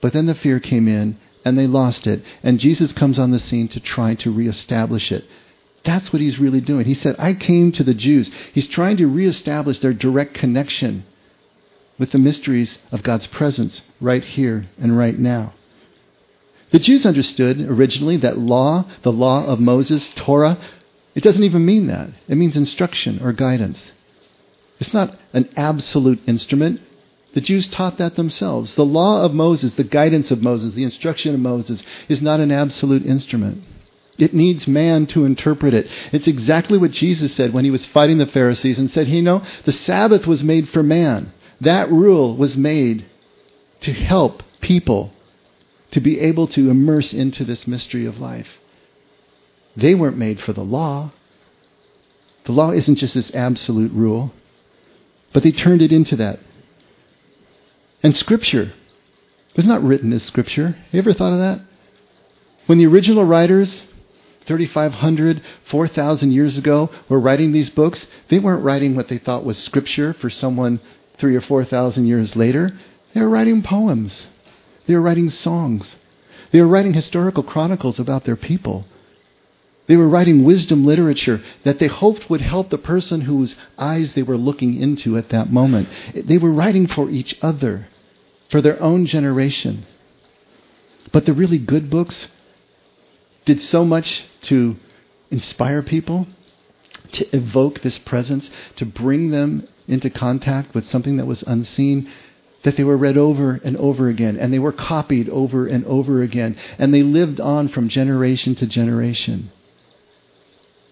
But 0.01 0.13
then 0.13 0.27
the 0.27 0.35
fear 0.35 0.59
came 0.59 0.89
in, 0.89 1.19
and 1.45 1.59
they 1.59 1.67
lost 1.67 2.07
it. 2.07 2.23
And 2.43 2.59
Jesus 2.59 2.93
comes 2.93 3.19
on 3.19 3.31
the 3.31 3.39
scene 3.39 3.69
to 3.69 3.81
try 3.81 4.15
to 4.17 4.33
reestablish 4.33 5.13
it. 5.13 5.25
That's 5.85 6.13
what 6.13 6.23
he's 6.23 6.39
really 6.39 6.61
doing. 6.61 6.87
He 6.87 6.95
said, 6.95 7.17
I 7.19 7.35
came 7.35 7.73
to 7.73 7.85
the 7.85 7.95
Jews. 7.95 8.31
He's 8.53 8.69
trying 8.69 8.97
to 8.99 9.07
reestablish 9.07 9.81
their 9.81 9.93
direct 9.93 10.35
connection 10.35 11.05
with 11.99 12.11
the 12.11 12.19
mysteries 12.19 12.79
of 12.91 13.03
God's 13.03 13.27
presence 13.27 13.83
right 14.01 14.25
here 14.25 14.67
and 14.79 14.97
right 14.97 15.19
now. 15.19 15.53
The 16.73 16.79
Jews 16.79 17.07
understood 17.07 17.61
originally 17.61 18.17
that 18.19 18.39
law, 18.39 18.85
the 19.03 19.13
law 19.13 19.45
of 19.45 19.61
Moses, 19.61 20.11
Torah, 20.17 20.59
it 21.15 21.23
doesn't 21.23 21.45
even 21.45 21.65
mean 21.65 21.87
that. 21.87 22.11
It 22.27 22.35
means 22.35 22.57
instruction 22.57 23.21
or 23.23 23.33
guidance. 23.33 23.93
It's 24.81 24.93
not 24.93 25.17
an 25.33 25.49
absolute 25.57 26.21
instrument. 26.27 26.81
The 27.35 27.41
Jews 27.41 27.69
taught 27.69 27.99
that 27.99 28.17
themselves. 28.17 28.75
The 28.75 28.85
law 28.85 29.25
of 29.25 29.35
Moses, 29.35 29.75
the 29.75 29.85
guidance 29.85 30.31
of 30.31 30.43
Moses, 30.43 30.75
the 30.75 30.83
instruction 30.83 31.35
of 31.35 31.41
Moses, 31.41 31.85
is 32.09 32.21
not 32.21 32.41
an 32.41 32.51
absolute 32.51 33.07
instrument. 33.07 33.63
It 34.17 34.35
needs 34.35 34.69
man 34.69 35.07
to 35.09 35.25
interpret 35.25 35.75
it. 35.75 35.89
It's 36.13 36.29
exactly 36.29 36.79
what 36.79 36.93
Jesus 36.93 37.35
said 37.35 37.53
when 37.53 37.65
he 37.65 37.71
was 37.71 37.87
fighting 37.87 38.19
the 38.19 38.27
Pharisees 38.27 38.79
and 38.79 38.91
said, 38.91 39.09
you 39.09 39.23
know, 39.23 39.43
the 39.65 39.73
Sabbath 39.73 40.27
was 40.27 40.45
made 40.45 40.69
for 40.69 40.83
man. 40.83 41.33
That 41.61 41.91
rule 41.91 42.37
was 42.37 42.57
made 42.57 43.07
to 43.81 43.93
help 43.93 44.43
people 44.61 45.13
to 45.91 46.01
be 46.01 46.21
able 46.21 46.47
to 46.49 46.71
immerse 46.71 47.13
into 47.13 47.45
this 47.45 47.67
mystery 47.67 48.07
of 48.07 48.19
life. 48.19 48.49
They 49.77 49.95
weren't 49.95 50.17
made 50.17 50.41
for 50.41 50.53
the 50.53 50.63
law. 50.63 51.13
The 52.45 52.53
law 52.53 52.71
isn't 52.71 52.97
just 52.97 53.15
this 53.15 53.35
absolute 53.35 53.93
rule, 53.93 54.33
but 55.33 55.43
they 55.43 55.53
turned 55.53 55.83
it 55.83 55.93
into 55.93 56.17
that. 56.17 56.39
And 58.03 58.15
Scripture 58.15 58.75
was 59.57 59.67
not 59.67 59.83
written 59.83 60.13
as 60.13 60.23
Scripture. 60.23 60.77
You 60.93 60.99
ever 60.99 61.15
thought 61.15 61.33
of 61.33 61.39
that? 61.39 61.61
When 62.67 62.79
the 62.79 62.87
original 62.87 63.25
writers 63.25 63.83
3,500, 64.47 65.43
4,000 65.65 66.31
years 66.31 66.59
ago 66.59 66.91
were 67.09 67.21
writing 67.21 67.53
these 67.53 67.71
books, 67.71 68.07
they 68.29 68.39
weren't 68.39 68.65
writing 68.65 68.95
what 68.95 69.09
they 69.09 69.19
thought 69.19 69.45
was 69.45 69.59
scripture 69.59 70.13
for 70.13 70.29
someone 70.29 70.81
three 71.19 71.37
or 71.37 71.41
4,000 71.41 72.07
years 72.07 72.37
later. 72.37 72.73
They 73.15 73.21
were 73.21 73.29
writing 73.29 73.63
poems. 73.63 74.27
They 74.87 74.95
were 74.95 75.01
writing 75.01 75.31
songs. 75.31 75.97
They 76.51 76.61
were 76.61 76.69
writing 76.69 76.93
historical 76.93 77.43
chronicles 77.43 77.99
about 77.99 78.25
their 78.25 78.37
people. 78.37 78.85
They 79.87 79.97
were 79.97 80.09
writing 80.09 80.45
wisdom 80.45 80.87
literature 80.87 81.43
that 81.65 81.79
they 81.79 81.89
hoped 81.89 82.31
would 82.31 82.41
help 82.41 82.71
the 82.71 82.79
person 82.79 83.23
whose 83.23 83.55
eyes 83.79 84.13
they 84.13 84.23
were 84.23 84.39
looking 84.39 84.81
into 84.81 85.17
at 85.17 85.29
that 85.31 85.53
moment. 85.53 85.89
They 86.15 86.39
were 86.39 86.53
writing 86.53 86.87
for 86.87 87.11
each 87.11 87.37
other, 87.43 87.89
for 88.51 88.63
their 88.63 88.83
own 88.83 89.07
generation. 89.07 89.85
But 91.13 91.27
the 91.27 91.35
really 91.35 91.59
good 91.59 91.91
books 91.91 92.29
did 93.45 93.61
so 93.61 93.85
much 93.85 94.25
to 94.43 94.77
inspire 95.31 95.83
people, 95.83 96.27
to 97.13 97.37
evoke 97.37 97.81
this 97.81 97.99
presence, 97.99 98.51
to 98.77 98.87
bring 98.87 99.31
them 99.31 99.67
into 99.87 100.11
contact 100.11 100.75
with 100.75 100.87
something 100.87 101.17
that 101.17 101.27
was 101.27 101.43
unseen, 101.43 102.11
that 102.63 102.77
they 102.77 102.85
were 102.85 102.97
read 102.97 103.17
over 103.17 103.61
and 103.63 103.77
over 103.77 104.09
again, 104.09 104.37
and 104.37 104.53
they 104.53 104.59
were 104.59 104.73
copied 104.73 105.29
over 105.29 105.67
and 105.67 105.85
over 105.85 106.23
again, 106.23 106.57
and 106.79 106.93
they 106.93 107.03
lived 107.03 107.41
on 107.41 107.69
from 107.69 107.89
generation 107.89 108.55
to 108.55 108.67
generation. 108.67 109.51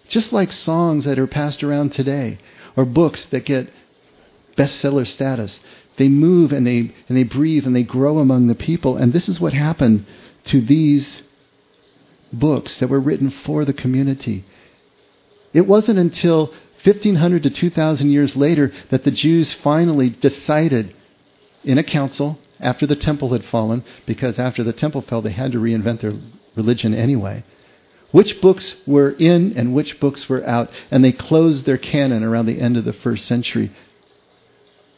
Just 0.07 0.31
like 0.31 0.51
songs 0.51 1.05
that 1.05 1.17
are 1.17 1.27
passed 1.27 1.63
around 1.63 1.93
today, 1.93 2.37
or 2.75 2.85
books 2.85 3.25
that 3.25 3.45
get 3.45 3.69
bestseller 4.55 5.07
status, 5.07 5.59
they 5.97 6.09
move 6.09 6.51
and 6.51 6.65
they, 6.65 6.93
and 7.07 7.17
they 7.17 7.23
breathe 7.23 7.65
and 7.65 7.75
they 7.75 7.83
grow 7.83 8.19
among 8.19 8.47
the 8.47 8.55
people. 8.55 8.97
And 8.97 9.13
this 9.13 9.27
is 9.27 9.39
what 9.39 9.53
happened 9.53 10.05
to 10.45 10.61
these 10.61 11.21
books 12.33 12.79
that 12.79 12.89
were 12.89 12.99
written 12.99 13.29
for 13.29 13.63
the 13.63 13.73
community. 13.73 14.43
It 15.53 15.67
wasn't 15.67 15.99
until 15.99 16.47
1500 16.83 17.43
to 17.43 17.49
2000 17.49 18.09
years 18.09 18.35
later 18.35 18.71
that 18.89 19.03
the 19.03 19.11
Jews 19.11 19.53
finally 19.53 20.09
decided 20.09 20.93
in 21.63 21.77
a 21.77 21.83
council 21.83 22.39
after 22.59 22.85
the 22.85 22.95
temple 22.95 23.33
had 23.33 23.45
fallen, 23.45 23.83
because 24.05 24.39
after 24.39 24.63
the 24.63 24.73
temple 24.73 25.01
fell, 25.01 25.21
they 25.21 25.31
had 25.31 25.51
to 25.51 25.59
reinvent 25.59 26.01
their 26.01 26.13
religion 26.55 26.93
anyway. 26.93 27.43
Which 28.11 28.41
books 28.41 28.75
were 28.85 29.11
in 29.11 29.53
and 29.57 29.73
which 29.73 29.99
books 29.99 30.29
were 30.29 30.45
out, 30.47 30.69
and 30.91 31.03
they 31.03 31.11
closed 31.11 31.65
their 31.65 31.77
canon 31.77 32.23
around 32.23 32.45
the 32.45 32.61
end 32.61 32.77
of 32.77 32.85
the 32.85 32.93
first 32.93 33.25
century. 33.25 33.71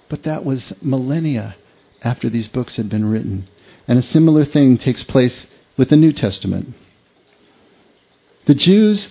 But 0.09 0.23
that 0.23 0.45
was 0.45 0.73
millennia 0.81 1.55
after 2.03 2.29
these 2.29 2.47
books 2.47 2.75
had 2.75 2.89
been 2.89 3.09
written. 3.09 3.47
And 3.87 3.97
a 3.97 4.03
similar 4.03 4.45
thing 4.45 4.77
takes 4.77 5.03
place 5.03 5.47
with 5.77 5.89
the 5.89 5.97
New 5.97 6.11
Testament. 6.11 6.73
The 8.45 8.55
Jews 8.55 9.09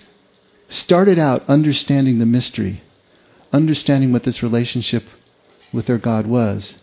started 0.68 1.18
out 1.18 1.44
understanding 1.48 2.18
the 2.18 2.26
mystery, 2.26 2.82
understanding 3.52 4.12
what 4.12 4.22
this 4.22 4.42
relationship 4.42 5.02
with 5.72 5.86
their 5.86 5.98
God 5.98 6.26
was. 6.26 6.74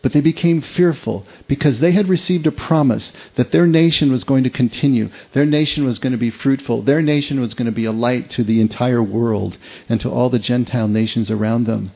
But 0.00 0.12
they 0.12 0.20
became 0.20 0.60
fearful 0.60 1.26
because 1.48 1.80
they 1.80 1.92
had 1.92 2.08
received 2.08 2.46
a 2.46 2.52
promise 2.52 3.10
that 3.36 3.50
their 3.50 3.66
nation 3.66 4.12
was 4.12 4.22
going 4.22 4.44
to 4.44 4.50
continue. 4.50 5.08
Their 5.32 5.46
nation 5.46 5.84
was 5.84 5.98
going 5.98 6.12
to 6.12 6.18
be 6.18 6.30
fruitful. 6.30 6.82
Their 6.82 7.02
nation 7.02 7.40
was 7.40 7.54
going 7.54 7.66
to 7.66 7.72
be 7.72 7.86
a 7.86 7.92
light 7.92 8.30
to 8.30 8.44
the 8.44 8.60
entire 8.60 9.02
world 9.02 9.56
and 9.88 10.00
to 10.02 10.10
all 10.10 10.28
the 10.30 10.38
Gentile 10.38 10.88
nations 10.88 11.30
around 11.30 11.64
them. 11.64 11.92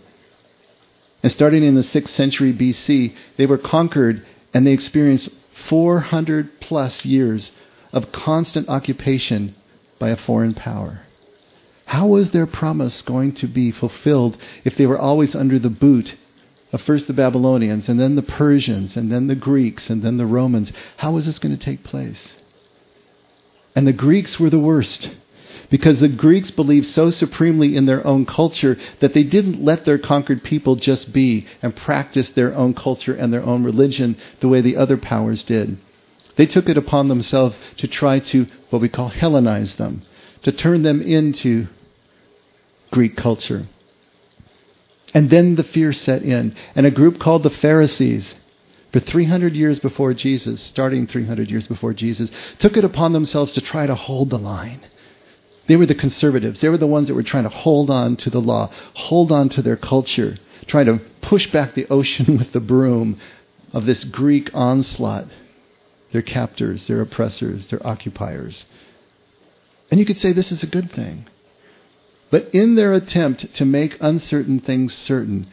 And 1.23 1.31
starting 1.31 1.63
in 1.63 1.75
the 1.75 1.83
6th 1.83 2.09
century 2.09 2.53
BC, 2.53 3.15
they 3.37 3.47
were 3.47 3.59
conquered 3.59 4.25
and 4.55 4.67
they 4.67 4.73
experienced 4.73 5.29
400 5.69 6.61
plus 6.61 7.05
years 7.05 7.53
of 7.93 8.11
constant 8.11 8.69
occupation 8.69 9.55
by 9.99 10.11
a 10.11 10.17
foreign 10.17 10.55
power. 10.55 11.01
How 11.87 12.07
was 12.07 12.31
their 12.31 12.47
promise 12.47 13.03
going 13.03 13.33
to 13.37 13.47
be 13.47 13.71
fulfilled 13.71 14.37
if 14.65 14.77
they 14.77 14.87
were 14.87 14.99
always 14.99 15.35
under 15.35 15.59
the 15.59 15.71
boot 15.71 16.15
of 16.73 16.83
first 16.83 17.07
the 17.07 17.15
Babylonians 17.15 17.89
and 17.89 17.99
then 17.99 18.15
the 18.15 18.23
Persians 18.23 18.97
and 18.97 19.11
then 19.11 19.27
the 19.27 19.35
Greeks 19.35 19.89
and 19.89 20.03
then 20.03 20.19
the 20.19 20.27
Romans? 20.27 20.73
How 20.99 21.13
was 21.13 21.27
this 21.27 21.39
going 21.39 21.57
to 21.57 21.65
take 21.65 21.85
place? 21.85 22.35
And 23.75 23.87
the 23.87 23.93
Greeks 23.93 24.39
were 24.39 24.51
the 24.51 24.59
worst 24.59 25.11
because 25.71 26.01
the 26.01 26.09
Greeks 26.09 26.51
believed 26.51 26.87
so 26.87 27.11
supremely 27.11 27.77
in 27.77 27.87
their 27.87 28.07
own 28.07 28.27
culture 28.27 28.77
that 29.01 29.15
they 29.15 29.23
didn't 29.23 29.65
let 29.65 29.85
their 29.85 29.99
conquered 29.99 30.43
people 30.43 30.77
just 30.77 31.13
be 31.13 31.47
and 31.63 31.75
practice 31.75 32.31
their 32.31 32.55
own 32.55 32.75
culture 32.75 33.15
and 33.15 33.33
their 33.33 33.43
own 33.43 33.65
religion 33.65 34.17
the 34.41 34.49
way 34.49 34.61
the 34.61 34.77
other 34.77 34.97
powers 34.97 35.43
did. 35.43 35.79
They 36.39 36.47
took 36.47 36.71
it 36.71 36.79
upon 36.79 37.09
themselves 37.09 37.59
to 37.77 37.87
try 37.87 38.21
to, 38.21 38.47
what 38.71 38.81
we 38.81 38.89
call 38.89 39.11
Hellenize 39.11 39.77
them, 39.77 40.01
to 40.45 40.53
turn 40.53 40.83
them 40.83 41.03
into 41.03 41.67
Greek 42.91 43.15
culture. 43.15 43.67
And 45.13 45.29
then 45.29 45.57
the 45.57 45.65
fear 45.65 45.93
set 45.93 46.23
in, 46.23 46.57
and 46.75 46.87
a 46.87 46.91
group 46.91 47.19
called 47.19 47.43
the 47.43 47.51
Pharisees 47.51 48.35
for 48.91 49.01
300 49.01 49.55
years 49.55 49.79
before 49.79 50.15
Jesus, 50.15 50.63
starting 50.63 51.07
300 51.07 51.51
years 51.51 51.69
before 51.69 51.93
Jesus, 51.93 52.31
took 52.59 52.79
it 52.79 52.85
upon 52.85 53.13
themselves 53.13 53.53
to 53.53 53.61
try 53.61 53.87
to 53.87 53.95
hold 53.95 54.31
the 54.31 54.39
line 54.39 54.81
they 55.69 55.77
were 55.77 55.87
the 55.87 55.95
conservatives. 55.95 56.61
They 56.61 56.71
were 56.71 56.79
the 56.79 56.87
ones 56.87 57.09
that 57.09 57.15
were 57.15 57.23
trying 57.23 57.45
to 57.45 57.51
hold 57.51 57.91
on 57.91 58.17
to 58.17 58.31
the 58.31 58.41
law, 58.41 58.71
hold 58.95 59.31
on 59.31 59.51
to 59.51 59.63
their 59.63 59.77
culture, 59.77 60.37
trying 60.67 60.87
to 60.87 61.01
push 61.21 61.53
back 61.53 61.75
the 61.75 61.87
ocean 61.89 62.37
with 62.39 62.53
the 62.53 62.61
broom 62.61 63.21
of 63.73 63.87
this 63.87 64.03
Greek 64.03 64.51
onslaught. 64.55 65.27
Their 66.13 66.23
captors, 66.23 66.87
their 66.87 67.01
oppressors, 67.01 67.67
their 67.67 67.85
occupiers. 67.87 68.65
And 69.91 70.01
you 70.01 70.07
could 70.07 70.19
say 70.19 70.33
this 70.33 70.53
is 70.53 70.63
a 70.63 70.69
good 70.69 70.91
thing. 70.93 71.27
But 72.31 72.55
in 72.55 72.75
their 72.75 72.95
attempt 72.95 73.55
to 73.55 73.65
make 73.65 73.97
uncertain 74.01 74.61
things 74.61 74.95
certain, 74.95 75.47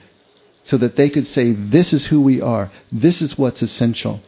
so 0.64 0.78
that 0.78 0.96
they 0.96 1.10
could 1.10 1.28
say, 1.28 1.52
this 1.52 1.94
is 1.94 2.08
who 2.08 2.22
we 2.22 2.42
are, 2.42 2.72
this 2.92 3.22
is 3.22 3.38
what's 3.38 3.62
essential, 3.62 4.22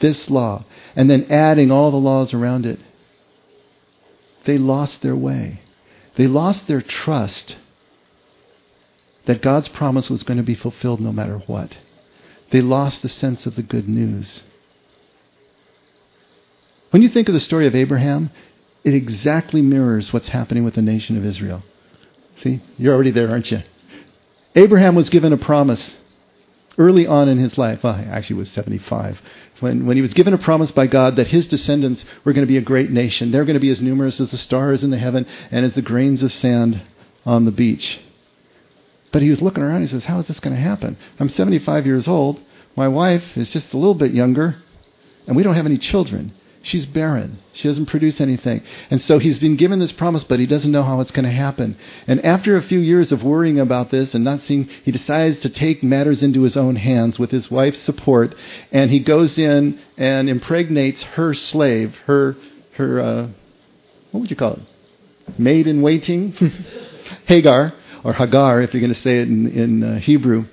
this 0.00 0.28
law, 0.28 0.64
and 0.96 1.08
then 1.08 1.30
adding 1.30 1.70
all 1.70 1.90
the 1.90 1.96
laws 1.96 2.34
around 2.34 2.66
it, 2.66 2.80
they 4.44 4.58
lost 4.58 5.02
their 5.02 5.16
way. 5.16 5.60
They 6.16 6.26
lost 6.26 6.66
their 6.66 6.82
trust 6.82 7.56
that 9.26 9.40
God's 9.40 9.68
promise 9.68 10.10
was 10.10 10.22
going 10.22 10.36
to 10.36 10.42
be 10.42 10.54
fulfilled 10.54 11.00
no 11.00 11.12
matter 11.12 11.38
what. 11.46 11.76
They 12.50 12.60
lost 12.60 13.02
the 13.02 13.08
sense 13.08 13.46
of 13.46 13.56
the 13.56 13.62
good 13.62 13.88
news. 13.88 14.42
When 16.94 17.02
you 17.02 17.08
think 17.08 17.26
of 17.26 17.34
the 17.34 17.40
story 17.40 17.66
of 17.66 17.74
Abraham, 17.74 18.30
it 18.84 18.94
exactly 18.94 19.60
mirrors 19.62 20.12
what's 20.12 20.28
happening 20.28 20.62
with 20.62 20.74
the 20.74 20.80
nation 20.80 21.16
of 21.16 21.24
Israel. 21.24 21.64
See, 22.40 22.60
you're 22.78 22.94
already 22.94 23.10
there, 23.10 23.28
aren't 23.32 23.50
you? 23.50 23.64
Abraham 24.54 24.94
was 24.94 25.10
given 25.10 25.32
a 25.32 25.36
promise 25.36 25.92
early 26.78 27.04
on 27.04 27.28
in 27.28 27.38
his 27.38 27.58
life. 27.58 27.82
Well, 27.82 27.96
actually, 27.96 28.36
was 28.36 28.48
75 28.52 29.20
when, 29.58 29.86
when 29.86 29.96
he 29.96 30.02
was 30.02 30.14
given 30.14 30.34
a 30.34 30.38
promise 30.38 30.70
by 30.70 30.86
God 30.86 31.16
that 31.16 31.26
his 31.26 31.48
descendants 31.48 32.04
were 32.22 32.32
going 32.32 32.46
to 32.46 32.52
be 32.52 32.58
a 32.58 32.62
great 32.62 32.92
nation. 32.92 33.32
They're 33.32 33.44
going 33.44 33.54
to 33.54 33.60
be 33.60 33.70
as 33.70 33.82
numerous 33.82 34.20
as 34.20 34.30
the 34.30 34.38
stars 34.38 34.84
in 34.84 34.90
the 34.90 34.96
heaven 34.96 35.26
and 35.50 35.66
as 35.66 35.74
the 35.74 35.82
grains 35.82 36.22
of 36.22 36.30
sand 36.30 36.80
on 37.26 37.44
the 37.44 37.50
beach. 37.50 37.98
But 39.10 39.22
he 39.22 39.30
was 39.30 39.42
looking 39.42 39.64
around 39.64 39.82
he 39.82 39.88
says, 39.88 40.04
How 40.04 40.20
is 40.20 40.28
this 40.28 40.38
going 40.38 40.54
to 40.54 40.62
happen? 40.62 40.96
I'm 41.18 41.28
75 41.28 41.86
years 41.86 42.06
old. 42.06 42.40
My 42.76 42.86
wife 42.86 43.36
is 43.36 43.50
just 43.50 43.72
a 43.72 43.78
little 43.78 43.96
bit 43.96 44.12
younger, 44.12 44.62
and 45.26 45.34
we 45.34 45.42
don't 45.42 45.56
have 45.56 45.66
any 45.66 45.78
children. 45.78 46.32
She's 46.64 46.86
barren. 46.86 47.40
She 47.52 47.68
doesn't 47.68 47.86
produce 47.86 48.22
anything. 48.22 48.62
And 48.90 49.00
so 49.00 49.18
he's 49.18 49.38
been 49.38 49.56
given 49.56 49.80
this 49.80 49.92
promise, 49.92 50.24
but 50.24 50.40
he 50.40 50.46
doesn't 50.46 50.72
know 50.72 50.82
how 50.82 51.00
it's 51.00 51.10
going 51.10 51.26
to 51.26 51.30
happen. 51.30 51.76
And 52.06 52.24
after 52.24 52.56
a 52.56 52.62
few 52.62 52.78
years 52.78 53.12
of 53.12 53.22
worrying 53.22 53.60
about 53.60 53.90
this 53.90 54.14
and 54.14 54.24
not 54.24 54.40
seeing, 54.40 54.70
he 54.82 54.90
decides 54.90 55.38
to 55.40 55.50
take 55.50 55.82
matters 55.82 56.22
into 56.22 56.40
his 56.40 56.56
own 56.56 56.76
hands 56.76 57.18
with 57.18 57.30
his 57.30 57.50
wife's 57.50 57.80
support. 57.80 58.34
And 58.72 58.90
he 58.90 59.00
goes 59.00 59.36
in 59.36 59.78
and 59.98 60.30
impregnates 60.30 61.02
her 61.02 61.34
slave, 61.34 61.94
her, 62.06 62.34
her, 62.76 62.98
uh, 62.98 63.28
what 64.10 64.20
would 64.20 64.30
you 64.30 64.36
call 64.36 64.54
it? 64.54 65.38
Maid 65.38 65.66
in 65.66 65.82
waiting? 65.82 66.32
Hagar, 67.26 67.74
or 68.02 68.14
Hagar, 68.14 68.62
if 68.62 68.72
you're 68.72 68.80
going 68.80 68.94
to 68.94 69.00
say 69.00 69.18
it 69.18 69.28
in, 69.28 69.48
in 69.48 69.82
uh, 69.82 69.98
Hebrew, 69.98 70.46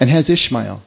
and 0.00 0.08
has 0.08 0.30
Ishmael. 0.30 0.82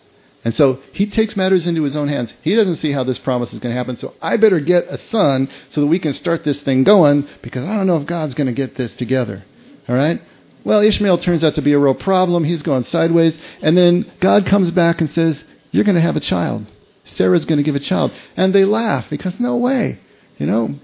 And 0.46 0.54
so 0.54 0.80
he 0.94 1.08
takes 1.08 1.36
matters 1.36 1.66
into 1.66 1.82
his 1.82 1.96
own 1.96 2.08
hands. 2.08 2.32
He 2.44 2.56
doesn't 2.56 2.76
see 2.76 2.92
how 2.92 3.04
this 3.04 3.18
promise 3.18 3.52
is 3.52 3.60
going 3.60 3.74
to 3.74 3.78
happen. 3.78 3.98
So 3.98 4.14
I 4.22 4.38
better 4.38 4.60
get 4.60 4.86
a 4.88 5.00
son 5.00 5.50
so 5.70 5.82
that 5.82 5.88
we 5.88 5.98
can 5.98 6.14
start 6.14 6.44
this 6.44 6.62
thing 6.62 6.84
going 6.84 7.28
because 7.42 7.66
I 7.66 7.76
don't 7.76 7.88
know 7.88 7.98
if 7.98 8.06
God's 8.06 8.36
going 8.36 8.48
to 8.48 8.54
get 8.54 8.76
this 8.76 8.94
together. 8.94 9.44
All 9.90 9.96
right? 9.96 10.22
Well, 10.64 10.82
Ishmael 10.82 11.18
turns 11.18 11.44
out 11.44 11.56
to 11.56 11.64
be 11.64 11.74
a 11.74 11.80
real 11.80 11.96
problem. 11.96 12.44
He's 12.44 12.62
going 12.62 12.84
sideways. 12.84 13.36
And 13.62 13.76
then 13.76 14.12
God 14.20 14.46
comes 14.46 14.70
back 14.70 15.02
and 15.02 15.10
says, 15.10 15.44
You're 15.72 15.84
going 15.84 15.96
to 15.96 16.02
have 16.02 16.16
a 16.16 16.22
child. 16.22 16.68
Sarah's 17.06 17.46
going 17.46 17.58
to 17.58 17.64
give 17.64 17.76
a 17.76 17.80
child. 17.80 18.12
And 18.38 18.54
they 18.54 18.66
laugh 18.66 19.10
because 19.10 19.40
no 19.40 19.58
way. 19.58 20.00
You 20.38 20.46
know, 20.46 20.76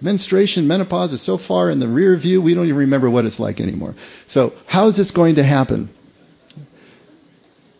menstruation, 0.00 0.66
menopause 0.66 1.12
is 1.12 1.20
so 1.20 1.36
far 1.36 1.68
in 1.68 1.80
the 1.80 1.88
rear 1.88 2.16
view, 2.16 2.40
we 2.40 2.54
don't 2.54 2.64
even 2.64 2.76
remember 2.76 3.10
what 3.10 3.26
it's 3.26 3.38
like 3.38 3.60
anymore. 3.60 3.94
So, 4.28 4.54
how 4.66 4.88
is 4.88 4.96
this 4.96 5.10
going 5.10 5.34
to 5.34 5.44
happen? 5.44 5.93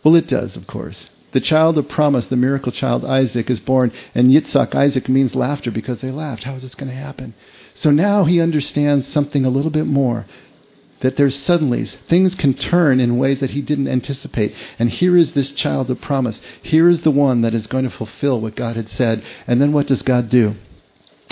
Well, 0.05 0.17
it 0.17 0.27
does, 0.27 0.55
of 0.55 0.67
course. 0.67 1.09
The 1.33 1.41
child 1.41 1.79
of 1.79 1.89
promise, 1.89 2.27
the 2.27 2.37
miracle 2.37 2.71
child 2.71 3.05
Isaac, 3.05 3.51
is 3.51 3.59
born, 3.59 3.91
and 4.15 4.31
Yitzhak, 4.31 4.75
Isaac, 4.75 5.09
means 5.09 5.35
laughter 5.35 5.73
because 5.73 6.01
they 6.01 6.13
laughed. 6.13 6.45
How 6.45 6.55
is 6.55 6.63
this 6.63 6.77
going 6.77 6.91
to 6.91 6.97
happen? 6.97 7.35
So 7.75 7.91
now 7.91 8.25
he 8.25 8.41
understands 8.41 9.09
something 9.09 9.45
a 9.45 9.51
little 9.51 9.73
bit 9.73 9.87
more. 9.87 10.27
That 11.01 11.17
there's 11.17 11.37
suddenlies. 11.37 11.97
Things 12.09 12.35
can 12.35 12.55
turn 12.55 13.01
in 13.01 13.19
ways 13.19 13.41
that 13.41 13.51
he 13.51 13.63
didn't 13.63 13.89
anticipate. 13.89 14.55
And 14.79 14.91
here 14.91 15.17
is 15.17 15.33
this 15.33 15.51
child 15.51 15.91
of 15.91 16.01
promise. 16.01 16.41
Here 16.63 16.89
is 16.89 17.01
the 17.01 17.11
one 17.11 17.41
that 17.41 17.53
is 17.53 17.67
going 17.67 17.85
to 17.85 17.91
fulfill 17.91 18.41
what 18.41 18.55
God 18.55 18.77
had 18.77 18.89
said. 18.89 19.23
And 19.47 19.61
then 19.61 19.73
what 19.73 19.89
does 19.89 20.03
God 20.03 20.29
do? 20.29 20.55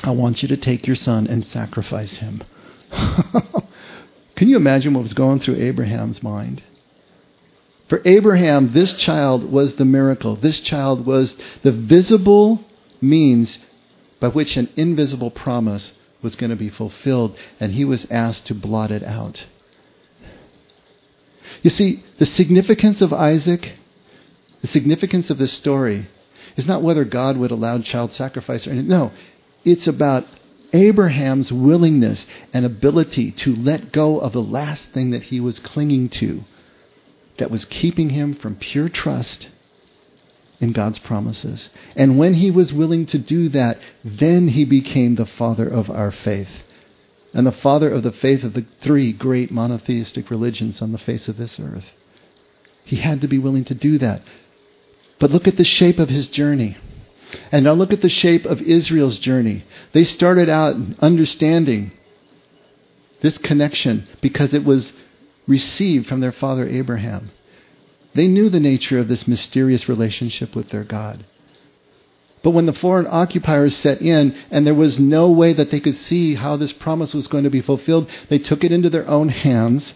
I 0.02 0.10
want 0.10 0.42
you 0.42 0.48
to 0.48 0.56
take 0.56 0.86
your 0.86 0.96
son 0.96 1.28
and 1.28 1.46
sacrifice 1.46 2.16
him. 2.16 2.42
can 2.90 4.48
you 4.48 4.56
imagine 4.56 4.94
what 4.94 5.04
was 5.04 5.14
going 5.14 5.38
through 5.38 5.56
Abraham's 5.56 6.22
mind? 6.22 6.62
For 7.92 8.00
Abraham, 8.06 8.72
this 8.72 8.94
child 8.94 9.52
was 9.52 9.74
the 9.74 9.84
miracle. 9.84 10.34
This 10.36 10.60
child 10.60 11.04
was 11.04 11.36
the 11.62 11.72
visible 11.72 12.64
means 13.02 13.58
by 14.18 14.28
which 14.28 14.56
an 14.56 14.70
invisible 14.76 15.30
promise 15.30 15.92
was 16.22 16.34
going 16.34 16.48
to 16.48 16.56
be 16.56 16.70
fulfilled, 16.70 17.36
and 17.60 17.72
he 17.72 17.84
was 17.84 18.06
asked 18.10 18.46
to 18.46 18.54
blot 18.54 18.90
it 18.90 19.02
out. 19.02 19.44
You 21.60 21.68
see, 21.68 22.02
the 22.16 22.24
significance 22.24 23.02
of 23.02 23.12
Isaac, 23.12 23.72
the 24.62 24.68
significance 24.68 25.28
of 25.28 25.36
this 25.36 25.52
story, 25.52 26.06
is 26.56 26.66
not 26.66 26.80
whether 26.80 27.04
God 27.04 27.36
would 27.36 27.50
allow 27.50 27.78
child 27.80 28.14
sacrifice 28.14 28.66
or 28.66 28.70
anything. 28.70 28.88
No, 28.88 29.12
it's 29.66 29.86
about 29.86 30.24
Abraham's 30.72 31.52
willingness 31.52 32.24
and 32.54 32.64
ability 32.64 33.32
to 33.32 33.54
let 33.54 33.92
go 33.92 34.18
of 34.18 34.32
the 34.32 34.40
last 34.40 34.88
thing 34.94 35.10
that 35.10 35.24
he 35.24 35.40
was 35.40 35.60
clinging 35.60 36.08
to 36.08 36.44
that 37.42 37.50
was 37.50 37.64
keeping 37.64 38.10
him 38.10 38.36
from 38.36 38.54
pure 38.54 38.88
trust 38.88 39.48
in 40.60 40.70
God's 40.70 41.00
promises. 41.00 41.70
And 41.96 42.16
when 42.16 42.34
he 42.34 42.52
was 42.52 42.72
willing 42.72 43.04
to 43.06 43.18
do 43.18 43.48
that, 43.48 43.80
then 44.04 44.46
he 44.46 44.64
became 44.64 45.16
the 45.16 45.26
father 45.26 45.66
of 45.66 45.90
our 45.90 46.12
faith. 46.12 46.62
And 47.34 47.44
the 47.44 47.50
father 47.50 47.90
of 47.90 48.04
the 48.04 48.12
faith 48.12 48.44
of 48.44 48.52
the 48.52 48.64
three 48.80 49.12
great 49.12 49.50
monotheistic 49.50 50.30
religions 50.30 50.80
on 50.80 50.92
the 50.92 50.98
face 50.98 51.26
of 51.26 51.36
this 51.36 51.58
earth. 51.58 51.86
He 52.84 52.94
had 52.94 53.22
to 53.22 53.26
be 53.26 53.40
willing 53.40 53.64
to 53.64 53.74
do 53.74 53.98
that. 53.98 54.22
But 55.18 55.32
look 55.32 55.48
at 55.48 55.56
the 55.56 55.64
shape 55.64 55.98
of 55.98 56.10
his 56.10 56.28
journey. 56.28 56.76
And 57.50 57.64
now 57.64 57.72
look 57.72 57.92
at 57.92 58.02
the 58.02 58.08
shape 58.08 58.44
of 58.44 58.62
Israel's 58.62 59.18
journey. 59.18 59.64
They 59.94 60.04
started 60.04 60.48
out 60.48 60.76
understanding 61.00 61.90
this 63.20 63.36
connection 63.38 64.06
because 64.20 64.54
it 64.54 64.64
was 64.64 64.92
received 65.46 66.06
from 66.06 66.20
their 66.20 66.32
father 66.32 66.66
Abraham. 66.66 67.30
They 68.14 68.28
knew 68.28 68.48
the 68.48 68.60
nature 68.60 68.98
of 68.98 69.08
this 69.08 69.26
mysterious 69.26 69.88
relationship 69.88 70.54
with 70.54 70.70
their 70.70 70.84
God. 70.84 71.24
But 72.42 72.50
when 72.50 72.66
the 72.66 72.72
foreign 72.72 73.06
occupiers 73.08 73.76
set 73.76 74.02
in 74.02 74.36
and 74.50 74.66
there 74.66 74.74
was 74.74 74.98
no 74.98 75.30
way 75.30 75.52
that 75.52 75.70
they 75.70 75.80
could 75.80 75.96
see 75.96 76.34
how 76.34 76.56
this 76.56 76.72
promise 76.72 77.14
was 77.14 77.28
going 77.28 77.44
to 77.44 77.50
be 77.50 77.60
fulfilled, 77.60 78.10
they 78.28 78.38
took 78.38 78.64
it 78.64 78.72
into 78.72 78.90
their 78.90 79.08
own 79.08 79.28
hands 79.28 79.92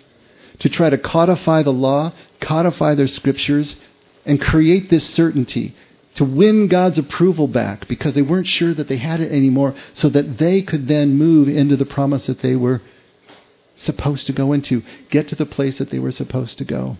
to 0.61 0.69
try 0.69 0.89
to 0.89 0.97
codify 0.97 1.63
the 1.63 1.73
law, 1.73 2.13
codify 2.41 2.95
their 2.95 3.09
scriptures, 3.09 3.77
and 4.25 4.41
create 4.41 4.91
this 4.91 5.07
certainty 5.07 5.75
to 6.15 6.25
win 6.25 6.69
God's 6.69 6.99
approval 6.99 7.47
back 7.47 7.87
because 7.89 8.15
they 8.15 8.23
weren't 8.23 8.47
sure 8.47 8.73
that 8.73 8.89
they 8.89 8.97
had 8.97 9.21
it 9.21 9.31
anymore 9.31 9.75
so 9.93 10.09
that 10.09 10.39
they 10.39 10.63
could 10.63 10.89
then 10.89 11.19
move 11.19 11.49
into 11.49 11.77
the 11.77 11.85
promise 11.85 12.27
that 12.27 12.41
they 12.41 12.57
were 12.57 12.81
supposed 13.77 14.27
to 14.27 14.33
go 14.33 14.53
into, 14.53 14.83
get 15.11 15.29
to 15.29 15.35
the 15.35 15.47
place 15.47 15.79
that 15.79 15.91
they 15.91 15.99
were 15.99 16.13
supposed 16.13 16.59
to 16.59 16.65
go. 16.65 16.97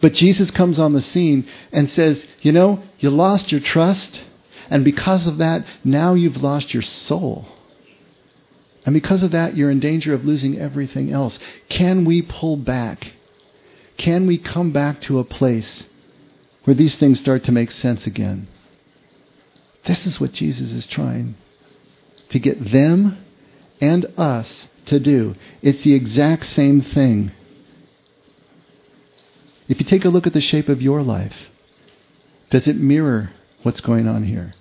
But 0.00 0.14
Jesus 0.14 0.50
comes 0.50 0.78
on 0.78 0.92
the 0.92 1.02
scene 1.02 1.46
and 1.72 1.90
says, 1.90 2.24
You 2.40 2.52
know, 2.52 2.82
you 2.98 3.10
lost 3.10 3.52
your 3.52 3.60
trust, 3.60 4.20
and 4.70 4.84
because 4.84 5.26
of 5.26 5.38
that, 5.38 5.66
now 5.84 6.14
you've 6.14 6.38
lost 6.38 6.72
your 6.72 6.82
soul. 6.82 7.46
And 8.86 8.94
because 8.94 9.22
of 9.22 9.32
that, 9.32 9.56
you're 9.56 9.70
in 9.70 9.80
danger 9.80 10.14
of 10.14 10.24
losing 10.24 10.58
everything 10.58 11.12
else. 11.12 11.38
Can 11.68 12.04
we 12.04 12.22
pull 12.22 12.56
back? 12.56 13.12
Can 13.98 14.26
we 14.26 14.38
come 14.38 14.72
back 14.72 15.02
to 15.02 15.18
a 15.18 15.24
place 15.24 15.84
where 16.64 16.74
these 16.74 16.96
things 16.96 17.18
start 17.18 17.44
to 17.44 17.52
make 17.52 17.70
sense 17.70 18.06
again? 18.06 18.48
This 19.86 20.06
is 20.06 20.18
what 20.18 20.32
Jesus 20.32 20.72
is 20.72 20.86
trying 20.86 21.34
to 22.30 22.38
get 22.38 22.70
them 22.70 23.18
and 23.80 24.06
us 24.16 24.66
to 24.86 25.00
do. 25.00 25.34
It's 25.62 25.82
the 25.82 25.94
exact 25.94 26.46
same 26.46 26.82
thing. 26.82 27.32
If 29.68 29.78
you 29.78 29.86
take 29.86 30.04
a 30.04 30.08
look 30.08 30.26
at 30.26 30.32
the 30.32 30.40
shape 30.40 30.68
of 30.68 30.82
your 30.82 31.02
life, 31.02 31.48
does 32.50 32.66
it 32.66 32.76
mirror 32.76 33.30
what's 33.62 33.80
going 33.80 34.08
on 34.08 34.24
here? 34.24 34.54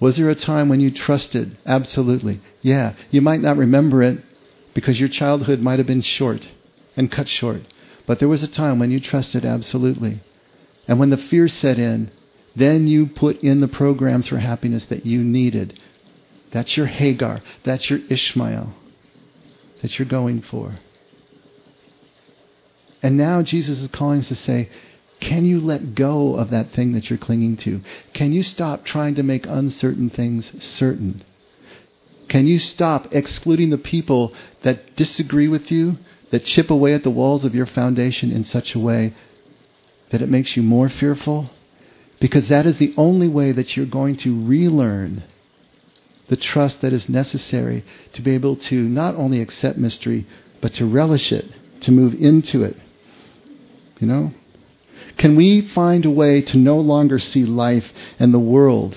Was 0.00 0.16
there 0.16 0.30
a 0.30 0.34
time 0.34 0.68
when 0.68 0.80
you 0.80 0.90
trusted? 0.90 1.56
Absolutely. 1.66 2.40
Yeah. 2.60 2.94
You 3.10 3.20
might 3.20 3.40
not 3.40 3.56
remember 3.56 4.02
it 4.02 4.18
because 4.74 4.98
your 4.98 5.08
childhood 5.08 5.60
might 5.60 5.78
have 5.78 5.86
been 5.86 6.00
short 6.00 6.48
and 6.96 7.12
cut 7.12 7.28
short. 7.28 7.62
But 8.06 8.18
there 8.18 8.28
was 8.28 8.42
a 8.42 8.48
time 8.48 8.78
when 8.78 8.90
you 8.90 9.00
trusted 9.00 9.44
absolutely. 9.44 10.20
And 10.88 10.98
when 10.98 11.10
the 11.10 11.16
fear 11.16 11.46
set 11.46 11.78
in, 11.78 12.10
then 12.56 12.88
you 12.88 13.06
put 13.06 13.40
in 13.42 13.60
the 13.60 13.68
programs 13.68 14.28
for 14.28 14.38
happiness 14.38 14.86
that 14.86 15.06
you 15.06 15.22
needed. 15.22 15.78
That's 16.52 16.76
your 16.76 16.86
Hagar. 16.86 17.40
That's 17.64 17.88
your 17.90 18.00
Ishmael 18.08 18.72
that 19.80 19.98
you're 19.98 20.08
going 20.08 20.42
for. 20.42 20.76
And 23.02 23.16
now 23.16 23.42
Jesus 23.42 23.80
is 23.80 23.88
calling 23.88 24.20
us 24.20 24.28
to 24.28 24.36
say, 24.36 24.70
can 25.20 25.44
you 25.44 25.60
let 25.60 25.94
go 25.94 26.34
of 26.34 26.50
that 26.50 26.72
thing 26.72 26.92
that 26.92 27.08
you're 27.08 27.18
clinging 27.18 27.56
to? 27.58 27.80
Can 28.12 28.32
you 28.32 28.42
stop 28.42 28.84
trying 28.84 29.14
to 29.16 29.22
make 29.22 29.46
uncertain 29.46 30.10
things 30.10 30.52
certain? 30.62 31.24
Can 32.28 32.46
you 32.46 32.58
stop 32.58 33.12
excluding 33.12 33.70
the 33.70 33.78
people 33.78 34.32
that 34.62 34.96
disagree 34.96 35.48
with 35.48 35.70
you, 35.70 35.98
that 36.30 36.44
chip 36.44 36.70
away 36.70 36.94
at 36.94 37.02
the 37.02 37.10
walls 37.10 37.44
of 37.44 37.54
your 37.54 37.66
foundation 37.66 38.30
in 38.30 38.44
such 38.44 38.74
a 38.74 38.80
way 38.80 39.14
that 40.10 40.22
it 40.22 40.28
makes 40.28 40.56
you 40.56 40.62
more 40.62 40.88
fearful? 40.88 41.50
Because 42.20 42.48
that 42.48 42.66
is 42.66 42.78
the 42.78 42.94
only 42.96 43.28
way 43.28 43.52
that 43.52 43.76
you're 43.76 43.86
going 43.86 44.16
to 44.18 44.46
relearn 44.46 45.24
the 46.32 46.36
trust 46.38 46.80
that 46.80 46.94
is 46.94 47.10
necessary 47.10 47.84
to 48.14 48.22
be 48.22 48.30
able 48.30 48.56
to 48.56 48.74
not 48.74 49.14
only 49.16 49.42
accept 49.42 49.76
mystery, 49.76 50.26
but 50.62 50.72
to 50.72 50.86
relish 50.86 51.30
it, 51.30 51.44
to 51.82 51.92
move 51.92 52.14
into 52.14 52.62
it. 52.62 52.74
You 54.00 54.06
know? 54.06 54.32
Can 55.18 55.36
we 55.36 55.60
find 55.60 56.06
a 56.06 56.10
way 56.10 56.40
to 56.40 56.56
no 56.56 56.78
longer 56.78 57.18
see 57.18 57.44
life 57.44 57.92
and 58.18 58.32
the 58.32 58.38
world 58.38 58.96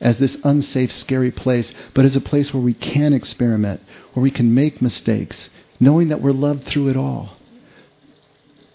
as 0.00 0.20
this 0.20 0.36
unsafe, 0.44 0.92
scary 0.92 1.32
place, 1.32 1.72
but 1.94 2.04
as 2.04 2.14
a 2.14 2.20
place 2.20 2.54
where 2.54 2.62
we 2.62 2.74
can 2.74 3.12
experiment, 3.12 3.80
where 4.12 4.22
we 4.22 4.30
can 4.30 4.54
make 4.54 4.80
mistakes, 4.80 5.50
knowing 5.80 6.10
that 6.10 6.22
we're 6.22 6.30
loved 6.30 6.62
through 6.62 6.90
it 6.90 6.96
all? 6.96 7.38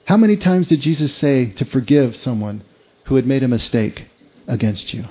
How 0.03 0.17
many 0.17 0.35
times 0.35 0.67
did 0.67 0.81
Jesus 0.81 1.15
say 1.15 1.51
to 1.51 1.63
forgive 1.63 2.17
someone 2.17 2.65
who 3.05 3.15
had 3.15 3.25
made 3.25 3.43
a 3.43 3.47
mistake 3.47 4.07
against 4.45 4.93
you? 4.93 5.05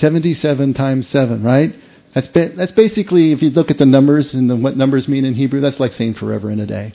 77 0.00 0.74
times 0.74 1.08
7, 1.08 1.42
right? 1.42 1.74
That's, 2.14 2.28
ba- 2.28 2.50
that's 2.50 2.72
basically, 2.72 3.32
if 3.32 3.42
you 3.42 3.50
look 3.50 3.70
at 3.70 3.78
the 3.78 3.86
numbers 3.86 4.34
and 4.34 4.48
the, 4.48 4.56
what 4.56 4.76
numbers 4.76 5.08
mean 5.08 5.24
in 5.24 5.34
Hebrew, 5.34 5.60
that's 5.60 5.80
like 5.80 5.92
saying 5.92 6.14
forever 6.14 6.50
in 6.50 6.60
a 6.60 6.66
day. 6.66 6.92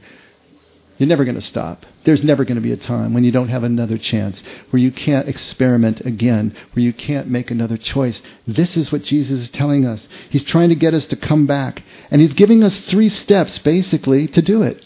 You're 0.98 1.10
never 1.10 1.26
going 1.26 1.36
to 1.36 1.42
stop. 1.42 1.86
There's 2.04 2.24
never 2.24 2.46
going 2.46 2.56
to 2.56 2.62
be 2.62 2.72
a 2.72 2.78
time 2.78 3.14
when 3.14 3.24
you 3.24 3.32
don't 3.32 3.50
have 3.50 3.64
another 3.64 3.98
chance, 3.98 4.44
where 4.70 4.82
you 4.82 4.92
can't 4.92 5.28
experiment 5.28 6.02
again, 6.02 6.56
where 6.74 6.84
you 6.84 6.94
can't 6.94 7.28
make 7.28 7.50
another 7.50 7.78
choice. 7.78 8.22
This 8.48 8.78
is 8.78 8.92
what 8.92 9.04
Jesus 9.04 9.40
is 9.40 9.50
telling 9.50 9.86
us. 9.86 10.08
He's 10.30 10.44
trying 10.44 10.70
to 10.70 10.76
get 10.76 10.94
us 10.94 11.06
to 11.08 11.16
come 11.16 11.48
back. 11.48 11.82
And 12.12 12.22
He's 12.22 12.34
giving 12.34 12.64
us 12.64 12.80
three 12.82 13.10
steps, 13.10 13.58
basically, 13.58 14.28
to 14.28 14.42
do 14.42 14.62
it. 14.62 14.86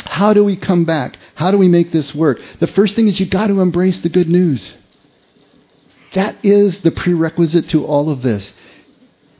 How 0.00 0.34
do 0.34 0.44
we 0.44 0.56
come 0.56 0.84
back? 0.84 1.16
How 1.34 1.50
do 1.50 1.58
we 1.58 1.68
make 1.68 1.90
this 1.90 2.14
work? 2.14 2.40
The 2.60 2.66
first 2.66 2.94
thing 2.94 3.08
is 3.08 3.18
you've 3.18 3.30
got 3.30 3.46
to 3.48 3.60
embrace 3.60 4.00
the 4.00 4.08
good 4.08 4.28
news. 4.28 4.74
That 6.14 6.44
is 6.44 6.80
the 6.80 6.90
prerequisite 6.90 7.68
to 7.70 7.84
all 7.84 8.10
of 8.10 8.22
this. 8.22 8.52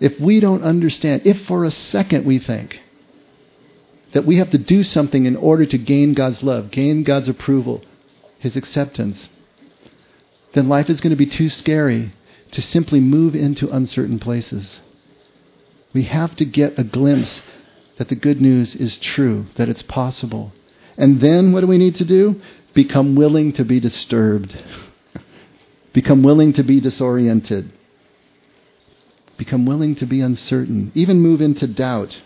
If 0.01 0.21
we 0.21 0.41
don't 0.41 0.63
understand, 0.63 1.23
if 1.25 1.47
for 1.47 1.65
a 1.65 1.71
second 1.71 2.25
we 2.25 2.39
think, 2.39 2.79
that 4.13 4.25
we 4.25 4.37
have 4.37 4.51
to 4.51 4.59
do 4.59 4.85
something 4.85 5.27
in 5.27 5.37
order 5.37 5.67
to 5.67 5.79
gain 5.79 6.15
God's 6.15 6.43
love, 6.43 6.71
gain 6.71 7.03
God's 7.03 7.29
approval, 7.29 7.83
His 8.39 8.57
acceptance, 8.57 9.29
then 10.55 10.69
life 10.69 10.89
is 10.89 11.01
going 11.01 11.11
to 11.11 11.17
be 11.17 11.27
too 11.27 11.49
scary 11.49 12.13
to 12.53 12.63
simply 12.63 13.01
move 13.01 13.35
into 13.35 13.71
uncertain 13.71 14.19
places. 14.19 14.81
We 15.93 16.05
have 16.05 16.37
to 16.37 16.45
get 16.45 16.79
a 16.79 16.85
glimpse 16.85 17.43
that 17.99 18.09
the 18.09 18.15
good 18.15 18.41
news 18.41 18.75
is 18.75 18.97
true, 18.99 19.47
that 19.57 19.69
it's 19.69 19.83
possible. 19.83 20.53
And 20.97 21.21
then 21.21 21.53
what 21.53 21.61
do 21.61 21.67
we 21.67 21.79
need 21.79 21.97
to 21.97 22.05
do? 22.05 22.41
Become 22.75 23.17
willing 23.17 23.53
to 23.55 23.65
be 23.65 23.81
disturbed. 23.81 24.57
Become 25.93 26.23
willing 26.23 26.53
to 26.55 26.63
be 26.63 26.81
disoriented. 26.81 27.73
Become 29.37 29.67
willing 29.67 29.97
to 29.97 30.07
be 30.07 30.21
uncertain. 30.21 30.93
Even 30.95 31.21
move 31.21 31.41
into 31.41 31.67
doubt. 31.67 32.21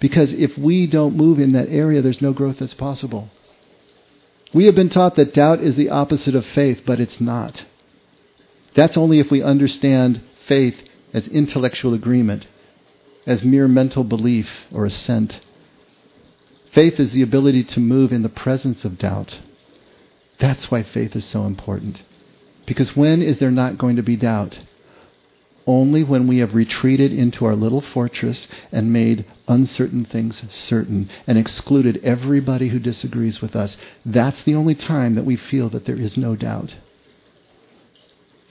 Because 0.00 0.32
if 0.32 0.56
we 0.56 0.86
don't 0.86 1.16
move 1.16 1.38
in 1.38 1.52
that 1.52 1.68
area, 1.68 2.00
there's 2.00 2.22
no 2.22 2.32
growth 2.32 2.58
that's 2.58 2.74
possible. 2.74 3.28
We 4.52 4.64
have 4.64 4.74
been 4.74 4.88
taught 4.88 5.16
that 5.16 5.34
doubt 5.34 5.60
is 5.60 5.76
the 5.76 5.90
opposite 5.90 6.34
of 6.34 6.44
faith, 6.44 6.82
but 6.86 6.98
it's 6.98 7.20
not. 7.20 7.64
That's 8.74 8.96
only 8.96 9.20
if 9.20 9.30
we 9.30 9.42
understand 9.42 10.22
faith 10.48 10.76
as 11.12 11.28
intellectual 11.28 11.94
agreement, 11.94 12.46
as 13.26 13.44
mere 13.44 13.68
mental 13.68 14.02
belief 14.02 14.48
or 14.72 14.86
assent. 14.86 15.38
Faith 16.72 16.98
is 16.98 17.12
the 17.12 17.22
ability 17.22 17.64
to 17.64 17.80
move 17.80 18.12
in 18.12 18.22
the 18.22 18.28
presence 18.28 18.84
of 18.84 18.98
doubt. 18.98 19.38
That's 20.40 20.70
why 20.70 20.82
faith 20.82 21.14
is 21.14 21.24
so 21.24 21.44
important. 21.44 22.02
Because 22.66 22.96
when 22.96 23.22
is 23.22 23.38
there 23.38 23.50
not 23.50 23.78
going 23.78 23.96
to 23.96 24.02
be 24.02 24.16
doubt? 24.16 24.58
only 25.70 26.02
when 26.02 26.26
we 26.26 26.38
have 26.38 26.54
retreated 26.54 27.12
into 27.12 27.44
our 27.44 27.54
little 27.54 27.80
fortress 27.80 28.48
and 28.72 28.92
made 28.92 29.24
uncertain 29.46 30.04
things 30.04 30.42
certain 30.48 31.08
and 31.26 31.38
excluded 31.38 32.00
everybody 32.02 32.68
who 32.68 32.78
disagrees 32.78 33.40
with 33.40 33.54
us. 33.54 33.76
That's 34.04 34.42
the 34.42 34.54
only 34.54 34.74
time 34.74 35.14
that 35.14 35.24
we 35.24 35.36
feel 35.36 35.68
that 35.70 35.84
there 35.84 35.96
is 35.96 36.16
no 36.16 36.34
doubt. 36.34 36.74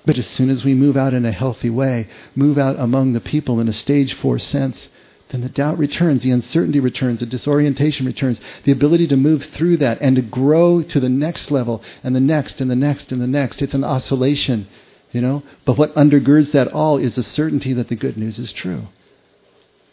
But 0.06 0.18
as 0.18 0.28
soon 0.28 0.50
as 0.50 0.64
we 0.64 0.74
move 0.74 0.96
out 0.96 1.14
in 1.14 1.26
a 1.26 1.32
healthy 1.32 1.70
way, 1.70 2.08
move 2.36 2.58
out 2.58 2.80
among 2.80 3.14
the 3.14 3.20
people 3.20 3.60
in 3.60 3.68
a 3.68 3.74
stage 3.74 4.14
four 4.14 4.40
sense, 4.40 4.88
then 5.30 5.42
the 5.42 5.50
doubt 5.50 5.78
returns, 5.78 6.24
the 6.24 6.32
uncertainty 6.32 6.80
returns, 6.80 7.20
the 7.20 7.26
disorientation 7.26 8.06
returns, 8.06 8.42
the 8.64 8.72
ability 8.72 9.08
to 9.08 9.18
move 9.18 9.46
through 9.46 9.78
that 9.78 10.02
and 10.02 10.16
to 10.16 10.22
grow 10.24 10.82
to 10.82 11.00
the 11.00 11.10
next 11.10 11.52
level 11.52 11.84
and 12.04 12.16
the 12.16 12.20
next 12.20 12.60
and 12.62 12.70
the 12.70 12.76
next 12.76 13.12
and 13.12 13.22
the 13.22 13.28
next. 13.28 13.62
It's 13.62 13.76
an 13.76 13.84
oscillation. 13.84 14.68
You 15.12 15.22
know? 15.22 15.44
But 15.66 15.78
what 15.78 15.96
undergirds 15.96 16.52
that 16.52 16.70
all 16.70 16.98
is 16.98 17.16
the 17.16 17.24
certainty 17.24 17.74
that 17.74 17.90
the 17.90 17.96
good 17.96 18.18
news 18.18 18.40
is 18.40 18.52
true. 18.52 18.88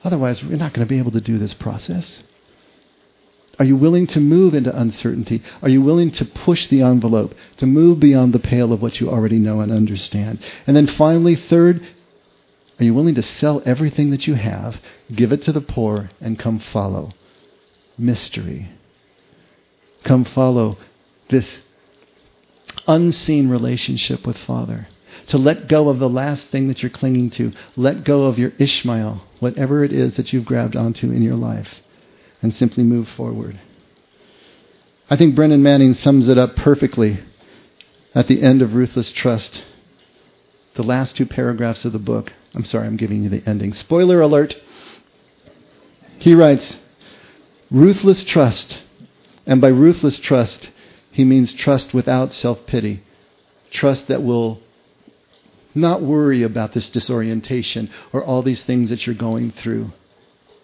Otherwise, 0.05 0.43
we're 0.43 0.57
not 0.57 0.73
going 0.73 0.87
to 0.87 0.91
be 0.91 0.99
able 0.99 1.13
to 1.13 1.21
do 1.21 1.39
this 1.39 1.55
process. 1.55 2.23
Are 3.59 3.65
you 3.65 3.77
willing 3.77 4.07
to 4.09 4.21
move 4.21 4.55
into 4.55 4.79
uncertainty? 4.79 5.43
Are 5.63 5.69
you 5.69 5.81
willing 5.81 6.11
to 6.13 6.25
push 6.25 6.67
the 6.67 6.83
envelope, 6.83 7.35
to 7.57 7.67
move 7.67 7.99
beyond 7.99 8.35
the 8.35 8.39
pale 8.39 8.73
of 8.73 8.83
what 8.83 9.01
you 9.01 9.09
already 9.09 9.39
know 9.39 9.61
and 9.61 9.73
understand? 9.73 10.39
And 10.67 10.77
then 10.77 10.87
finally, 10.87 11.35
third, 11.37 11.81
are 12.79 12.85
you 12.85 12.95
willing 12.95 13.15
to 13.15 13.23
sell 13.23 13.63
everything 13.65 14.11
that 14.11 14.27
you 14.27 14.35
have, 14.35 14.81
give 15.15 15.33
it 15.33 15.43
to 15.43 15.53
the 15.53 15.61
poor, 15.61 16.11
and 16.21 16.39
come 16.39 16.59
follow? 16.59 17.13
mystery. 17.99 18.71
Come 20.05 20.25
follow 20.25 20.79
this 21.31 21.59
unseen 22.87 23.49
relationship 23.49 24.27
with 24.27 24.37
Father. 24.37 24.89
To 25.29 25.39
let 25.39 25.69
go 25.69 25.89
of 25.89 25.99
the 25.99 26.09
last 26.09 26.49
thing 26.49 26.69
that 26.69 26.83
you're 26.83 26.91
clinging 26.91 27.31
to. 27.31 27.53
Let 27.75 28.05
go 28.05 28.25
of 28.25 28.39
your 28.39 28.53
Ishmael, 28.59 29.25
whatever 29.41 29.83
it 29.83 29.93
is 29.93 30.17
that 30.17 30.33
you've 30.33 30.45
grabbed 30.45 30.77
onto 30.77 31.11
in 31.11 31.23
your 31.23 31.37
life, 31.37 31.81
and 32.43 32.53
simply 32.53 32.85
move 32.85 33.09
forward. 33.09 33.59
I 35.09 35.17
think 35.17 35.35
Brennan 35.35 35.63
Manning 35.63 35.95
sums 35.95 36.29
it 36.29 36.37
up 36.37 36.55
perfectly 36.55 37.21
at 38.15 38.29
the 38.29 38.43
end 38.43 38.61
of 38.61 38.75
Ruthless 38.75 39.13
Trust. 39.13 39.63
The 40.77 40.83
last 40.83 41.17
two 41.17 41.27
paragraphs 41.27 41.85
of 41.85 41.93
the 41.93 41.99
book. 41.99 42.33
I'm 42.55 42.65
sorry, 42.65 42.87
I'm 42.87 42.97
giving 42.97 43.23
you 43.23 43.31
the 43.31 43.43
ending. 43.49 43.73
Spoiler 43.73 44.21
alert. 44.21 44.55
He 46.19 46.35
writes, 46.35 46.77
Ruthless 47.71 48.25
trust. 48.25 48.79
And 49.47 49.61
by 49.61 49.69
ruthless 49.69 50.19
trust, 50.19 50.71
he 51.11 51.25
means 51.25 51.55
trust 51.55 51.95
without 51.95 52.35
self 52.35 52.67
pity. 52.67 53.03
Trust 53.71 54.09
that 54.09 54.23
will 54.23 54.61
not 55.75 56.03
worry 56.03 56.43
about 56.43 56.75
this 56.75 56.89
disorientation 56.89 57.91
or 58.13 58.25
all 58.25 58.43
these 58.43 58.63
things 58.63 58.91
that 58.91 59.07
you're 59.07 59.17
going 59.17 59.53
through 59.53 59.93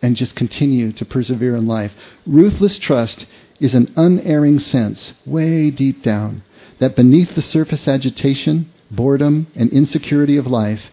and 0.03 0.17
just 0.17 0.35
continue 0.35 0.93
to 0.93 1.05
persevere 1.05 1.55
in 1.55 1.67
life. 1.67 1.93
Ruthless 2.27 2.79
trust 2.79 3.25
is 3.61 3.75
an 3.75 3.93
unerring 3.97 4.59
sense, 4.59 5.15
way 5.25 5.71
deep 5.71 6.03
down, 6.03 6.43
that 6.81 6.97
beneath 6.97 7.35
the 7.35 7.43
surface 7.43 7.87
agitation, 7.87 8.71
boredom, 8.93 9.49
and 9.55 9.71
insecurity 9.71 10.37
of 10.37 10.47
life, 10.47 10.91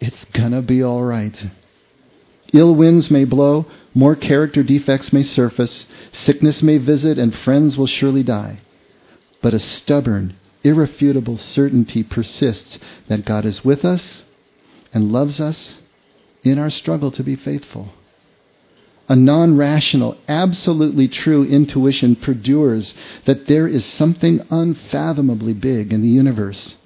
it's 0.00 0.24
gonna 0.32 0.62
be 0.62 0.82
all 0.82 1.02
right. 1.02 1.46
Ill 2.52 2.74
winds 2.74 3.10
may 3.10 3.24
blow, 3.24 3.66
more 3.94 4.16
character 4.16 4.62
defects 4.62 5.12
may 5.12 5.22
surface, 5.22 5.86
sickness 6.12 6.62
may 6.62 6.78
visit, 6.78 7.18
and 7.18 7.34
friends 7.34 7.76
will 7.78 7.86
surely 7.86 8.22
die. 8.22 8.60
But 9.42 9.54
a 9.54 9.60
stubborn, 9.60 10.34
irrefutable 10.62 11.36
certainty 11.36 12.02
persists 12.02 12.78
that 13.08 13.24
God 13.24 13.44
is 13.44 13.64
with 13.64 13.84
us 13.84 14.22
and 14.92 15.12
loves 15.12 15.40
us 15.40 15.74
in 16.42 16.58
our 16.58 16.70
struggle 16.70 17.10
to 17.12 17.22
be 17.22 17.36
faithful. 17.36 17.92
A 19.08 19.16
non 19.16 19.56
rational, 19.56 20.16
absolutely 20.28 21.08
true 21.08 21.44
intuition 21.44 22.16
perdures 22.16 22.94
that 23.26 23.46
there 23.46 23.68
is 23.68 23.84
something 23.84 24.40
unfathomably 24.50 25.52
big 25.52 25.92
in 25.92 26.00
the 26.00 26.08
universe, 26.08 26.76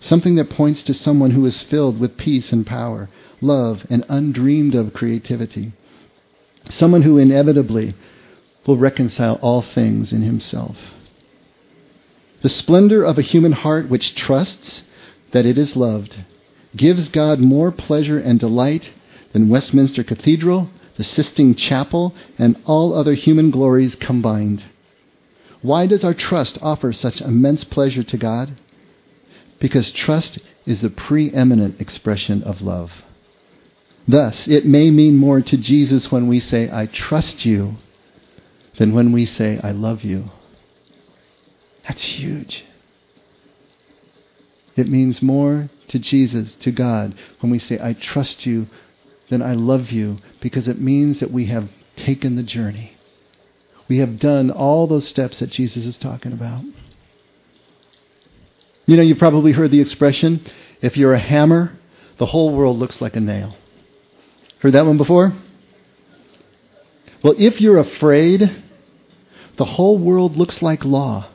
something 0.00 0.34
that 0.36 0.50
points 0.50 0.82
to 0.84 0.94
someone 0.94 1.32
who 1.32 1.44
is 1.46 1.62
filled 1.62 1.98
with 1.98 2.16
peace 2.16 2.52
and 2.52 2.66
power, 2.66 3.08
love, 3.40 3.86
and 3.90 4.04
undreamed 4.08 4.74
of 4.74 4.92
creativity, 4.92 5.72
someone 6.70 7.02
who 7.02 7.18
inevitably 7.18 7.94
will 8.66 8.76
reconcile 8.76 9.38
all 9.42 9.62
things 9.62 10.12
in 10.12 10.22
himself. 10.22 10.76
The 12.42 12.48
splendor 12.48 13.04
of 13.04 13.18
a 13.18 13.22
human 13.22 13.52
heart 13.52 13.88
which 13.88 14.14
trusts 14.14 14.82
that 15.32 15.46
it 15.46 15.58
is 15.58 15.76
loved 15.76 16.16
gives 16.74 17.08
God 17.08 17.40
more 17.40 17.72
pleasure 17.72 18.18
and 18.18 18.38
delight 18.38 18.90
than 19.32 19.48
Westminster 19.48 20.04
Cathedral, 20.04 20.70
the 20.96 21.04
Sistine 21.04 21.54
Chapel, 21.54 22.14
and 22.38 22.56
all 22.64 22.92
other 22.92 23.14
human 23.14 23.50
glories 23.50 23.94
combined. 23.94 24.62
Why 25.62 25.86
does 25.86 26.04
our 26.04 26.14
trust 26.14 26.58
offer 26.62 26.92
such 26.92 27.20
immense 27.20 27.64
pleasure 27.64 28.02
to 28.04 28.16
God? 28.16 28.52
Because 29.58 29.90
trust 29.90 30.38
is 30.64 30.80
the 30.80 30.90
preeminent 30.90 31.80
expression 31.80 32.42
of 32.42 32.60
love. 32.60 32.92
Thus, 34.08 34.46
it 34.46 34.64
may 34.64 34.90
mean 34.90 35.16
more 35.16 35.40
to 35.40 35.56
Jesus 35.56 36.12
when 36.12 36.28
we 36.28 36.38
say, 36.38 36.70
I 36.70 36.86
trust 36.86 37.44
you, 37.44 37.76
than 38.78 38.92
when 38.92 39.12
we 39.12 39.26
say, 39.26 39.58
I 39.62 39.72
love 39.72 40.02
you. 40.02 40.30
That's 41.88 42.02
huge. 42.02 42.64
It 44.76 44.88
means 44.88 45.22
more 45.22 45.70
to 45.88 45.98
Jesus, 45.98 46.54
to 46.56 46.70
God, 46.70 47.14
when 47.40 47.50
we 47.50 47.58
say, 47.58 47.78
I 47.80 47.94
trust 47.94 48.44
you, 48.44 48.66
than 49.28 49.42
I 49.42 49.54
love 49.54 49.90
you, 49.90 50.18
because 50.40 50.68
it 50.68 50.80
means 50.80 51.20
that 51.20 51.32
we 51.32 51.46
have 51.46 51.68
taken 51.96 52.36
the 52.36 52.42
journey. 52.42 52.92
We 53.88 53.98
have 53.98 54.18
done 54.18 54.50
all 54.50 54.86
those 54.86 55.08
steps 55.08 55.38
that 55.40 55.50
Jesus 55.50 55.84
is 55.84 55.98
talking 55.98 56.32
about. 56.32 56.64
You 58.86 58.96
know, 58.96 59.02
you've 59.02 59.18
probably 59.18 59.52
heard 59.52 59.70
the 59.70 59.80
expression 59.80 60.46
if 60.80 60.96
you're 60.96 61.14
a 61.14 61.18
hammer, 61.18 61.72
the 62.18 62.26
whole 62.26 62.56
world 62.56 62.78
looks 62.78 63.00
like 63.00 63.16
a 63.16 63.20
nail. 63.20 63.56
Heard 64.60 64.72
that 64.72 64.86
one 64.86 64.96
before? 64.96 65.32
Well, 67.22 67.34
if 67.38 67.60
you're 67.60 67.78
afraid, 67.78 68.62
the 69.56 69.64
whole 69.64 69.98
world 69.98 70.36
looks 70.36 70.62
like 70.62 70.84
law 70.84 71.28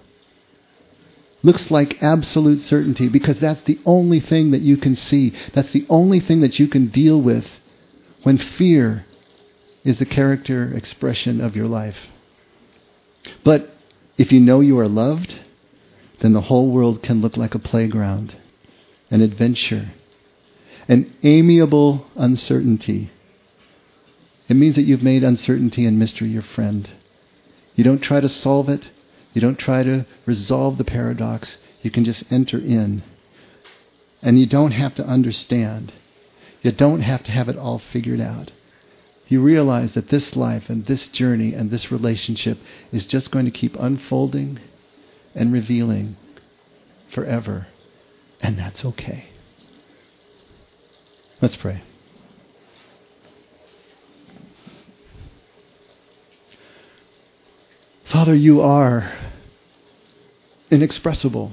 looks 1.43 1.71
like 1.71 2.01
absolute 2.01 2.61
certainty 2.61 3.07
because 3.07 3.39
that's 3.39 3.63
the 3.63 3.79
only 3.85 4.19
thing 4.19 4.51
that 4.51 4.61
you 4.61 4.77
can 4.77 4.95
see. 4.95 5.33
That's 5.53 5.71
the 5.71 5.85
only 5.89 6.19
thing 6.19 6.41
that 6.41 6.59
you 6.59 6.67
can 6.67 6.89
deal 6.89 7.21
with 7.21 7.47
when 8.23 8.37
fear 8.37 9.05
is 9.83 9.97
the 9.97 10.05
character 10.05 10.73
expression 10.75 11.41
of 11.41 11.55
your 11.55 11.67
life. 11.67 11.97
But 13.43 13.71
if 14.17 14.31
you 14.31 14.39
know 14.39 14.59
you 14.59 14.77
are 14.79 14.87
loved, 14.87 15.39
then 16.21 16.33
the 16.33 16.41
whole 16.41 16.69
world 16.69 17.01
can 17.01 17.19
look 17.19 17.35
like 17.35 17.55
a 17.55 17.59
playground, 17.59 18.35
an 19.09 19.21
adventure, 19.21 19.91
an 20.87 21.11
amiable 21.23 22.05
uncertainty. 22.15 23.09
It 24.47 24.55
means 24.55 24.75
that 24.75 24.83
you've 24.83 25.03
made 25.03 25.23
uncertainty 25.23 25.85
and 25.85 25.97
mystery 25.97 26.29
your 26.29 26.43
friend. 26.43 26.89
You 27.75 27.83
don't 27.83 28.01
try 28.01 28.21
to 28.21 28.29
solve 28.29 28.69
it. 28.69 28.83
You 29.33 29.41
don't 29.41 29.57
try 29.57 29.83
to 29.83 30.05
resolve 30.27 30.77
the 30.77 30.83
paradox. 30.83 31.57
You 31.81 31.89
can 31.89 32.03
just 32.03 32.23
enter 32.31 32.59
in. 32.59 33.01
And 34.21 34.39
you 34.39 34.45
don't 34.45 34.71
have 34.71 34.93
to 34.95 35.05
understand. 35.05 35.91
You 36.61 36.71
don't 36.71 37.01
have 37.01 37.23
to 37.23 37.31
have 37.31 37.49
it 37.49 37.57
all 37.57 37.79
figured 37.79 38.19
out. 38.19 38.51
You 39.27 39.41
realize 39.41 39.95
that 39.95 40.09
this 40.09 40.35
life 40.35 40.69
and 40.69 40.85
this 40.85 41.07
journey 41.07 41.53
and 41.53 41.71
this 41.71 41.91
relationship 41.91 42.59
is 42.91 43.05
just 43.07 43.31
going 43.31 43.45
to 43.45 43.51
keep 43.51 43.75
unfolding 43.79 44.59
and 45.35 45.53
revealing 45.53 46.15
forever. 47.13 47.67
And 48.41 48.57
that's 48.57 48.83
okay. 48.83 49.25
Let's 51.41 51.55
pray. 51.55 51.83
Father, 58.05 58.35
you 58.35 58.61
are 58.61 59.13
inexpressible. 60.69 61.51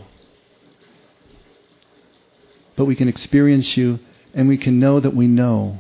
But 2.77 2.87
we 2.87 2.95
can 2.95 3.09
experience 3.09 3.77
you 3.77 3.99
and 4.35 4.49
we 4.49 4.57
can 4.57 4.79
know 4.79 5.01
that 5.01 5.15
we 5.15 5.27
know 5.27 5.79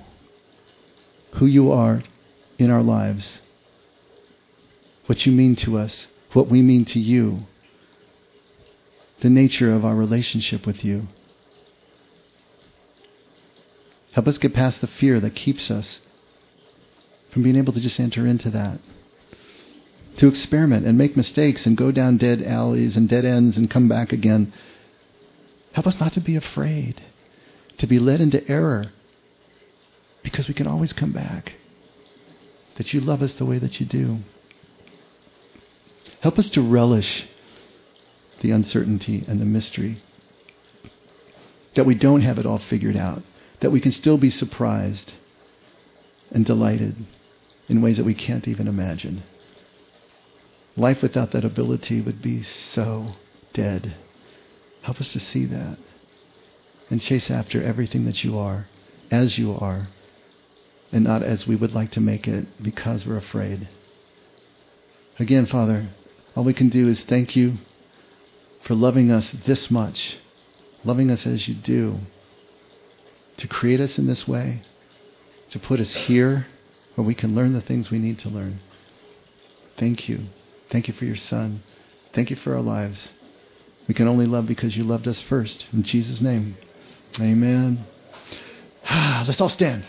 who 1.35 1.47
you 1.47 1.71
are 1.71 2.03
in 2.59 2.71
our 2.71 2.83
lives, 2.83 3.41
what 5.07 5.25
you 5.25 5.33
mean 5.33 5.55
to 5.57 5.79
us, 5.79 6.09
what 6.33 6.49
we 6.49 6.63
mean 6.63 6.85
to 6.87 6.99
you, 6.99 7.41
the 9.21 9.31
nature 9.31 9.73
of 9.73 9.85
our 9.85 9.95
relationship 9.95 10.67
with 10.67 10.85
you. 10.85 11.09
Help 14.13 14.27
us 14.27 14.39
get 14.39 14.55
past 14.55 14.81
the 14.81 14.87
fear 14.87 15.21
that 15.21 15.35
keeps 15.35 15.71
us 15.71 16.01
from 17.33 17.43
being 17.43 17.57
able 17.57 17.73
to 17.73 17.81
just 17.81 18.01
enter 18.01 18.27
into 18.27 18.51
that 18.51 18.81
to 20.19 20.27
experiment 20.27 20.85
and 20.85 20.99
make 20.99 21.17
mistakes 21.17 21.65
and 21.65 21.77
go 21.77 21.93
down 21.93 22.17
dead 22.17 22.43
alleys 22.43 22.97
and 22.97 23.09
dead 23.09 23.25
ends 23.25 23.57
and 23.57 23.71
come 23.71 23.89
back 23.89 24.13
again. 24.13 24.53
Help 25.73 25.87
us 25.87 25.99
not 26.01 26.13
to 26.13 26.21
be 26.21 26.37
afraid, 26.37 27.01
to 27.79 27.87
be 27.87 27.99
led 27.99 28.21
into 28.21 28.47
error, 28.51 28.87
because 30.25 30.49
we 30.49 30.55
can 30.55 30.67
always 30.67 30.93
come 30.93 31.13
back. 31.13 31.53
That 32.77 32.93
you 32.93 33.01
love 33.01 33.23
us 33.23 33.35
the 33.35 33.47
way 33.47 33.59
that 33.59 33.81
you 33.81 33.87
do. 33.87 34.19
Help 36.21 36.39
us 36.39 36.51
to 36.51 36.63
relish 36.63 37.27
the 38.41 38.51
uncertainty 38.51 39.25
and 39.27 39.41
the 39.41 39.45
mystery. 39.45 40.03
That 41.75 41.87
we 41.87 41.95
don't 41.95 42.23
have 42.23 42.39
it 42.39 42.47
all 42.47 42.59
figured 42.59 42.97
out. 42.97 43.23
That 43.61 43.71
we 43.71 43.81
can 43.81 43.93
still 43.93 44.19
be 44.19 44.31
surprised 44.31 45.13
and 46.31 46.45
delighted 46.45 46.97
in 47.69 47.83
ways 47.83 47.97
that 47.97 48.05
we 48.07 48.15
can't 48.15 48.49
even 48.49 48.69
imagine. 48.69 49.23
Life 50.77 51.03
without 51.03 51.33
that 51.33 51.45
ability 51.45 52.01
would 52.01 52.23
be 52.23 52.43
so 52.43 53.15
dead. 53.53 53.95
Help 54.83 55.01
us 55.01 55.13
to 55.13 55.21
see 55.21 55.45
that 55.47 55.79
and 56.91 57.01
chase 57.01 57.31
after 57.31 57.63
everything 57.63 58.05
that 58.05 58.25
you 58.25 58.39
are, 58.39 58.67
as 59.11 59.39
you 59.39 59.55
are, 59.55 59.89
and 60.91 61.05
not 61.05 61.23
as 61.23 61.47
we 61.47 61.57
would 61.57 61.73
like 61.73 61.91
to 61.93 62.01
make 62.01 62.27
it 62.27 62.47
because 62.63 63.05
we're 63.05 63.17
afraid. 63.17 63.69
Again, 65.19 65.47
Father, 65.47 65.89
all 66.35 66.45
we 66.45 66.55
can 66.55 66.69
do 66.69 66.89
is 66.89 67.03
thank 67.03 67.37
you 67.37 67.59
for 68.63 68.75
loving 68.75 69.11
us 69.11 69.35
this 69.47 69.71
much, 69.71 70.17
loving 70.85 71.11
us 71.11 71.27
as 71.27 71.49
you 71.49 71.55
do, 71.55 71.99
to 73.39 73.49
create 73.49 73.81
us 73.81 73.99
in 73.99 74.07
this 74.07 74.27
way, 74.27 74.63
to 75.51 75.59
put 75.59 75.81
us 75.81 75.95
here 75.95 76.47
where 76.95 77.07
we 77.07 77.15
can 77.15 77.35
learn 77.35 77.53
the 77.53 77.61
things 77.61 77.91
we 77.91 77.99
need 77.99 78.19
to 78.19 78.29
learn. 78.29 78.61
Thank 79.79 80.09
you. 80.09 80.27
Thank 80.71 80.89
you 80.89 80.95
for 80.95 81.05
your 81.05 81.17
Son. 81.17 81.63
Thank 82.13 82.31
you 82.31 82.37
for 82.37 82.55
our 82.55 82.61
lives. 82.61 83.09
We 83.87 83.95
can 83.95 84.09
only 84.09 84.27
love 84.27 84.47
because 84.47 84.77
you 84.77 84.85
loved 84.85 85.09
us 85.09 85.21
first. 85.21 85.67
In 85.73 85.83
Jesus' 85.83 86.21
name, 86.21 86.57
amen. 87.19 87.87
Let's 88.91 89.41
all 89.41 89.49
stand. 89.49 89.85